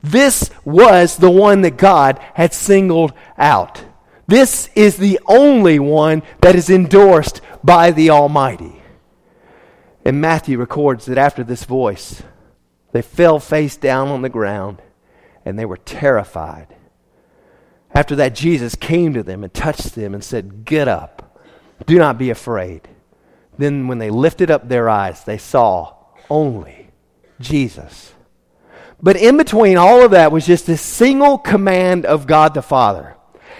This 0.03 0.51
was 0.65 1.19
the 1.19 1.31
one 1.31 1.61
that 1.61 1.77
God 1.77 2.19
had 2.35 2.53
singled 2.53 3.13
out. 3.37 3.85
This 4.27 4.71
is 4.75 4.97
the 4.97 5.21
only 5.29 5.79
one 5.79 6.25
that 6.41 6.57
is 6.57 6.69
endorsed 6.69 7.41
by 7.63 7.93
the 7.93 8.11
Almighty. 8.11 8.83
And 10.05 10.21
Matthew 10.21 10.59
records 10.59 11.07
that 11.07 11.17
after 11.17 11.45
this 11.45 11.63
voice, 11.63 12.25
they 12.91 13.03
fell 13.03 13.39
face 13.39 13.77
down 13.77 14.09
on 14.09 14.23
the 14.23 14.29
ground 14.29 14.83
and 15.45 15.57
they 15.57 15.65
were 15.65 15.77
terrified. 15.77 16.75
After 17.99 18.14
that, 18.14 18.36
Jesus 18.36 18.76
came 18.76 19.12
to 19.14 19.24
them 19.24 19.42
and 19.42 19.53
touched 19.53 19.96
them 19.96 20.14
and 20.14 20.22
said, 20.22 20.64
Get 20.64 20.86
up. 20.86 21.42
Do 21.84 21.99
not 21.99 22.16
be 22.16 22.30
afraid. 22.30 22.82
Then, 23.59 23.88
when 23.88 23.99
they 23.99 24.09
lifted 24.09 24.53
up 24.53 24.68
their 24.68 24.88
eyes, 24.88 25.24
they 25.24 25.36
saw 25.36 25.96
only 26.30 26.90
Jesus. 27.40 28.12
But 29.03 29.16
in 29.16 29.36
between 29.36 29.76
all 29.76 30.05
of 30.05 30.12
that 30.12 30.30
was 30.30 30.46
just 30.46 30.64
this 30.64 30.80
single 30.80 31.38
command 31.38 32.07
of 32.07 32.28
God 32.28 32.55
the 32.55 32.62
Father. 32.62 33.16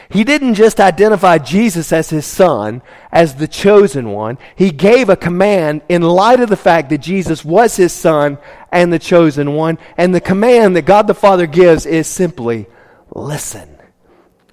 He 0.09 0.22
didn't 0.22 0.55
just 0.55 0.78
identify 0.78 1.39
Jesus 1.39 1.93
as 1.93 2.11
his 2.11 2.24
son, 2.24 2.80
as 3.11 3.34
the 3.34 3.49
chosen 3.49 4.12
one. 4.12 4.39
He 4.55 4.70
gave 4.70 5.09
a 5.09 5.16
command 5.16 5.82
in 5.89 6.03
light 6.03 6.39
of 6.39 6.49
the 6.49 6.57
fact 6.57 6.91
that 6.91 6.99
Jesus 6.99 7.45
was 7.45 7.74
his 7.74 7.93
son 7.93 8.39
and 8.70 8.93
the 8.93 9.01
chosen 9.01 9.55
one. 9.55 9.78
And 9.97 10.14
the 10.14 10.20
command 10.20 10.76
that 10.76 10.82
God 10.82 11.09
the 11.09 11.14
Father 11.14 11.49
gives 11.49 11.86
is 11.86 12.07
simply 12.07 12.68
listen 13.12 13.78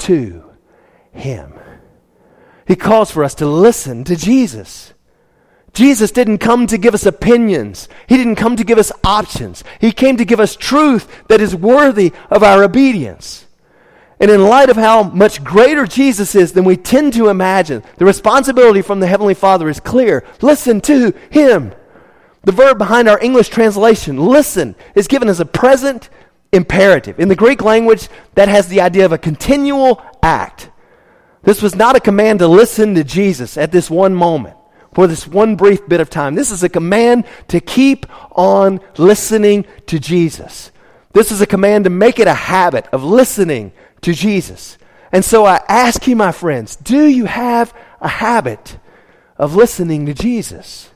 to 0.05 0.43
Him. 1.11 1.53
He 2.67 2.75
calls 2.75 3.11
for 3.11 3.23
us 3.23 3.35
to 3.35 3.45
listen 3.45 4.03
to 4.05 4.15
Jesus. 4.15 4.93
Jesus 5.73 6.11
didn't 6.11 6.37
come 6.37 6.67
to 6.67 6.77
give 6.77 6.93
us 6.93 7.05
opinions. 7.05 7.89
He 8.07 8.17
didn't 8.17 8.37
come 8.37 8.55
to 8.55 8.63
give 8.63 8.77
us 8.77 8.91
options. 9.03 9.63
He 9.79 9.91
came 9.91 10.17
to 10.17 10.25
give 10.25 10.39
us 10.39 10.55
truth 10.55 11.27
that 11.27 11.41
is 11.41 11.55
worthy 11.55 12.13
of 12.29 12.43
our 12.43 12.63
obedience. 12.63 13.45
And 14.19 14.31
in 14.31 14.45
light 14.45 14.69
of 14.69 14.77
how 14.77 15.03
much 15.03 15.43
greater 15.43 15.85
Jesus 15.85 16.33
is 16.33 16.53
than 16.53 16.63
we 16.63 16.77
tend 16.77 17.13
to 17.13 17.27
imagine, 17.27 17.83
the 17.97 18.05
responsibility 18.05 18.81
from 18.81 19.01
the 19.01 19.07
Heavenly 19.07 19.33
Father 19.33 19.67
is 19.67 19.81
clear. 19.81 20.23
Listen 20.41 20.79
to 20.81 21.13
Him. 21.29 21.73
The 22.43 22.53
verb 22.53 22.77
behind 22.77 23.09
our 23.09 23.19
English 23.21 23.49
translation, 23.49 24.17
listen, 24.17 24.75
is 24.93 25.07
given 25.07 25.27
as 25.27 25.41
a 25.41 25.45
present 25.45 26.09
imperative. 26.55 27.19
In 27.19 27.27
the 27.27 27.35
Greek 27.35 27.61
language, 27.61 28.09
that 28.33 28.49
has 28.49 28.67
the 28.67 28.81
idea 28.81 29.05
of 29.05 29.11
a 29.11 29.17
continual 29.17 30.03
act. 30.23 30.69
This 31.43 31.61
was 31.61 31.75
not 31.75 31.95
a 31.95 31.99
command 31.99 32.39
to 32.39 32.47
listen 32.47 32.95
to 32.95 33.03
Jesus 33.03 33.57
at 33.57 33.71
this 33.71 33.89
one 33.89 34.15
moment, 34.15 34.57
for 34.93 35.05
this 35.05 35.27
one 35.27 35.55
brief 35.55 35.87
bit 35.87 35.99
of 35.99 36.09
time. 36.09 36.33
This 36.33 36.51
is 36.51 36.63
a 36.63 36.69
command 36.69 37.25
to 37.49 37.59
keep 37.59 38.07
on 38.31 38.79
listening 38.97 39.65
to 39.85 39.99
Jesus. 39.99 40.71
This 41.13 41.31
is 41.31 41.41
a 41.41 41.47
command 41.47 41.83
to 41.83 41.89
make 41.89 42.19
it 42.19 42.27
a 42.27 42.33
habit 42.33 42.87
of 42.91 43.03
listening 43.03 43.71
to 44.01 44.13
Jesus. 44.13 44.77
And 45.11 45.23
so 45.23 45.45
I 45.45 45.63
ask 45.69 46.07
you, 46.07 46.15
my 46.15 46.31
friends, 46.31 46.75
do 46.75 47.05
you 47.05 47.25
have 47.25 47.73
a 48.01 48.07
habit 48.07 48.77
of 49.37 49.55
listening 49.55 50.07
to 50.07 50.13
Jesus? 50.13 50.89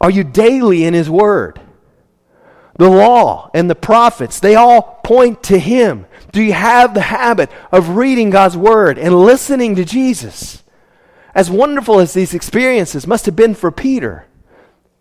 Are 0.00 0.10
you 0.10 0.24
daily 0.24 0.84
in 0.84 0.94
His 0.94 1.08
Word? 1.08 1.60
The 2.78 2.90
law 2.90 3.50
and 3.54 3.70
the 3.70 3.74
prophets, 3.74 4.40
they 4.40 4.54
all 4.54 5.00
point 5.02 5.42
to 5.44 5.58
Him. 5.58 6.06
Do 6.32 6.42
you 6.42 6.52
have 6.52 6.92
the 6.92 7.00
habit 7.00 7.50
of 7.72 7.96
reading 7.96 8.30
God's 8.30 8.56
Word 8.56 8.98
and 8.98 9.14
listening 9.14 9.76
to 9.76 9.84
Jesus? 9.84 10.62
As 11.34 11.50
wonderful 11.50 12.00
as 12.00 12.12
these 12.12 12.34
experiences 12.34 13.06
must 13.06 13.26
have 13.26 13.36
been 13.36 13.54
for 13.54 13.70
Peter 13.70 14.26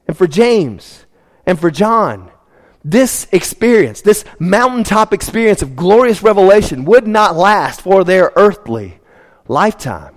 and 0.07 0.17
for 0.17 0.27
James 0.27 1.05
and 1.45 1.59
for 1.59 1.69
John, 1.69 2.31
this 2.83 3.27
experience, 3.31 4.01
this 4.01 4.23
mountaintop 4.39 5.13
experience 5.13 5.61
of 5.61 5.75
glorious 5.75 6.21
revelation, 6.21 6.85
would 6.85 7.07
not 7.07 7.35
last 7.35 7.81
for 7.81 8.03
their 8.03 8.31
earthly 8.35 8.99
lifetime. 9.47 10.15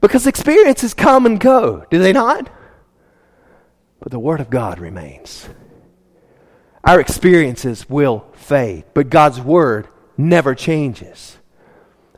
Because 0.00 0.26
experiences 0.26 0.94
come 0.94 1.26
and 1.26 1.38
go, 1.38 1.84
do 1.90 1.98
they 1.98 2.12
not? 2.12 2.48
But 4.00 4.12
the 4.12 4.18
Word 4.18 4.40
of 4.40 4.50
God 4.50 4.78
remains. 4.78 5.48
Our 6.88 7.00
experiences 7.00 7.86
will 7.90 8.24
fade, 8.32 8.84
but 8.94 9.10
God's 9.10 9.38
Word 9.38 9.88
never 10.16 10.54
changes. 10.54 11.36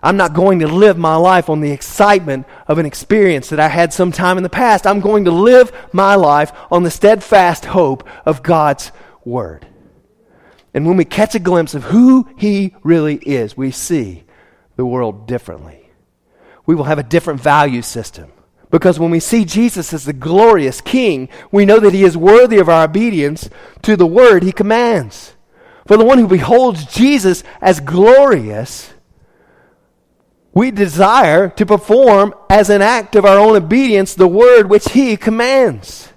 I'm 0.00 0.16
not 0.16 0.32
going 0.32 0.60
to 0.60 0.68
live 0.68 0.96
my 0.96 1.16
life 1.16 1.50
on 1.50 1.60
the 1.60 1.72
excitement 1.72 2.46
of 2.68 2.78
an 2.78 2.86
experience 2.86 3.48
that 3.48 3.58
I 3.58 3.66
had 3.66 3.92
sometime 3.92 4.36
in 4.36 4.44
the 4.44 4.48
past. 4.48 4.86
I'm 4.86 5.00
going 5.00 5.24
to 5.24 5.32
live 5.32 5.72
my 5.92 6.14
life 6.14 6.52
on 6.70 6.84
the 6.84 6.90
steadfast 6.92 7.64
hope 7.64 8.08
of 8.24 8.44
God's 8.44 8.92
Word. 9.24 9.66
And 10.72 10.86
when 10.86 10.96
we 10.96 11.04
catch 11.04 11.34
a 11.34 11.40
glimpse 11.40 11.74
of 11.74 11.82
who 11.82 12.28
He 12.36 12.76
really 12.84 13.16
is, 13.16 13.56
we 13.56 13.72
see 13.72 14.22
the 14.76 14.86
world 14.86 15.26
differently. 15.26 15.90
We 16.64 16.76
will 16.76 16.84
have 16.84 17.00
a 17.00 17.02
different 17.02 17.40
value 17.40 17.82
system. 17.82 18.30
Because 18.70 19.00
when 19.00 19.10
we 19.10 19.20
see 19.20 19.44
Jesus 19.44 19.92
as 19.92 20.04
the 20.04 20.12
glorious 20.12 20.80
King, 20.80 21.28
we 21.50 21.64
know 21.64 21.80
that 21.80 21.94
he 21.94 22.04
is 22.04 22.16
worthy 22.16 22.58
of 22.58 22.68
our 22.68 22.84
obedience 22.84 23.50
to 23.82 23.96
the 23.96 24.06
word 24.06 24.42
he 24.42 24.52
commands. 24.52 25.34
For 25.86 25.96
the 25.96 26.04
one 26.04 26.18
who 26.18 26.28
beholds 26.28 26.84
Jesus 26.84 27.42
as 27.60 27.80
glorious, 27.80 28.94
we 30.54 30.70
desire 30.70 31.48
to 31.48 31.66
perform 31.66 32.32
as 32.48 32.70
an 32.70 32.80
act 32.82 33.16
of 33.16 33.24
our 33.24 33.38
own 33.38 33.56
obedience 33.56 34.14
the 34.14 34.28
word 34.28 34.70
which 34.70 34.92
he 34.92 35.16
commands. 35.16 36.12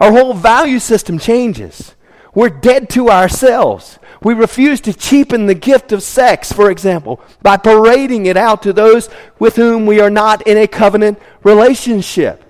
Our 0.00 0.10
whole 0.10 0.34
value 0.34 0.80
system 0.80 1.20
changes. 1.20 1.94
We're 2.34 2.48
dead 2.48 2.88
to 2.90 3.10
ourselves. 3.10 3.98
We 4.24 4.34
refuse 4.34 4.80
to 4.82 4.92
cheapen 4.92 5.46
the 5.46 5.54
gift 5.54 5.90
of 5.92 6.02
sex, 6.02 6.52
for 6.52 6.70
example, 6.70 7.20
by 7.42 7.56
parading 7.56 8.26
it 8.26 8.36
out 8.36 8.62
to 8.62 8.72
those 8.72 9.08
with 9.38 9.56
whom 9.56 9.84
we 9.84 10.00
are 10.00 10.10
not 10.10 10.46
in 10.46 10.56
a 10.56 10.68
covenant 10.68 11.18
relationship. 11.42 12.44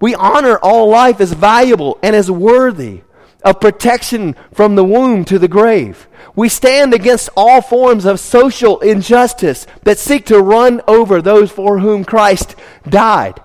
We 0.00 0.14
honor 0.14 0.58
all 0.62 0.88
life 0.88 1.20
as 1.20 1.34
valuable 1.34 1.98
and 2.02 2.16
as 2.16 2.30
worthy 2.30 3.02
of 3.44 3.60
protection 3.60 4.34
from 4.52 4.74
the 4.74 4.84
womb 4.84 5.24
to 5.26 5.38
the 5.38 5.48
grave. 5.48 6.08
We 6.34 6.48
stand 6.48 6.94
against 6.94 7.28
all 7.36 7.60
forms 7.60 8.06
of 8.06 8.20
social 8.20 8.80
injustice 8.80 9.66
that 9.82 9.98
seek 9.98 10.26
to 10.26 10.40
run 10.40 10.80
over 10.88 11.20
those 11.20 11.50
for 11.50 11.80
whom 11.80 12.04
Christ 12.04 12.54
died. 12.88 13.40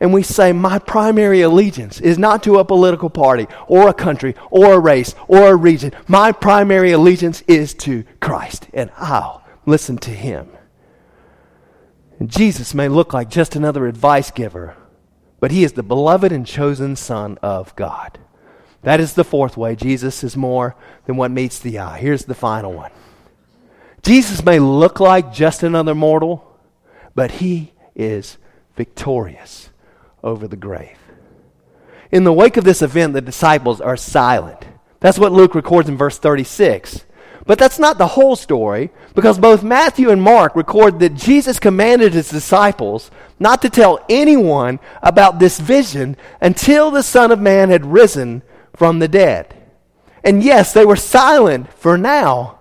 And 0.00 0.14
we 0.14 0.22
say, 0.22 0.52
My 0.52 0.78
primary 0.78 1.42
allegiance 1.42 2.00
is 2.00 2.18
not 2.18 2.42
to 2.44 2.58
a 2.58 2.64
political 2.64 3.10
party 3.10 3.46
or 3.68 3.88
a 3.88 3.94
country 3.94 4.34
or 4.50 4.72
a 4.72 4.78
race 4.78 5.14
or 5.28 5.48
a 5.48 5.56
region. 5.56 5.92
My 6.08 6.32
primary 6.32 6.92
allegiance 6.92 7.42
is 7.46 7.74
to 7.74 8.04
Christ, 8.18 8.68
and 8.72 8.90
I'll 8.96 9.44
listen 9.66 9.98
to 9.98 10.10
Him. 10.10 10.48
And 12.18 12.30
Jesus 12.30 12.74
may 12.74 12.88
look 12.88 13.12
like 13.12 13.28
just 13.28 13.54
another 13.54 13.86
advice 13.86 14.30
giver, 14.30 14.74
but 15.38 15.50
He 15.50 15.64
is 15.64 15.74
the 15.74 15.82
beloved 15.82 16.32
and 16.32 16.46
chosen 16.46 16.96
Son 16.96 17.38
of 17.42 17.76
God. 17.76 18.18
That 18.82 19.00
is 19.00 19.12
the 19.12 19.24
fourth 19.24 19.58
way. 19.58 19.76
Jesus 19.76 20.24
is 20.24 20.36
more 20.36 20.74
than 21.04 21.16
what 21.16 21.30
meets 21.30 21.58
the 21.58 21.78
eye. 21.78 21.98
Here's 21.98 22.24
the 22.24 22.34
final 22.34 22.72
one 22.72 22.90
Jesus 24.02 24.42
may 24.42 24.58
look 24.58 24.98
like 24.98 25.30
just 25.30 25.62
another 25.62 25.94
mortal, 25.94 26.58
but 27.14 27.32
he 27.32 27.72
is 27.94 28.38
victorious 28.76 29.69
over 30.22 30.46
the 30.48 30.56
grave. 30.56 30.98
In 32.10 32.24
the 32.24 32.32
wake 32.32 32.56
of 32.56 32.64
this 32.64 32.82
event, 32.82 33.12
the 33.12 33.20
disciples 33.20 33.80
are 33.80 33.96
silent. 33.96 34.66
That's 35.00 35.18
what 35.18 35.32
Luke 35.32 35.54
records 35.54 35.88
in 35.88 35.96
verse 35.96 36.18
36. 36.18 37.04
But 37.46 37.58
that's 37.58 37.78
not 37.78 37.98
the 37.98 38.06
whole 38.06 38.36
story, 38.36 38.90
because 39.14 39.38
both 39.38 39.62
Matthew 39.62 40.10
and 40.10 40.20
Mark 40.20 40.54
record 40.54 41.00
that 41.00 41.14
Jesus 41.14 41.58
commanded 41.58 42.12
his 42.12 42.28
disciples 42.28 43.10
not 43.38 43.62
to 43.62 43.70
tell 43.70 44.04
anyone 44.08 44.78
about 45.02 45.38
this 45.38 45.58
vision 45.58 46.16
until 46.40 46.90
the 46.90 47.02
Son 47.02 47.32
of 47.32 47.40
Man 47.40 47.70
had 47.70 47.86
risen 47.86 48.42
from 48.76 48.98
the 48.98 49.08
dead. 49.08 49.54
And 50.22 50.44
yes, 50.44 50.72
they 50.72 50.84
were 50.84 50.96
silent 50.96 51.72
for 51.72 51.96
now, 51.96 52.58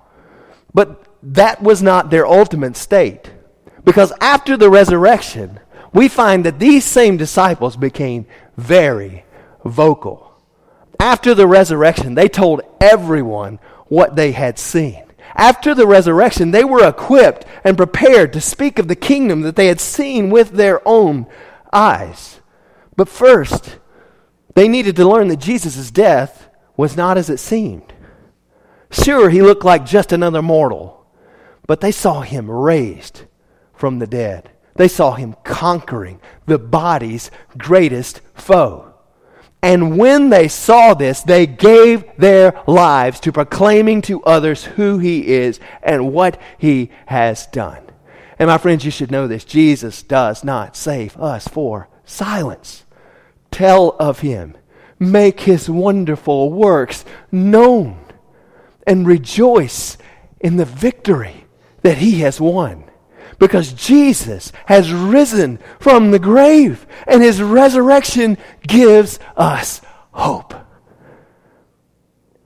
but 0.73 1.05
that 1.21 1.61
was 1.61 1.83
not 1.83 2.09
their 2.09 2.25
ultimate 2.25 2.77
state. 2.77 3.31
Because 3.83 4.13
after 4.21 4.55
the 4.55 4.69
resurrection, 4.69 5.59
we 5.93 6.07
find 6.07 6.45
that 6.45 6.59
these 6.59 6.85
same 6.85 7.17
disciples 7.17 7.75
became 7.75 8.25
very 8.57 9.25
vocal. 9.65 10.31
After 10.99 11.33
the 11.33 11.47
resurrection, 11.47 12.15
they 12.15 12.27
told 12.27 12.61
everyone 12.81 13.59
what 13.87 14.15
they 14.15 14.31
had 14.31 14.59
seen. 14.59 15.03
After 15.35 15.73
the 15.73 15.87
resurrection, 15.87 16.51
they 16.51 16.63
were 16.63 16.87
equipped 16.87 17.45
and 17.63 17.77
prepared 17.77 18.33
to 18.33 18.41
speak 18.41 18.79
of 18.79 18.87
the 18.87 18.95
kingdom 18.95 19.41
that 19.41 19.55
they 19.55 19.67
had 19.67 19.79
seen 19.79 20.29
with 20.29 20.51
their 20.51 20.85
own 20.87 21.27
eyes. 21.71 22.41
But 22.95 23.07
first, 23.07 23.79
they 24.55 24.67
needed 24.67 24.95
to 24.97 25.07
learn 25.07 25.29
that 25.29 25.39
Jesus' 25.39 25.91
death 25.91 26.49
was 26.75 26.97
not 26.97 27.17
as 27.17 27.29
it 27.29 27.37
seemed. 27.37 27.93
Sure, 28.91 29.29
he 29.29 29.41
looked 29.41 29.63
like 29.63 29.85
just 29.85 30.11
another 30.11 30.41
mortal, 30.41 31.05
but 31.67 31.79
they 31.79 31.91
saw 31.91 32.21
him 32.21 32.49
raised 32.49 33.21
from 33.73 33.99
the 33.99 34.07
dead. 34.07 34.49
They 34.75 34.87
saw 34.87 35.13
him 35.13 35.35
conquering 35.43 36.19
the 36.45 36.59
body's 36.59 37.31
greatest 37.57 38.21
foe. 38.33 38.93
And 39.61 39.97
when 39.97 40.29
they 40.29 40.47
saw 40.47 40.93
this, 40.93 41.21
they 41.21 41.45
gave 41.45 42.05
their 42.17 42.61
lives 42.65 43.19
to 43.21 43.31
proclaiming 43.31 44.01
to 44.03 44.23
others 44.23 44.63
who 44.63 44.99
he 44.99 45.27
is 45.27 45.59
and 45.83 46.13
what 46.13 46.39
he 46.57 46.91
has 47.07 47.45
done. 47.47 47.83
And 48.37 48.47
my 48.47 48.57
friends, 48.57 48.85
you 48.85 48.91
should 48.91 49.11
know 49.11 49.27
this 49.27 49.43
Jesus 49.43 50.01
does 50.01 50.45
not 50.45 50.77
save 50.77 51.17
us 51.17 51.45
for 51.47 51.89
silence. 52.05 52.85
Tell 53.51 53.97
of 53.99 54.19
him, 54.19 54.55
make 54.97 55.41
his 55.41 55.69
wonderful 55.69 56.53
works 56.53 57.03
known, 57.31 57.99
and 58.87 59.05
rejoice 59.05 59.97
in 60.39 60.55
the 60.55 60.65
victory 60.65 61.45
that 61.81 61.97
he 61.97 62.19
has 62.21 62.39
won 62.39 62.88
because 63.39 63.73
Jesus 63.73 64.51
has 64.65 64.93
risen 64.93 65.59
from 65.79 66.11
the 66.11 66.19
grave 66.19 66.85
and 67.07 67.23
his 67.23 67.41
resurrection 67.41 68.37
gives 68.67 69.19
us 69.35 69.81
hope. 70.11 70.53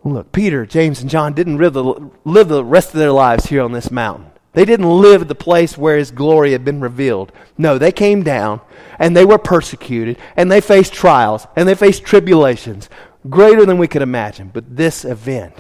Look, 0.06 0.32
Peter, 0.32 0.66
James, 0.66 1.02
and 1.02 1.10
John 1.10 1.34
didn't 1.34 1.58
live 1.58 1.74
the, 1.74 2.12
live 2.26 2.48
the 2.50 2.64
rest 2.64 2.90
of 2.90 3.00
their 3.00 3.12
lives 3.12 3.48
here 3.48 3.62
on 3.62 3.72
this 3.72 3.90
mountain. 3.90 4.28
They 4.52 4.66
didn't 4.66 5.02
live 5.02 5.28
the 5.28 5.36
place 5.36 5.78
where 5.78 5.98
his 5.98 6.12
glory 6.12 6.52
had 6.52 6.64
been 6.64 6.80
revealed. 6.80 7.32
No, 7.58 7.78
they 7.78 7.92
came 7.92 8.22
down 8.22 8.62
and 9.00 9.18
they 9.18 9.26
were 9.26 9.40
persecuted 9.40 10.18
and 10.36 10.52
they 10.52 10.62
faced 10.62 10.94
trials 10.94 11.48
and 11.56 11.68
they 11.68 11.74
faced 11.74 12.04
tribulations 12.04 12.90
greater 13.30 13.66
than 13.66 13.80
we 13.80 13.88
could 13.88 14.04
imagine. 14.04 14.52
But 14.54 14.76
this 14.76 15.06
event 15.06 15.56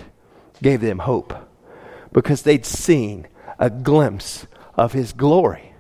gave 0.62 0.82
them 0.82 1.00
hope 1.00 1.34
because 2.12 2.44
they'd 2.44 2.66
seen 2.66 3.28
a 3.58 3.70
glimpse 3.70 4.46
of 4.76 4.94
his 4.94 5.14
glory. 5.14 5.74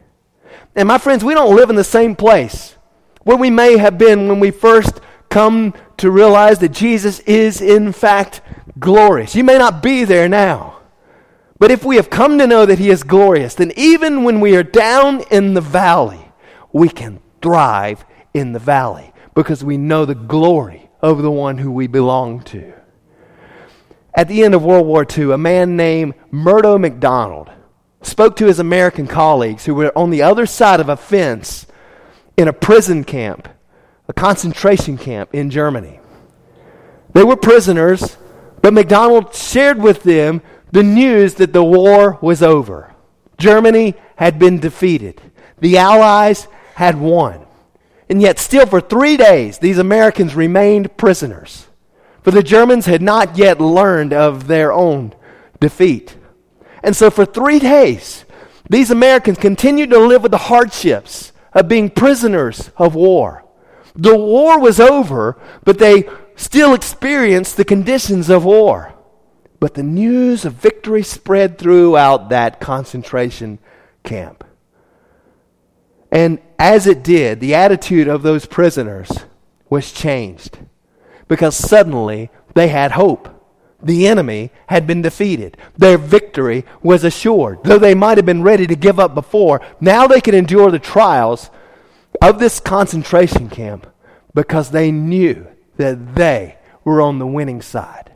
And 0.76 0.88
my 0.88 0.98
friends, 0.98 1.24
we 1.24 1.34
don't 1.34 1.56
live 1.56 1.70
in 1.70 1.76
the 1.76 1.84
same 1.84 2.16
place 2.16 2.76
where 3.24 3.38
we 3.38 3.50
may 3.50 3.78
have 3.78 3.98
been 3.98 4.28
when 4.28 4.39
we 4.39 4.52
first 4.52 5.00
come 5.30 5.74
to 5.98 6.12
realize 6.12 6.60
that 6.60 6.72
Jesus 6.72 7.20
is 7.22 7.62
in 7.62 7.91
fact 7.91 8.41
glorious. 8.80 9.36
You 9.36 9.44
may 9.44 9.58
not 9.58 9.82
be 9.82 10.04
there 10.04 10.30
now. 10.30 10.80
But 11.60 11.72
if 11.72 11.86
we 11.86 11.96
have 11.96 12.10
come 12.10 12.38
to 12.39 12.48
know 12.48 12.66
that 12.66 12.80
he 12.80 12.89
is 12.89 13.04
glorious, 13.04 13.56
then 13.56 13.72
even 13.78 14.24
when 14.24 14.41
we 14.41 14.56
are 14.56 14.64
down 14.64 15.22
in 15.32 15.54
the 15.54 15.62
valley, 15.62 16.32
we 16.74 16.89
can 16.89 17.22
thrive 17.41 18.04
in 18.34 18.52
the 18.52 18.60
valley 18.60 19.14
because 19.34 19.64
we 19.64 19.78
know 19.78 20.06
the 20.06 20.16
glory 20.16 20.89
of 21.02 21.22
the 21.22 21.32
one 21.32 21.58
who 21.58 21.72
we 21.72 21.88
belong 21.88 22.41
to. 22.44 22.74
At 24.16 24.28
the 24.28 24.44
end 24.44 24.54
of 24.54 24.64
World 24.64 24.86
War 24.86 25.06
II, 25.10 25.32
a 25.32 25.38
man 25.38 25.76
named 25.76 26.16
Murdo 26.32 26.78
McDonald 26.78 27.50
spoke 28.06 28.36
to 28.38 28.47
his 28.47 28.60
American 28.60 29.08
colleagues 29.08 29.66
who 29.66 29.76
were 29.76 29.97
on 29.97 30.10
the 30.10 30.22
other 30.22 30.45
side 30.45 30.80
of 30.80 30.89
a 30.89 30.97
fence 30.97 31.66
in 32.38 32.47
a 32.47 32.54
prison 32.54 33.04
camp, 33.04 33.47
a 34.08 34.14
concentration 34.14 34.97
camp 34.97 35.34
in 35.34 35.49
Germany. 35.49 35.99
They 37.14 37.24
were 37.24 37.36
prisoners, 37.36 38.18
but 38.62 38.74
McDonald 38.74 39.36
shared 39.36 39.80
with 39.80 40.04
them 40.04 40.41
the 40.72 40.84
news 40.84 41.36
that 41.36 41.54
the 41.54 41.64
war 41.64 42.18
was 42.22 42.41
over. 42.41 42.93
Germany 43.38 43.95
had 44.16 44.39
been 44.39 44.60
defeated, 44.60 45.22
the 45.60 45.78
Allies 45.78 46.47
had 46.76 46.99
won. 46.99 47.45
And 48.10 48.22
yet, 48.22 48.38
still 48.38 48.66
for 48.66 48.82
three 48.82 49.18
days, 49.18 49.60
these 49.60 49.78
Americans 49.78 50.36
remained 50.36 50.97
prisoners. 50.97 51.68
For 52.22 52.32
the 52.32 52.43
Germans 52.43 52.86
had 52.86 53.01
not 53.01 53.38
yet 53.38 53.60
learned 53.60 54.14
of 54.14 54.47
their 54.47 54.72
own 54.72 55.14
defeat. 55.60 56.16
And 56.84 56.95
so 56.95 57.09
for 57.09 57.25
three 57.25 57.59
days, 57.59 58.25
these 58.69 58.91
Americans 58.91 59.38
continued 59.38 59.89
to 59.91 59.99
live 59.99 60.21
with 60.21 60.31
the 60.31 60.38
hardships 60.38 61.31
of 61.53 61.67
being 61.67 61.89
prisoners 61.89 62.71
of 62.77 62.95
war. 62.95 63.45
The 63.95 64.17
war 64.17 64.59
was 64.59 64.79
over, 64.79 65.39
but 65.63 65.79
they 65.79 66.09
still 66.36 66.73
experienced 66.73 67.57
the 67.57 67.65
conditions 67.65 68.29
of 68.29 68.43
war. 68.43 68.93
But 69.59 69.75
the 69.75 69.84
news 69.84 70.43
of 70.43 70.53
victory 70.53 71.03
spread 71.03 71.57
throughout 71.57 72.29
that 72.29 72.59
concentration 72.59 73.59
camp. 74.03 74.43
And 76.11 76.39
as 76.59 76.86
it 76.86 77.03
did, 77.03 77.39
the 77.39 77.55
attitude 77.55 78.07
of 78.07 78.23
those 78.23 78.45
prisoners 78.45 79.09
was 79.69 79.91
changed 79.91 80.59
because 81.27 81.55
suddenly 81.55 82.29
they 82.53 82.67
had 82.67 82.91
hope 82.91 83.32
the 83.84 84.07
enemy 84.07 84.51
had 84.67 84.88
been 84.88 85.01
defeated. 85.01 85.57
Their 85.77 85.97
victory 85.97 86.65
was 86.81 87.03
assured. 87.03 87.63
Though 87.63 87.77
they 87.77 87.93
might 87.93 88.17
have 88.17 88.25
been 88.25 88.43
ready 88.43 88.65
to 88.67 88.75
give 88.75 88.99
up 88.99 89.13
before, 89.13 89.61
now 89.79 90.07
they 90.07 90.21
could 90.21 90.34
endure 90.34 90.71
the 90.71 90.79
trials 90.79 91.49
of 92.21 92.39
this 92.39 92.59
concentration 92.59 93.49
camp 93.49 93.88
because 94.34 94.71
they 94.71 94.91
knew 94.91 95.47
that 95.77 96.15
they 96.15 96.57
were 96.84 97.01
on 97.01 97.19
the 97.19 97.27
winning 97.27 97.61
side. 97.61 98.11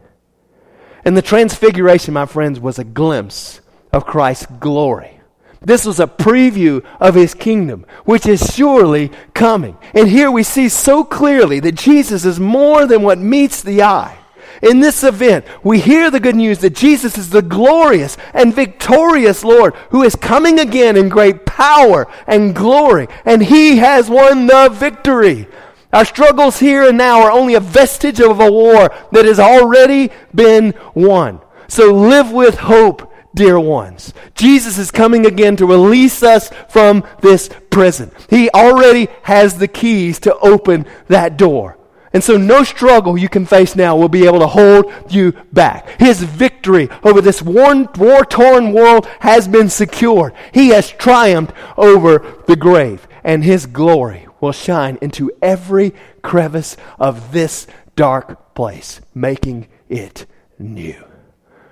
And 1.05 1.15
the 1.15 1.21
transfiguration, 1.21 2.13
my 2.13 2.25
friends, 2.25 2.59
was 2.59 2.79
a 2.79 2.83
glimpse 2.83 3.61
of 3.93 4.05
Christ's 4.05 4.47
glory. 4.59 5.19
This 5.61 5.85
was 5.85 5.99
a 5.99 6.07
preview 6.07 6.85
of 6.99 7.15
his 7.15 7.33
kingdom, 7.33 7.85
which 8.05 8.25
is 8.25 8.53
surely 8.53 9.11
coming. 9.33 9.77
And 9.93 10.07
here 10.07 10.29
we 10.29 10.43
see 10.43 10.69
so 10.69 11.03
clearly 11.03 11.59
that 11.61 11.75
Jesus 11.75 12.25
is 12.25 12.39
more 12.39 12.85
than 12.85 13.01
what 13.01 13.17
meets 13.17 13.61
the 13.61 13.83
eye. 13.83 14.17
In 14.61 14.79
this 14.79 15.03
event, 15.03 15.45
we 15.63 15.79
hear 15.79 16.09
the 16.09 16.19
good 16.19 16.35
news 16.35 16.59
that 16.59 16.75
Jesus 16.75 17.17
is 17.17 17.29
the 17.29 17.41
glorious 17.41 18.17
and 18.33 18.53
victorious 18.53 19.43
Lord 19.43 19.75
who 19.91 20.03
is 20.03 20.15
coming 20.15 20.59
again 20.59 20.97
in 20.97 21.09
great 21.09 21.45
power 21.45 22.07
and 22.25 22.55
glory, 22.55 23.07
and 23.25 23.43
he 23.43 23.77
has 23.77 24.09
won 24.09 24.47
the 24.47 24.69
victory. 24.71 25.47
Our 25.93 26.05
struggles 26.05 26.59
here 26.59 26.87
and 26.89 26.97
now 26.97 27.21
are 27.21 27.31
only 27.31 27.55
a 27.55 27.59
vestige 27.59 28.19
of 28.19 28.39
a 28.39 28.51
war 28.51 28.93
that 29.11 29.25
has 29.25 29.39
already 29.39 30.11
been 30.33 30.73
won. 30.93 31.41
So 31.67 31.93
live 31.93 32.31
with 32.31 32.57
hope, 32.57 33.11
dear 33.33 33.59
ones. 33.59 34.13
Jesus 34.35 34.77
is 34.77 34.91
coming 34.91 35.25
again 35.25 35.55
to 35.57 35.65
release 35.65 36.23
us 36.23 36.49
from 36.69 37.05
this 37.21 37.49
prison. 37.69 38.11
He 38.29 38.49
already 38.49 39.07
has 39.23 39.57
the 39.57 39.67
keys 39.67 40.19
to 40.21 40.35
open 40.39 40.85
that 41.07 41.37
door. 41.37 41.76
And 42.13 42.23
so, 42.23 42.37
no 42.37 42.63
struggle 42.63 43.17
you 43.17 43.29
can 43.29 43.45
face 43.45 43.75
now 43.75 43.95
will 43.95 44.09
be 44.09 44.25
able 44.25 44.39
to 44.39 44.47
hold 44.47 44.91
you 45.09 45.33
back. 45.51 45.99
His 45.99 46.23
victory 46.23 46.89
over 47.03 47.21
this 47.21 47.41
war 47.41 48.25
torn 48.25 48.73
world 48.73 49.05
has 49.19 49.47
been 49.47 49.69
secured. 49.69 50.33
He 50.53 50.69
has 50.69 50.89
triumphed 50.89 51.53
over 51.75 52.43
the 52.47 52.55
grave, 52.55 53.07
and 53.23 53.43
His 53.43 53.65
glory 53.65 54.27
will 54.39 54.53
shine 54.53 54.97
into 55.01 55.31
every 55.41 55.93
crevice 56.21 56.77
of 56.97 57.31
this 57.33 57.67
dark 57.95 58.55
place, 58.55 59.01
making 59.13 59.67
it 59.89 60.25
new. 60.57 61.03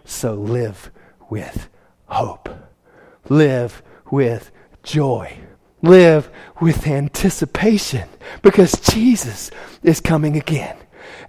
So, 0.03 0.33
live 0.33 0.91
with 1.29 1.69
hope, 2.07 2.49
live 3.29 3.81
with 4.11 4.51
joy. 4.83 5.39
Live 5.86 6.31
with 6.59 6.88
anticipation 6.88 8.09
because 8.41 8.73
Jesus 8.81 9.51
is 9.83 10.01
coming 10.01 10.36
again. 10.36 10.77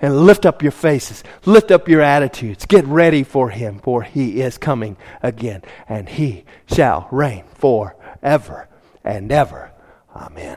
And 0.00 0.24
lift 0.24 0.44
up 0.46 0.62
your 0.62 0.72
faces, 0.72 1.22
lift 1.44 1.70
up 1.70 1.88
your 1.88 2.00
attitudes, 2.00 2.66
get 2.66 2.84
ready 2.86 3.22
for 3.22 3.50
him, 3.50 3.78
for 3.78 4.02
he 4.02 4.40
is 4.40 4.58
coming 4.58 4.96
again, 5.22 5.62
and 5.88 6.08
he 6.08 6.44
shall 6.66 7.08
reign 7.10 7.44
forever 7.54 8.68
and 9.04 9.32
ever. 9.32 9.72
Amen. 10.14 10.56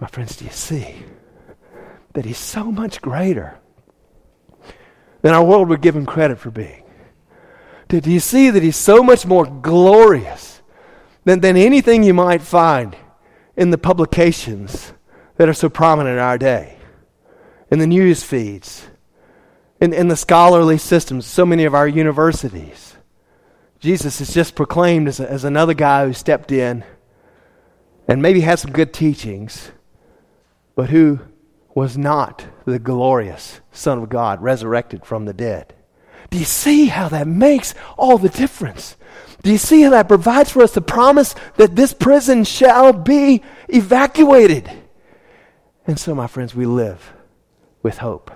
My 0.00 0.06
friends, 0.06 0.36
do 0.36 0.44
you 0.44 0.50
see 0.52 1.02
that 2.12 2.24
he's 2.24 2.38
so 2.38 2.70
much 2.70 3.00
greater 3.00 3.58
than 5.22 5.34
our 5.34 5.44
world 5.44 5.68
would 5.68 5.82
give 5.82 5.96
him 5.96 6.06
credit 6.06 6.38
for 6.38 6.50
being? 6.50 6.84
Do 7.88 7.98
you 8.04 8.20
see 8.20 8.50
that 8.50 8.62
he's 8.62 8.76
so 8.76 9.02
much 9.02 9.26
more 9.26 9.46
glorious 9.46 10.57
than, 11.28 11.40
than 11.40 11.58
anything 11.58 12.02
you 12.02 12.14
might 12.14 12.40
find 12.40 12.96
in 13.54 13.68
the 13.68 13.76
publications 13.76 14.94
that 15.36 15.46
are 15.46 15.52
so 15.52 15.68
prominent 15.68 16.14
in 16.14 16.22
our 16.22 16.38
day, 16.38 16.78
in 17.70 17.78
the 17.78 17.86
news 17.86 18.22
feeds, 18.22 18.88
in, 19.78 19.92
in 19.92 20.08
the 20.08 20.16
scholarly 20.16 20.78
systems, 20.78 21.26
so 21.26 21.44
many 21.44 21.64
of 21.64 21.74
our 21.74 21.86
universities. 21.86 22.96
Jesus 23.78 24.22
is 24.22 24.32
just 24.32 24.54
proclaimed 24.54 25.06
as, 25.06 25.20
a, 25.20 25.30
as 25.30 25.44
another 25.44 25.74
guy 25.74 26.06
who 26.06 26.14
stepped 26.14 26.50
in 26.50 26.82
and 28.08 28.22
maybe 28.22 28.40
had 28.40 28.58
some 28.58 28.72
good 28.72 28.94
teachings, 28.94 29.70
but 30.74 30.88
who 30.88 31.20
was 31.74 31.98
not 31.98 32.46
the 32.64 32.78
glorious 32.78 33.60
Son 33.70 33.98
of 33.98 34.08
God 34.08 34.40
resurrected 34.40 35.04
from 35.04 35.26
the 35.26 35.34
dead. 35.34 35.74
Do 36.30 36.38
you 36.38 36.44
see 36.44 36.86
how 36.86 37.08
that 37.08 37.26
makes 37.26 37.74
all 37.96 38.18
the 38.18 38.28
difference? 38.28 38.96
Do 39.42 39.50
you 39.50 39.58
see 39.58 39.82
how 39.82 39.90
that 39.90 40.08
provides 40.08 40.50
for 40.50 40.62
us 40.62 40.72
the 40.72 40.80
promise 40.80 41.34
that 41.56 41.76
this 41.76 41.92
prison 41.92 42.44
shall 42.44 42.92
be 42.92 43.42
evacuated? 43.68 44.70
And 45.86 45.98
so, 45.98 46.14
my 46.14 46.26
friends, 46.26 46.54
we 46.54 46.66
live 46.66 47.12
with 47.82 47.98
hope. 47.98 48.30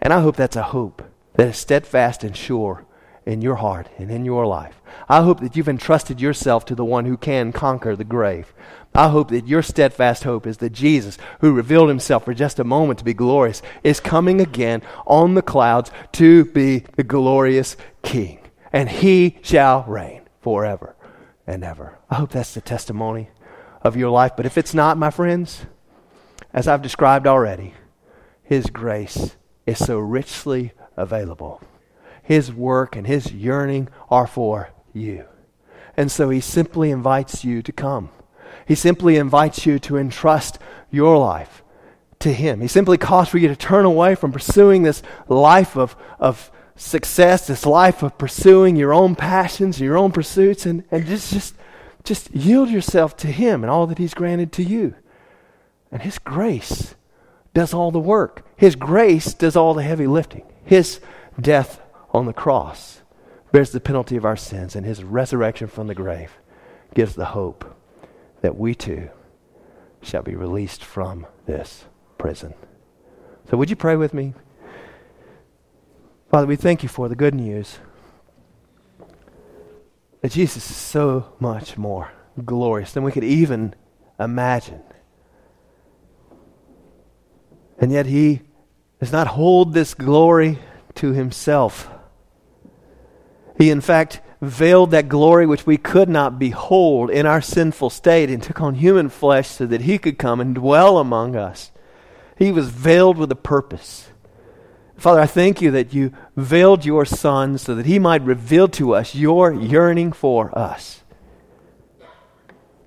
And 0.00 0.12
I 0.12 0.20
hope 0.20 0.36
that's 0.36 0.56
a 0.56 0.62
hope 0.62 1.02
that 1.34 1.48
is 1.48 1.58
steadfast 1.58 2.24
and 2.24 2.36
sure 2.36 2.86
in 3.26 3.42
your 3.42 3.56
heart 3.56 3.88
and 3.98 4.10
in 4.10 4.24
your 4.24 4.46
life. 4.46 4.80
I 5.08 5.22
hope 5.22 5.40
that 5.40 5.56
you've 5.56 5.68
entrusted 5.68 6.20
yourself 6.20 6.64
to 6.66 6.74
the 6.74 6.84
one 6.84 7.04
who 7.04 7.16
can 7.16 7.52
conquer 7.52 7.94
the 7.94 8.04
grave. 8.04 8.52
I 8.94 9.08
hope 9.08 9.30
that 9.30 9.48
your 9.48 9.62
steadfast 9.62 10.24
hope 10.24 10.46
is 10.46 10.58
that 10.58 10.70
Jesus, 10.70 11.16
who 11.40 11.52
revealed 11.52 11.88
himself 11.88 12.24
for 12.24 12.34
just 12.34 12.58
a 12.58 12.64
moment 12.64 12.98
to 12.98 13.04
be 13.04 13.14
glorious, 13.14 13.62
is 13.82 14.00
coming 14.00 14.40
again 14.40 14.82
on 15.06 15.34
the 15.34 15.42
clouds 15.42 15.90
to 16.12 16.44
be 16.46 16.84
the 16.96 17.04
glorious 17.04 17.76
King 18.02 18.42
and 18.72 18.88
he 18.88 19.38
shall 19.42 19.84
reign 19.84 20.22
forever 20.40 20.96
and 21.46 21.62
ever. 21.62 21.98
I 22.10 22.16
hope 22.16 22.30
that's 22.30 22.54
the 22.54 22.60
testimony 22.60 23.28
of 23.82 23.96
your 23.96 24.10
life. 24.10 24.32
But 24.36 24.46
if 24.46 24.56
it's 24.56 24.74
not, 24.74 24.96
my 24.96 25.10
friends, 25.10 25.66
as 26.52 26.66
I've 26.66 26.82
described 26.82 27.26
already, 27.26 27.74
his 28.42 28.66
grace 28.66 29.36
is 29.66 29.84
so 29.84 29.98
richly 29.98 30.72
available. 30.96 31.60
His 32.22 32.52
work 32.52 32.96
and 32.96 33.06
his 33.06 33.32
yearning 33.32 33.88
are 34.08 34.26
for 34.26 34.70
you. 34.92 35.26
And 35.96 36.10
so 36.10 36.30
he 36.30 36.40
simply 36.40 36.90
invites 36.90 37.44
you 37.44 37.62
to 37.62 37.72
come. 37.72 38.10
He 38.66 38.74
simply 38.74 39.16
invites 39.16 39.66
you 39.66 39.78
to 39.80 39.96
entrust 39.96 40.58
your 40.90 41.18
life 41.18 41.62
to 42.22 42.32
him. 42.32 42.60
He 42.60 42.68
simply 42.68 42.98
calls 42.98 43.28
for 43.28 43.38
you 43.38 43.48
to 43.48 43.56
turn 43.56 43.84
away 43.84 44.14
from 44.14 44.32
pursuing 44.32 44.82
this 44.82 45.02
life 45.28 45.76
of, 45.76 45.96
of 46.18 46.50
success, 46.76 47.46
this 47.46 47.66
life 47.66 48.02
of 48.02 48.16
pursuing 48.16 48.76
your 48.76 48.94
own 48.94 49.14
passions, 49.14 49.80
your 49.80 49.98
own 49.98 50.12
pursuits, 50.12 50.64
and, 50.64 50.84
and 50.90 51.06
just, 51.06 51.32
just, 51.32 51.54
just 52.04 52.34
yield 52.34 52.70
yourself 52.70 53.16
to 53.18 53.26
Him 53.26 53.62
and 53.62 53.70
all 53.70 53.86
that 53.88 53.98
He's 53.98 54.14
granted 54.14 54.52
to 54.52 54.62
you. 54.62 54.94
And 55.90 56.02
His 56.02 56.18
grace 56.18 56.94
does 57.54 57.74
all 57.74 57.90
the 57.90 58.00
work. 58.00 58.46
His 58.56 58.76
grace 58.76 59.34
does 59.34 59.56
all 59.56 59.74
the 59.74 59.82
heavy 59.82 60.06
lifting. 60.06 60.44
His 60.64 61.00
death 61.40 61.80
on 62.12 62.26
the 62.26 62.32
cross 62.32 63.02
bears 63.50 63.72
the 63.72 63.80
penalty 63.80 64.16
of 64.16 64.24
our 64.24 64.36
sins, 64.36 64.74
and 64.74 64.86
His 64.86 65.04
resurrection 65.04 65.66
from 65.66 65.88
the 65.88 65.94
grave 65.94 66.38
gives 66.94 67.14
the 67.14 67.26
hope 67.26 67.71
that 68.42 68.56
we 68.56 68.74
too 68.74 69.08
shall 70.02 70.22
be 70.22 70.34
released 70.34 70.84
from 70.84 71.26
this 71.46 71.84
prison. 72.18 72.54
So, 73.48 73.56
would 73.56 73.70
you 73.70 73.76
pray 73.76 73.96
with 73.96 74.12
me? 74.12 74.34
Father, 76.30 76.46
we 76.46 76.56
thank 76.56 76.82
you 76.82 76.88
for 76.88 77.08
the 77.08 77.16
good 77.16 77.34
news 77.34 77.78
that 80.20 80.32
Jesus 80.32 80.70
is 80.70 80.76
so 80.76 81.32
much 81.40 81.76
more 81.76 82.12
glorious 82.44 82.92
than 82.92 83.02
we 83.02 83.12
could 83.12 83.24
even 83.24 83.74
imagine. 84.18 84.82
And 87.78 87.90
yet 87.90 88.06
he 88.06 88.42
does 89.00 89.12
not 89.12 89.26
hold 89.26 89.74
this 89.74 89.94
glory 89.94 90.58
to 90.94 91.12
himself. 91.12 91.90
He, 93.58 93.70
in 93.70 93.80
fact, 93.80 94.20
veiled 94.42 94.90
that 94.90 95.08
glory 95.08 95.46
which 95.46 95.64
we 95.64 95.76
could 95.76 96.08
not 96.08 96.38
behold 96.38 97.08
in 97.10 97.24
our 97.24 97.40
sinful 97.40 97.88
state 97.88 98.28
and 98.28 98.42
took 98.42 98.60
on 98.60 98.74
human 98.74 99.08
flesh 99.08 99.48
so 99.48 99.64
that 99.66 99.82
he 99.82 99.96
could 99.98 100.18
come 100.18 100.40
and 100.40 100.56
dwell 100.56 100.98
among 100.98 101.36
us. 101.36 101.70
He 102.36 102.50
was 102.50 102.68
veiled 102.68 103.16
with 103.16 103.30
a 103.30 103.36
purpose. 103.36 104.08
Father, 104.96 105.20
I 105.20 105.26
thank 105.26 105.62
you 105.62 105.70
that 105.70 105.94
you 105.94 106.12
veiled 106.36 106.84
your 106.84 107.04
Son 107.04 107.56
so 107.56 107.74
that 107.76 107.86
he 107.86 108.00
might 108.00 108.22
reveal 108.22 108.66
to 108.68 108.94
us 108.94 109.14
your 109.14 109.52
yearning 109.52 110.12
for 110.12 110.56
us. 110.58 111.02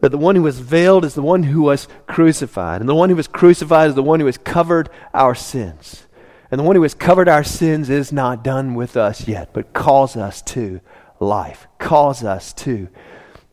That 0.01 0.09
the 0.09 0.17
one 0.17 0.35
who 0.35 0.43
was 0.43 0.59
veiled 0.59 1.05
is 1.05 1.13
the 1.13 1.21
one 1.21 1.43
who 1.43 1.61
was 1.61 1.87
crucified, 2.05 2.81
and 2.81 2.89
the 2.89 2.95
one 2.95 3.09
who 3.09 3.15
was 3.15 3.27
crucified 3.27 3.89
is 3.89 3.95
the 3.95 4.03
one 4.03 4.19
who 4.19 4.25
has 4.25 4.37
covered 4.37 4.89
our 5.13 5.33
sins. 5.33 6.05
And 6.51 6.59
the 6.59 6.63
one 6.63 6.75
who 6.75 6.83
has 6.83 6.93
covered 6.93 7.27
our 7.27 7.43
sins 7.43 7.89
is 7.89 8.11
not 8.11 8.43
done 8.43 8.75
with 8.75 8.95
us 8.95 9.27
yet, 9.27 9.51
but 9.51 9.73
calls 9.73 10.15
us 10.15 10.41
to 10.43 10.79
life, 11.19 11.67
calls 11.77 12.23
us 12.23 12.53
to 12.53 12.89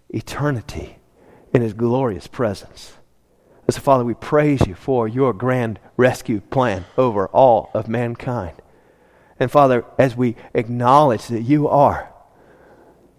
eternity 0.09 0.99
in 1.53 1.63
his 1.63 1.73
glorious 1.73 2.27
presence. 2.27 2.95
So, 3.71 3.81
Father, 3.81 4.05
we 4.05 4.15
praise 4.15 4.67
you 4.67 4.75
for 4.75 5.09
your 5.09 5.33
grand 5.33 5.79
rescue 5.97 6.41
plan 6.41 6.85
over 6.99 7.29
all 7.29 7.71
of 7.73 7.89
mankind. 7.89 8.61
And, 9.41 9.51
Father, 9.51 9.85
as 9.99 10.15
we 10.15 10.37
acknowledge 10.53 11.29
that 11.29 11.43
you 11.43 11.69
are 11.69 12.13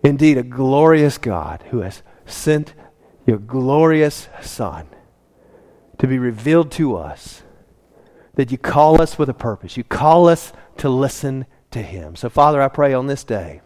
indeed 0.03 0.37
a 0.37 0.43
glorious 0.43 1.17
God 1.17 1.63
who 1.71 1.79
has 1.79 2.03
sent 2.25 2.73
your 3.25 3.39
glorious 3.39 4.27
Son 4.41 4.87
to 5.97 6.07
be 6.07 6.19
revealed 6.19 6.71
to 6.73 6.97
us, 6.97 7.41
that 8.35 8.51
you 8.51 8.57
call 8.57 9.01
us 9.01 9.17
with 9.17 9.29
a 9.29 9.33
purpose. 9.33 9.75
You 9.77 9.83
call 9.83 10.27
us 10.27 10.53
to 10.77 10.89
listen 10.89 11.45
to 11.71 11.81
him. 11.81 12.15
So, 12.15 12.29
Father, 12.29 12.61
I 12.61 12.67
pray 12.67 12.93
on 12.93 13.07
this 13.07 13.23
day 13.23 13.61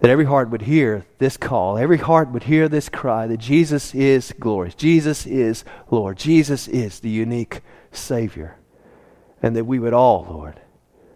that 0.00 0.10
every 0.10 0.26
heart 0.26 0.50
would 0.50 0.62
hear 0.62 1.06
this 1.18 1.36
call, 1.36 1.78
every 1.78 1.98
heart 1.98 2.30
would 2.30 2.44
hear 2.44 2.68
this 2.68 2.88
cry 2.88 3.26
that 3.26 3.38
Jesus 3.38 3.94
is 3.94 4.32
glorious, 4.38 4.74
Jesus 4.74 5.26
is 5.26 5.64
Lord, 5.90 6.18
Jesus 6.18 6.68
is 6.68 7.00
the 7.00 7.08
unique 7.08 7.62
Savior, 7.92 8.56
and 9.42 9.56
that 9.56 9.64
we 9.64 9.78
would 9.78 9.94
all, 9.94 10.26
Lord, 10.28 10.60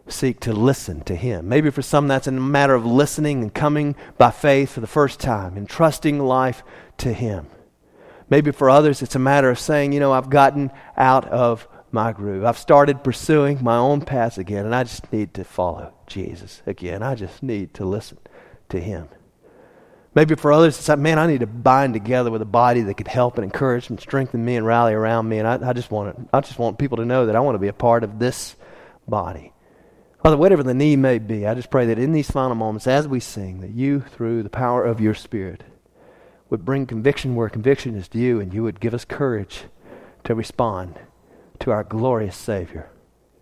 seek 0.08 0.40
to 0.40 0.52
listen 0.52 1.02
to 1.02 1.14
Him. 1.14 1.48
Maybe 1.48 1.70
for 1.70 1.82
some 1.82 2.08
that's 2.08 2.26
a 2.26 2.32
matter 2.32 2.74
of 2.74 2.86
listening 2.86 3.42
and 3.42 3.54
coming 3.54 3.94
by 4.16 4.30
faith 4.30 4.72
for 4.72 4.80
the 4.80 4.86
first 4.86 5.20
time 5.20 5.56
and 5.56 5.68
trusting 5.68 6.18
life 6.18 6.62
to 6.98 7.12
Him. 7.12 7.46
Maybe 8.30 8.50
for 8.50 8.70
others 8.70 9.02
it's 9.02 9.14
a 9.14 9.20
matter 9.20 9.50
of 9.50 9.58
saying, 9.58 9.92
you 9.92 10.00
know, 10.00 10.12
I've 10.12 10.30
gotten 10.30 10.70
out 10.96 11.26
of 11.28 11.68
my 11.92 12.12
groove. 12.12 12.44
I've 12.44 12.58
started 12.58 13.04
pursuing 13.04 13.62
my 13.62 13.76
own 13.76 14.00
path 14.00 14.38
again, 14.38 14.64
and 14.64 14.74
I 14.74 14.84
just 14.84 15.12
need 15.12 15.34
to 15.34 15.44
follow 15.44 15.92
Jesus 16.06 16.62
again. 16.66 17.02
I 17.02 17.14
just 17.14 17.42
need 17.42 17.74
to 17.74 17.84
listen 17.84 18.18
to 18.70 18.80
Him. 18.80 19.08
Maybe 20.14 20.34
for 20.34 20.52
others, 20.52 20.76
it's 20.78 20.88
like, 20.88 20.98
man, 20.98 21.18
I 21.20 21.26
need 21.28 21.40
to 21.40 21.46
bind 21.46 21.94
together 21.94 22.30
with 22.30 22.42
a 22.42 22.46
body 22.46 22.80
that 22.82 22.94
could 22.94 23.06
help 23.06 23.36
and 23.36 23.44
encourage 23.44 23.90
and 23.90 24.00
strengthen 24.00 24.44
me 24.44 24.56
and 24.56 24.66
rally 24.66 24.92
around 24.92 25.28
me. 25.28 25.38
And 25.38 25.46
I, 25.46 25.70
I 25.70 25.72
just 25.72 25.90
want 25.90 26.18
it, 26.18 26.28
I 26.32 26.40
just 26.40 26.58
want 26.58 26.78
people 26.78 26.96
to 26.98 27.04
know 27.04 27.26
that 27.26 27.36
I 27.36 27.40
want 27.40 27.54
to 27.54 27.60
be 27.60 27.68
a 27.68 27.72
part 27.72 28.02
of 28.02 28.18
this 28.18 28.56
body. 29.06 29.52
Father, 30.22 30.36
whatever 30.36 30.62
the 30.62 30.74
need 30.74 30.96
may 30.96 31.18
be, 31.18 31.46
I 31.46 31.54
just 31.54 31.70
pray 31.70 31.86
that 31.86 31.98
in 31.98 32.12
these 32.12 32.30
final 32.30 32.54
moments, 32.54 32.86
as 32.86 33.08
we 33.08 33.20
sing, 33.20 33.60
that 33.60 33.70
you, 33.70 34.00
through 34.00 34.42
the 34.42 34.50
power 34.50 34.84
of 34.84 35.00
your 35.00 35.14
Spirit, 35.14 35.62
would 36.50 36.64
bring 36.64 36.86
conviction 36.86 37.36
where 37.36 37.48
conviction 37.48 37.94
is 37.94 38.08
due, 38.08 38.40
and 38.40 38.52
you 38.52 38.62
would 38.62 38.80
give 38.80 38.92
us 38.92 39.04
courage 39.04 39.64
to 40.24 40.34
respond 40.34 40.98
to 41.60 41.70
our 41.70 41.84
glorious 41.84 42.36
Savior. 42.36 42.90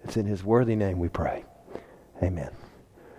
It's 0.05 0.17
in 0.17 0.27
his 0.27 0.45
worthy 0.45 0.77
name 0.77 0.99
we 0.99 1.09
pray. 1.09 1.45
Amen. 2.23 2.58